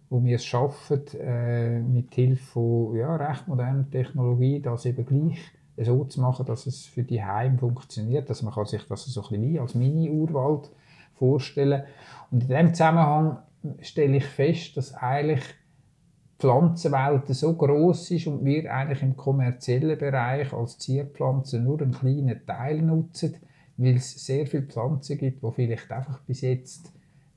wo 0.10 0.24
wir 0.24 0.36
es 0.36 0.46
schaffen, 0.46 1.02
äh, 1.20 1.80
mit 1.80 2.14
Hilfe 2.14 2.44
von 2.44 2.96
ja, 2.96 3.16
recht 3.16 3.48
moderner 3.48 3.90
Technologie, 3.90 4.60
das 4.60 4.86
eben 4.86 5.06
gleich 5.06 5.40
so 5.78 6.04
zu 6.06 6.20
machen, 6.20 6.46
dass 6.46 6.66
es 6.66 6.86
für 6.86 7.04
die 7.04 7.24
Heim 7.24 7.58
funktioniert. 7.58 8.28
Also 8.30 8.44
man 8.46 8.54
kann 8.54 8.66
sich 8.66 8.84
das 8.84 9.06
so 9.06 9.22
ein 9.22 9.30
bisschen 9.30 9.44
wie 9.44 9.60
als 9.60 9.76
Mini-Urwald 9.76 10.72
vorstellen. 11.14 11.84
Und 12.32 12.44
in 12.44 12.48
diesem 12.50 12.74
Zusammenhang 12.74 13.38
stelle 13.82 14.18
ich 14.18 14.26
fest, 14.26 14.76
dass 14.76 14.94
eigentlich 14.94 15.42
die 15.42 16.40
Pflanzenwelt 16.40 17.28
so 17.28 17.54
groß 17.54 18.12
ist 18.12 18.28
und 18.28 18.44
wir 18.44 18.74
eigentlich 18.74 19.04
im 19.04 19.16
kommerziellen 19.16 19.98
Bereich 19.98 20.54
als 20.54 20.80
Zierpflanzen 20.80 21.64
nur 21.64 21.82
einen 21.82 21.92
kleinen 21.92 22.46
Teil 22.46 22.82
nutzen 22.82 23.36
weil 23.80 23.96
es 23.96 24.26
sehr 24.26 24.46
viele 24.46 24.64
Pflanzen 24.64 25.18
gibt, 25.18 25.42
die 25.42 25.52
vielleicht 25.52 25.90
einfach 25.92 26.20
bis 26.24 26.42
jetzt 26.42 26.92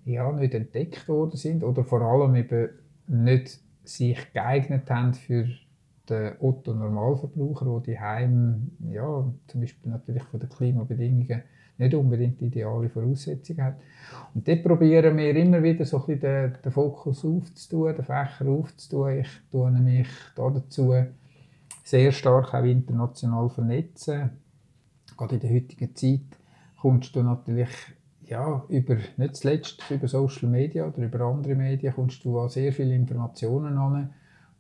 ja, 0.05 0.31
nicht 0.33 0.55
entdeckt 0.55 1.09
worden 1.09 1.37
sind 1.37 1.65
oder 1.65 1.85
vor 1.85 2.03
allem 2.03 2.35
eben 2.35 2.71
nicht 3.07 3.61
sich 3.85 4.33
geeignet 4.33 4.91
haben 4.91 5.15
für 5.15 5.47
den 6.09 6.33
Otto-Normalverbraucher, 6.41 7.65
der 7.65 7.81
die 7.81 8.01
Heim, 8.01 8.73
ja, 8.91 9.33
zum 9.47 9.61
Beispiel 9.61 9.91
natürlich 9.91 10.25
von 10.25 10.41
den 10.41 10.49
Klimabedingungen 10.49 11.43
nicht 11.79 11.95
unbedingt 11.95 12.43
ideale 12.43 12.89
Voraussetzungen 12.89 13.65
hat. 13.65 13.77
Und 14.35 14.47
dort 14.47 14.63
probieren 14.63 15.17
wir 15.17 15.35
immer 15.35 15.63
wieder 15.63 15.85
so 15.85 15.99
ein 15.99 16.07
bisschen 16.07 16.21
den, 16.21 16.57
den 16.63 16.73
Fokus 16.73 17.25
aufzutun, 17.25 17.95
den 17.95 18.05
Fächer 18.05 18.47
aufzutun. 18.47 19.19
Ich 19.21 19.29
tue 19.51 19.71
mich 19.71 20.09
dazu 20.37 20.95
sehr 21.85 22.13
stark 22.13 22.55
auch 22.55 22.65
international 22.65 23.49
vernetzen 23.49 24.31
gerade 25.17 25.37
in 25.37 25.41
der 25.41 25.55
heutigen 25.55 25.95
Zeit 25.95 26.39
kommst 26.81 27.15
du 27.15 27.23
natürlich 27.23 27.69
ja, 28.33 28.65
über, 28.69 28.97
nicht 29.17 29.37
zuletzt 29.37 29.83
über 29.91 30.09
Social 30.09 30.49
Media 30.49 30.87
oder 30.87 30.99
über 30.99 31.21
andere 31.21 31.55
Medien 31.55 31.95
kommst 31.95 32.25
du 32.25 32.41
an 32.41 32.49
sehr 32.49 32.73
viele 32.73 32.95
Informationen 32.95 33.77
an. 33.77 34.15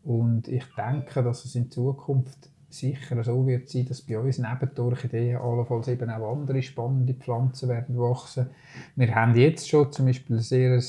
Und 0.05 0.49
ich 0.49 0.65
denke, 0.77 1.23
dass 1.23 1.45
es 1.45 1.55
in 1.55 1.71
Zukunft 1.71 2.51
sicher 2.69 3.23
so 3.25 3.47
wird 3.47 3.69
sein, 3.69 3.87
dass 3.87 4.03
bei 4.03 4.19
uns 4.19 4.39
neben 4.39 4.75
der 4.75 4.85
Orchideen 4.85 5.37
allenfalls 5.37 5.89
eben 5.89 6.11
auch 6.11 6.33
andere 6.33 6.63
spannende 6.63 7.15
Pflanzen 7.15 7.69
werden 7.69 7.99
wachsen. 7.99 8.51
Wir 8.97 9.15
haben 9.15 9.35
jetzt 9.37 9.69
schon 9.69 9.91
zum 9.93 10.07
Beispiel 10.07 10.37
ein 10.37 10.43
sehr 10.43 10.81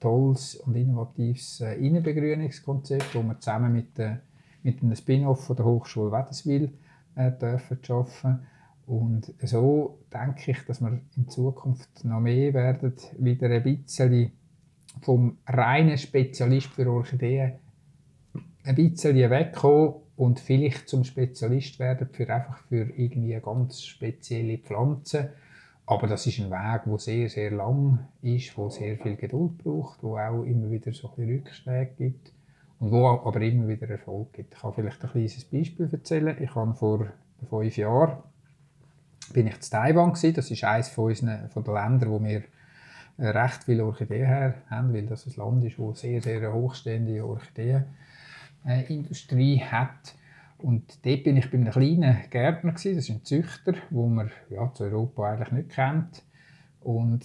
tolles 0.00 0.56
und 0.56 0.76
innovatives 0.76 1.60
äh, 1.60 1.74
Innenbegrünungskonzept, 1.74 3.14
das 3.14 3.22
wir 3.22 3.40
zusammen 3.40 3.72
mit, 3.72 3.98
äh, 3.98 4.16
mit 4.62 4.82
einem 4.82 4.94
Spin-off 4.94 5.50
der 5.56 5.64
Hochschule 5.64 6.12
Wädenswil 6.12 6.72
äh, 7.16 7.32
dürfen 7.32 7.78
arbeiten. 7.88 8.46
Und 8.88 9.34
so 9.42 9.98
denke 10.10 10.52
ich, 10.52 10.64
dass 10.64 10.80
wir 10.80 10.98
in 11.14 11.28
Zukunft 11.28 12.06
noch 12.06 12.20
mehr 12.20 12.54
werden, 12.54 12.94
wieder 13.18 13.50
ein 13.50 13.62
bisschen 13.62 14.32
vom 15.02 15.36
reinen 15.46 15.98
Spezialist 15.98 16.68
für 16.68 16.90
Orchideen 16.90 17.52
ein 18.64 18.74
bisschen 18.74 19.14
wegkommen 19.14 19.96
und 20.16 20.40
vielleicht 20.40 20.88
zum 20.88 21.04
Spezialist 21.04 21.78
werden 21.78 22.08
für 22.10 22.32
einfach 22.32 22.56
für 22.64 22.88
irgendwie 22.96 23.34
eine 23.34 23.42
ganz 23.42 23.82
spezielle 23.82 24.56
Pflanze. 24.56 25.34
Aber 25.84 26.06
das 26.06 26.26
ist 26.26 26.38
ein 26.38 26.50
Weg, 26.50 26.82
der 26.86 26.98
sehr, 26.98 27.28
sehr 27.28 27.50
lang 27.50 28.08
ist, 28.22 28.56
wo 28.56 28.70
sehr 28.70 28.96
viel 28.96 29.16
Geduld 29.16 29.58
braucht, 29.58 30.02
wo 30.02 30.16
auch 30.16 30.44
immer 30.44 30.70
wieder 30.70 30.94
so 30.94 31.12
ein 31.18 31.28
Rückschläge 31.28 31.92
gibt 31.98 32.32
und 32.80 32.90
wo 32.90 33.06
aber 33.06 33.40
immer 33.42 33.68
wieder 33.68 33.88
Erfolg 33.90 34.32
gibt. 34.32 34.54
Ich 34.54 34.60
kann 34.60 34.72
vielleicht 34.72 35.04
ein 35.04 35.10
kleines 35.10 35.44
Beispiel 35.44 35.90
erzählen. 35.92 36.36
Ich 36.40 36.54
habe 36.54 36.74
vor 36.74 37.06
fünf 37.50 37.76
Jahren 37.76 38.22
bin 39.32 39.46
ich 39.46 39.54
in 39.54 39.60
Taiwan 39.60 40.12
gewesen. 40.12 40.34
Das 40.34 40.50
ist 40.50 40.64
eines 40.64 40.88
von, 40.88 41.04
unseren, 41.06 41.48
von 41.50 41.64
den 41.64 41.74
Ländern, 41.74 42.10
wo 42.10 42.22
wir 42.22 42.42
äh, 43.18 43.28
recht 43.28 43.64
viele 43.64 43.84
Orchideen 43.84 44.54
haben, 44.70 44.94
weil 44.94 45.06
das 45.06 45.26
ein 45.26 45.34
Land 45.36 45.64
ist, 45.64 45.78
wo 45.78 45.92
sehr, 45.92 46.22
sehr 46.22 46.52
hochstehende 46.52 47.24
Orchideenindustrie 47.24 49.60
hat. 49.60 50.14
Und 50.58 51.04
dort 51.06 51.24
bin 51.24 51.36
ich 51.36 51.50
bei 51.50 51.58
einem 51.58 51.70
kleinen 51.70 52.18
Gärtner, 52.30 52.72
gewesen. 52.72 52.96
das 52.96 53.08
ist 53.08 53.10
ein 53.10 53.24
Züchter, 53.24 53.74
den 53.90 54.14
man 54.14 54.30
ja, 54.50 54.72
zu 54.74 54.84
Europa 54.84 55.32
eigentlich 55.32 55.52
nicht 55.52 55.70
kennt. 55.70 56.22
Und 56.80 57.24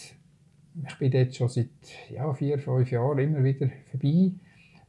ich 0.87 0.97
bin 0.97 1.11
dort 1.11 1.35
schon 1.35 1.49
seit 1.49 1.69
ja, 2.09 2.33
vier, 2.33 2.57
fünf 2.59 2.89
Jahren 2.91 3.19
immer 3.19 3.43
wieder 3.43 3.69
vorbei. 3.89 4.31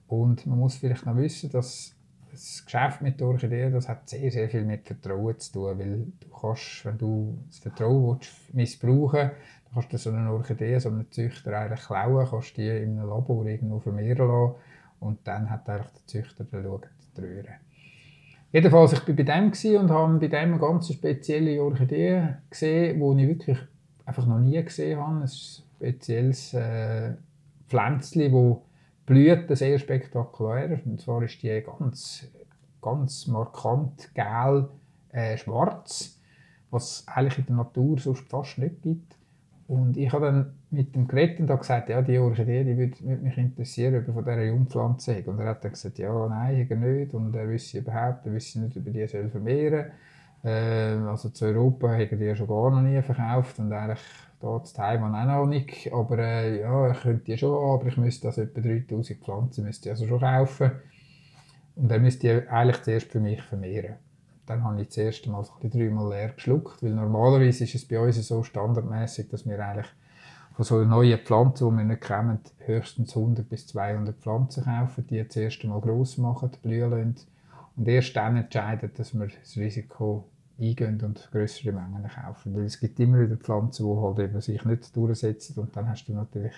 Und 0.09 0.47
man 0.47 0.59
muss 0.59 0.77
vielleicht 0.77 1.07
noch 1.07 1.17
wissen, 1.17 1.51
dass 1.51 1.94
das 2.35 2.65
Geschäft 2.65 3.01
mit 3.03 3.21
der 3.21 3.29
Orchidee, 3.29 3.71
das 3.71 3.89
hat 3.89 4.09
sehr, 4.09 4.31
sehr 4.31 4.49
viel 4.49 4.65
mit 4.65 4.87
Vertrauen 4.87 5.39
zu 5.39 5.53
tun, 5.53 5.79
weil 5.79 6.07
du 6.21 6.29
kannst, 6.41 6.85
wenn 6.85 6.99
du 6.99 7.39
das 7.49 7.59
Vertrauen 7.59 8.19
willst, 8.19 8.55
missbrauchen 8.55 9.31
willst, 9.31 9.73
kannst 9.73 9.93
du 9.93 9.99
so 9.99 10.11
eine 10.11 10.33
Orchidee, 10.33 10.79
so 10.79 10.89
einen 10.89 11.11
Züchter 11.11 11.59
eigentlich 11.59 11.87
klauen, 11.87 12.27
kannst 12.29 12.57
die 12.57 12.69
in 12.69 12.99
einem 12.99 13.09
Labor 13.09 13.47
irgendwo 13.47 13.81
vermehren 13.81 14.29
lassen 14.29 14.55
und 15.01 15.19
dann 15.25 15.51
hat 15.51 15.69
eigentlich 15.69 15.93
der 15.93 16.07
Züchter 16.07 16.45
dann 16.45 16.63
schauen, 16.63 16.83
die 17.17 17.21
Röhre. 17.21 17.55
Jedenfalls, 18.53 18.93
ich 18.93 19.09
war 19.09 19.15
bei 19.15 19.23
dem 19.25 19.81
und 19.81 19.91
habe 19.91 20.19
bei 20.19 20.29
dem 20.29 20.53
eine 20.53 20.59
ganz 20.59 20.93
spezielle 20.93 21.61
Orchidee 21.61 22.37
gesehen, 22.49 23.01
die 23.01 23.23
ich 23.23 23.29
wirklich 23.29 23.59
einfach 24.05 24.27
noch 24.27 24.39
nie 24.39 24.63
gesehen 24.63 25.01
habe. 25.01 25.23
Ein 25.23 25.29
spezielles 25.29 26.55
äh, 26.55 27.15
Pflänzchen, 27.67 28.33
das 28.33 28.59
Blüten 29.07 29.57
sehr 29.57 29.79
spektakulär. 29.79 30.81
Und 30.85 31.01
zwar 31.01 31.23
ist 31.23 31.43
die 31.43 31.63
ganz, 31.63 32.29
ganz 32.81 33.27
markant 33.27 34.15
gel 34.15 34.69
äh, 35.13 35.37
was 36.71 37.05
eigentlich 37.07 37.39
in 37.39 37.47
der 37.47 37.57
Natur 37.57 37.99
sonst 37.99 38.29
fast 38.29 38.59
nicht 38.59 38.83
gibt. 38.83 39.17
Und 39.67 39.97
ich 39.97 40.13
habe 40.13 40.27
dann 40.27 40.55
mit 40.71 40.95
dem 40.95 41.09
geredet 41.09 41.41
und 41.41 41.59
gesagt, 41.59 41.89
ja, 41.89 42.03
die 42.03 42.19
Orchidee, 42.19 42.65
die 42.65 42.77
würde, 42.77 43.01
würde 43.01 43.23
mich 43.23 43.39
interessieren, 43.39 43.97
ob 43.97 44.09
er 44.09 44.15
von 44.15 44.25
dieser 44.25 44.45
Jungpflanze 44.45 45.17
hat. 45.17 45.27
Und 45.27 45.39
er 45.39 45.47
hat 45.47 45.65
dann 45.65 45.73
gesagt, 45.73 45.99
ja, 45.99 46.29
nein, 46.29 46.67
er 46.69 46.77
nicht. 46.77 47.15
Und 47.15 47.35
er 47.35 47.49
wisse 47.49 47.79
überhaupt, 47.79 48.27
er 48.27 48.35
wisse 48.35 48.61
nicht, 48.61 48.77
ob 48.77 48.87
er 48.87 48.93
die 48.93 49.07
soll 49.07 49.31
vermehren 49.31 49.85
soll. 50.43 50.51
Äh, 50.51 50.97
also 51.09 51.31
zu 51.31 51.47
Europa 51.47 51.93
hat 51.93 52.13
er 52.13 52.19
die 52.19 52.37
schon 52.37 52.49
gar 52.49 52.71
noch 52.71 52.83
nie 52.83 53.01
verkauft 53.01 53.59
und 53.59 53.73
eigentlich 53.73 54.01
da 54.45 54.63
zu 54.63 54.75
Taiwan 54.75 55.15
auch 55.15 55.25
noch 55.25 55.47
nicht. 55.47 55.93
Aber 55.93 56.19
äh, 56.19 56.61
ja, 56.61 56.91
ich 56.91 57.01
könnte 57.01 57.25
die 57.25 57.39
schon, 57.39 57.55
aber 57.55 57.87
ich 57.87 57.97
müsste 57.97 58.29
also 58.29 58.43
etwa 58.43 58.61
3000 58.61 59.25
Pflanzen 59.25 59.65
müsste 59.65 59.91
also 59.91 60.07
schon 60.07 60.21
kaufen. 60.21 60.73
Und 61.77 61.91
dann 61.91 62.03
müsste 62.03 62.43
die 62.43 62.49
eigentlich 62.49 62.83
zuerst 62.83 63.11
für 63.11 63.21
mich 63.21 63.43
vermehren. 63.43 63.97
Dann 64.47 64.63
habe 64.63 64.83
ich 64.83 64.89
das 64.89 64.99
erste 64.99 65.31
Mal 65.31 65.43
so 65.45 65.53
dreimal 65.63 66.11
leer 66.11 66.29
geschluckt, 66.29 66.83
weil 66.83 66.91
normalerweise 66.91 67.65
ist 67.65 67.75
es 67.75 67.89
bei 67.89 67.99
uns 67.99 68.17
so 68.29 68.43
standardmäßig, 68.43 69.29
dass 69.29 69.47
wir 69.47 69.59
eigentlich 69.59 69.89
von 70.55 70.65
so 70.65 70.85
neuen 70.85 71.19
Pflanzen, 71.19 71.71
die 71.71 71.77
wir 71.77 71.85
nicht 71.85 72.03
kennen, 72.03 72.39
höchstens 72.59 73.17
100 73.17 73.49
bis 73.49 73.67
200 73.67 74.17
Pflanzen 74.17 74.65
kaufen, 74.65 75.07
die 75.09 75.27
das 75.27 75.35
erste 75.35 75.67
Mal 75.67 75.81
gross 75.81 76.19
machen, 76.19 76.51
blühen 76.63 76.91
lassen. 76.91 77.17
Und 77.77 77.89
erst 77.89 78.15
dann 78.15 78.37
entscheiden, 78.37 78.93
dass 78.97 79.15
wir 79.15 79.27
das 79.27 79.57
Risiko 79.57 80.29
eingehen 80.59 81.01
und 81.03 81.29
größere 81.33 81.73
Mengen 81.73 82.09
kaufen. 82.09 82.55
Weil 82.55 82.65
es 82.65 82.79
gibt 82.79 83.01
immer 83.01 83.21
wieder 83.21 83.37
Pflanzen, 83.37 83.87
die 83.87 84.01
halt 84.01 84.19
eben 84.19 84.41
sich 84.41 84.65
nicht 84.65 84.97
durchsetzen 84.97 85.61
und 85.61 85.77
dann 85.77 85.89
hast 85.89 86.07
du 86.07 86.13
natürlich 86.13 86.55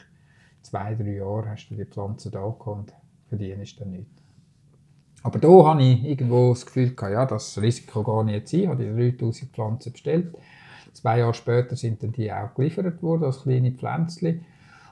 zwei, 0.62 0.94
drei 0.94 1.16
Jahre 1.16 1.50
hast 1.50 1.68
du 1.68 1.74
die 1.74 1.84
Pflanze 1.84 2.30
da 2.30 2.40
und 2.42 2.92
verdienst 3.28 3.80
dann 3.80 3.90
nicht. 3.90 4.10
Aber 5.22 5.38
da 5.38 5.48
habe 5.48 5.82
ich 5.82 6.04
irgendwo 6.04 6.50
das 6.50 6.66
Gefühl 6.66 6.94
gehabt, 6.94 7.12
ja, 7.12 7.26
das 7.26 7.60
Risiko 7.60 8.02
gar 8.02 8.22
nicht 8.22 8.48
sein. 8.48 8.60
Ich 8.60 8.68
habe 8.68 8.84
die 8.84 9.10
3000 9.16 9.50
Pflanzen 9.50 9.92
bestellt. 9.92 10.36
Zwei 10.92 11.18
Jahre 11.18 11.34
später 11.34 11.74
sind 11.76 12.02
dann 12.02 12.12
die 12.12 12.32
auch 12.32 12.54
geliefert 12.54 13.02
worden 13.02 13.24
als 13.24 13.42
kleine 13.42 13.72
Pflänzchen. 13.72 14.44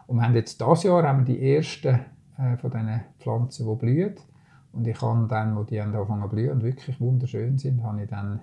Und 0.07 0.17
wir 0.17 0.25
haben 0.25 0.35
jetzt 0.35 0.61
dieses 0.61 0.83
Jahr 0.83 1.03
haben 1.05 1.27
wir 1.27 1.35
die 1.35 1.55
ersten 1.55 2.01
äh, 2.37 2.57
von 2.57 2.71
diesen 2.71 3.01
Pflanzen, 3.21 3.67
die 3.67 3.77
blühen. 3.77 4.15
Und 4.73 4.87
ich 4.87 5.01
habe 5.01 5.27
dann, 5.29 5.57
wo 5.57 5.63
die 5.63 5.81
angefangen 5.81 6.23
zu 6.23 6.29
blühen 6.29 6.51
und 6.51 6.63
wirklich 6.65 7.01
wunderschön 7.01 7.59
sind, 7.59 7.83
habe 7.85 8.03
ich 8.03 8.09
dann 8.09 8.41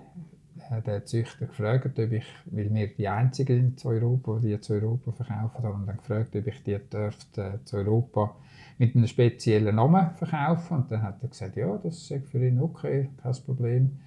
den 0.80 1.06
Züchter 1.06 1.46
gefragt, 1.46 1.98
ob 1.98 2.12
ich, 2.12 2.24
weil 2.46 2.72
wir 2.72 2.88
die 2.88 3.08
einzigen 3.08 3.76
in 3.76 3.76
Europa, 3.84 4.38
die 4.42 4.58
zu 4.60 4.74
Europa 4.74 5.12
verkaufen, 5.12 5.62
haben 5.64 5.86
dann 5.86 5.96
gefragt, 5.96 6.34
ob 6.34 6.46
ich 6.46 6.62
die 6.62 6.78
dürfte, 6.78 7.42
äh, 7.42 7.64
zu 7.64 7.76
Europa 7.76 8.34
mit 8.78 8.96
einem 8.96 9.06
speziellen 9.06 9.76
Namen 9.76 10.10
verkaufen. 10.16 10.78
Und 10.78 10.90
dann 10.90 11.02
hat 11.02 11.22
er 11.22 11.28
gesagt, 11.28 11.56
ja, 11.56 11.76
das 11.78 12.10
ist 12.10 12.28
für 12.28 12.46
ihn 12.46 12.60
okay, 12.60 13.10
kein 13.22 13.34
Problem. 13.44 13.98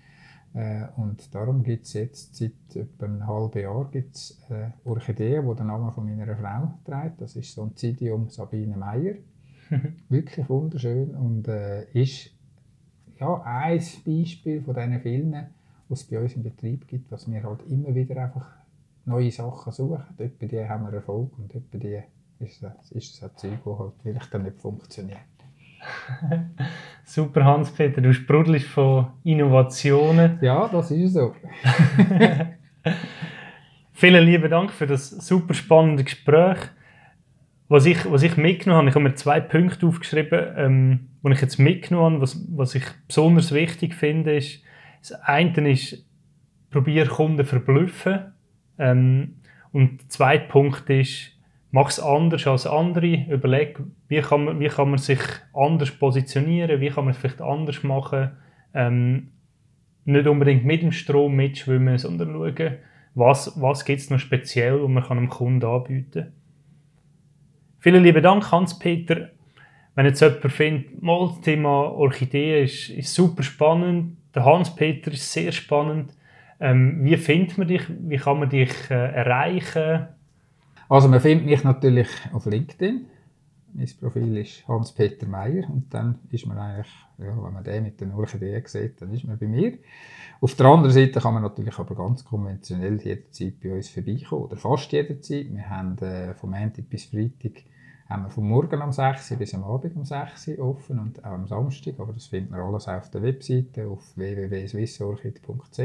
Äh, 0.54 0.86
und 0.96 1.34
darum 1.36 1.64
gibt 1.64 1.86
es 1.86 1.94
jetzt 1.94 2.36
seit 2.36 2.54
etwa 2.74 3.06
einem 3.06 3.28
halben 3.28 3.62
Jahr 3.62 3.90
gibt's, 3.92 4.42
äh, 4.50 4.70
Orchidee, 4.86 5.42
die 5.42 5.56
den 5.56 5.68
Namen 5.68 5.92
von 5.92 6.06
meiner 6.06 6.36
Frau 6.36 6.74
trägt. 6.86 7.22
Das 7.22 7.36
ist 7.36 7.54
so 7.54 7.64
ein 7.64 7.76
Zidium 7.76 8.30
Sabine 8.30 8.78
Meyer. 8.78 9.16
Wirklich 10.10 10.48
wunderschön 10.48 11.16
und 11.16 11.48
äh, 11.48 11.86
ist 11.92 12.32
ja, 13.20 13.42
ein 13.44 13.82
Beispiel 14.06 14.62
von 14.62 14.76
diesen 14.76 15.00
vielen, 15.02 15.48
was 15.90 16.02
es 16.02 16.08
bei 16.08 16.20
uns 16.20 16.34
im 16.34 16.44
Betrieb 16.44 16.88
gibt, 16.88 17.12
was 17.12 17.30
wir 17.30 17.44
halt 17.44 17.62
immer 17.68 17.94
wieder 17.94 18.22
einfach 18.22 18.48
neue 19.06 19.32
Sachen 19.32 19.72
suchen. 19.72 20.04
Dort 20.18 20.40
bei 20.40 20.48
die 20.48 20.68
haben 20.68 20.86
wir 20.86 20.94
Erfolg 20.94 21.38
und 21.38 21.54
dort 21.54 21.70
bei 21.72 21.78
die 21.78 22.02
ist 22.40 22.64
es, 22.64 22.92
ist 22.92 23.14
es 23.16 23.24
ein 23.24 23.32
Zeug, 23.36 23.60
das 23.64 23.80
halt 23.80 23.94
vielleicht 24.02 24.34
dann 24.34 24.44
nicht 24.44 24.60
funktioniert. 24.60 25.20
Super, 27.04 27.46
Hans-Peter, 27.46 28.02
du 28.02 28.14
sprudelst 28.14 28.68
von 28.68 29.08
Innovationen. 29.24 30.40
Ja, 30.42 30.68
das 30.68 30.92
ist 30.92 31.14
so. 31.14 31.36
Vielen 33.92 34.26
lieben 34.26 34.50
Dank 34.50 34.72
für 34.72 34.88
das 34.88 35.10
super 35.10 35.54
spannende 35.54 36.04
Gespräch. 36.04 36.58
Was 37.68 37.86
ich, 37.86 38.12
was 38.12 38.24
ich 38.24 38.38
mitgenommen 38.38 38.80
habe, 38.80 38.90
ich 38.90 38.96
habe 38.96 39.04
mir 39.04 39.16
zwei 39.16 39.40
Punkte 39.40 39.88
aufgeschrieben, 39.88 40.54
ähm, 40.58 41.08
die 41.24 41.32
ich 41.32 41.42
jetzt 41.42 41.58
mitgenommen 41.58 42.16
habe, 42.16 42.22
was, 42.22 42.46
was 42.50 42.76
ich 42.76 42.84
besonders 43.08 43.54
wichtig 43.54 43.96
finde, 43.96 44.36
ist, 44.36 44.62
das 45.10 45.22
eine 45.22 45.72
ist, 45.72 46.06
probiere 46.72 47.08
Kunden 47.08 47.46
verblüffen. 47.46 48.34
Ähm, 48.78 49.36
und 49.72 50.02
der 50.02 50.10
zweite 50.10 50.48
Punkt 50.48 50.90
ist, 50.90 51.32
mach 51.72 51.90
es 51.90 52.00
anders 52.00 52.48
als 52.48 52.66
andere. 52.66 53.26
Überleg, 53.30 53.80
wie 54.08 54.22
kann, 54.22 54.46
man, 54.46 54.60
wie 54.60 54.68
kann 54.68 54.90
man 54.90 54.98
sich 54.98 55.20
anders 55.54 55.92
positionieren, 55.92 56.82
wie 56.82 56.90
kann 56.90 57.06
man 57.06 57.14
es 57.14 57.18
vielleicht 57.18 57.42
anders 57.42 57.84
machen. 57.84 58.32
Ähm, 58.74 59.32
nicht 60.06 60.28
unbedingt 60.28 60.66
mit 60.66 60.82
dem 60.82 60.92
Strom 60.92 61.36
mitschwimmen, 61.36 61.98
sondern 61.98 62.34
schauen, 62.34 62.78
was, 63.16 63.60
was 63.62 63.86
gibt 63.86 64.02
es 64.02 64.10
noch 64.10 64.20
speziell, 64.20 64.82
was 64.82 65.10
man 65.10 65.18
dem 65.18 65.30
Kunden 65.30 65.66
anbieten 65.66 66.12
kann. 66.12 66.34
Vielen 67.80 68.04
lieben 68.04 68.24
Dank, 68.24 68.52
Hans-Peter. 68.52 69.30
Wenn 69.96 70.06
jetzt 70.06 70.20
jemand 70.22 70.52
findet, 70.52 70.88
das 71.02 71.42
Thema 71.42 71.92
Orchidee 71.92 72.64
ist, 72.64 72.90
ist 72.90 73.14
super 73.14 73.44
spannend, 73.44 74.18
der 74.36 74.46
Hans-Peter 74.46 75.12
ist 75.12 75.32
sehr 75.32 75.52
spannend, 75.52 76.14
ähm, 76.60 77.00
wie 77.04 77.18
findet 77.18 77.58
man 77.58 77.68
dich, 77.68 77.84
wie 77.90 78.18
kann 78.18 78.40
man 78.40 78.50
dich 78.50 78.72
äh, 78.90 78.94
erreichen? 78.94 80.08
Also 80.88 81.08
man 81.08 81.20
findet 81.20 81.46
mich 81.48 81.64
natürlich 81.64 82.08
auf 82.32 82.46
LinkedIn. 82.46 83.08
mein 83.74 83.90
Profil 84.00 84.38
ist 84.38 84.68
Hans-Peter 84.68 85.28
Meyer 85.28 85.70
und 85.70 85.94
dann 85.94 86.20
ist 86.30 86.46
man 86.46 86.58
eigentlich, 86.58 86.94
ja, 87.18 87.36
wenn 87.44 87.54
man 87.54 87.64
den 87.64 87.84
mit 87.84 88.00
den 88.00 88.12
Orchideen 88.14 88.64
sieht, 88.66 89.02
dann 89.02 89.14
ist 89.14 89.26
man 89.26 89.38
bei 89.38 89.48
mir. 89.48 89.78
Auf 90.42 90.56
der 90.56 90.68
anderen 90.68 90.94
Seite 90.94 91.20
kann 91.20 91.34
man 91.34 91.44
natürlich 91.44 91.78
aber 91.80 91.96
ganz 91.96 92.24
konventionell 92.24 93.02
jederzeit 93.02 93.60
bei 93.62 93.74
uns 93.74 93.90
vorbeikommen 93.90 94.44
oder 94.44 94.58
fast 94.58 94.92
jederzeit. 94.92 95.48
Wir 95.52 95.70
haben 95.70 95.98
äh, 96.00 96.34
vom 96.36 96.52
Montag 96.52 96.90
bis 96.90 97.06
Freitag 97.06 97.64
haben 98.08 98.24
wir 98.24 98.30
vom 98.30 98.48
Morgen 98.48 98.82
um 98.82 98.92
6 98.92 99.32
Uhr 99.32 99.38
bis 99.38 99.54
am 99.56 99.64
Abend 99.64 99.96
um 99.96 100.06
6 100.06 100.48
Uhr 100.50 100.60
offen 100.60 101.00
und 101.00 101.24
auch 101.24 101.32
am 101.32 101.48
Samstag, 101.48 102.00
aber 102.00 102.14
das 102.14 102.28
findet 102.28 102.52
man 102.52 102.62
alles 102.62 102.88
auf 102.88 103.10
der 103.10 103.24
Webseite 103.24 103.88
auf 103.88 104.16
www.swissorchid.ch 104.16 105.80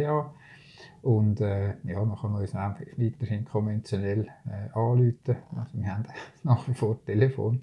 und 1.02 1.40
äh, 1.40 1.74
ja, 1.84 2.04
man 2.04 2.18
kann 2.18 2.34
uns 2.34 2.54
auch 2.54 2.74
weiterhin 2.96 3.44
konventionell 3.46 4.28
äh, 4.46 4.70
anrufen. 4.74 5.36
Also 5.56 5.78
wir 5.78 5.94
haben 5.94 6.04
nach 6.42 6.68
wie 6.68 6.74
vor 6.74 7.02
Telefon. 7.04 7.62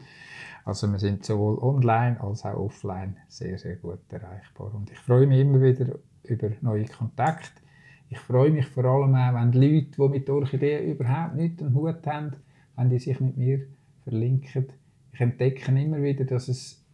Also 0.65 0.91
wir 0.91 0.99
sind 0.99 1.23
sowohl 1.23 1.59
online 1.59 2.19
als 2.19 2.45
auch 2.45 2.57
offline 2.57 3.17
sehr, 3.27 3.57
sehr 3.59 3.75
gut 3.75 4.11
erreichbar. 4.11 4.73
Und 4.73 4.91
ich 4.91 4.97
freue 4.97 5.27
mich 5.27 5.39
immer 5.39 5.61
wieder 5.61 5.99
über 6.23 6.49
neue 6.61 6.85
Kontakte. 6.85 7.61
Ich 8.09 8.19
freue 8.19 8.49
mich 8.49 8.65
vor 8.65 8.85
allem 8.85 9.13
auch, 9.13 9.33
wenn 9.33 9.51
die 9.51 9.59
Leute, 9.59 9.91
die 9.97 10.09
mit 10.09 10.29
Orchideen 10.29 10.91
überhaupt 10.91 11.35
nichts 11.35 11.61
am 11.61 11.75
Hut 11.75 12.07
haben, 12.07 12.31
wenn 12.75 12.89
die 12.89 12.99
sich 12.99 13.19
mit 13.19 13.37
mir 13.37 13.67
verlinken. 14.07 14.67
Ich 15.11 15.19
entdecke 15.19 15.71
immer 15.71 16.01
wieder, 16.01 16.23
dass 16.23 16.47
es 16.47 16.85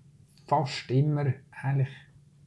fast 0.45 0.89
immer 0.89 1.25
eigentlich 1.61 1.89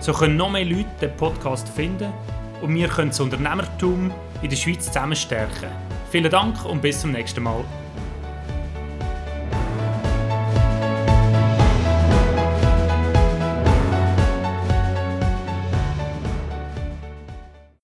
So 0.00 0.12
können 0.12 0.36
noch 0.36 0.50
mehr 0.50 0.64
Leute 0.64 0.90
den 1.00 1.16
Podcast 1.16 1.68
finden 1.68 2.12
und 2.60 2.74
wir 2.74 2.88
können 2.88 3.10
das 3.10 3.20
Unternehmertum 3.20 4.12
in 4.42 4.50
der 4.50 4.56
Schweiz 4.56 4.86
zusammen 4.86 5.16
stärken. 5.16 5.70
Vielen 6.10 6.30
Dank 6.30 6.64
und 6.66 6.82
bis 6.82 7.00
zum 7.00 7.12
nächsten 7.12 7.42
Mal. 7.42 7.64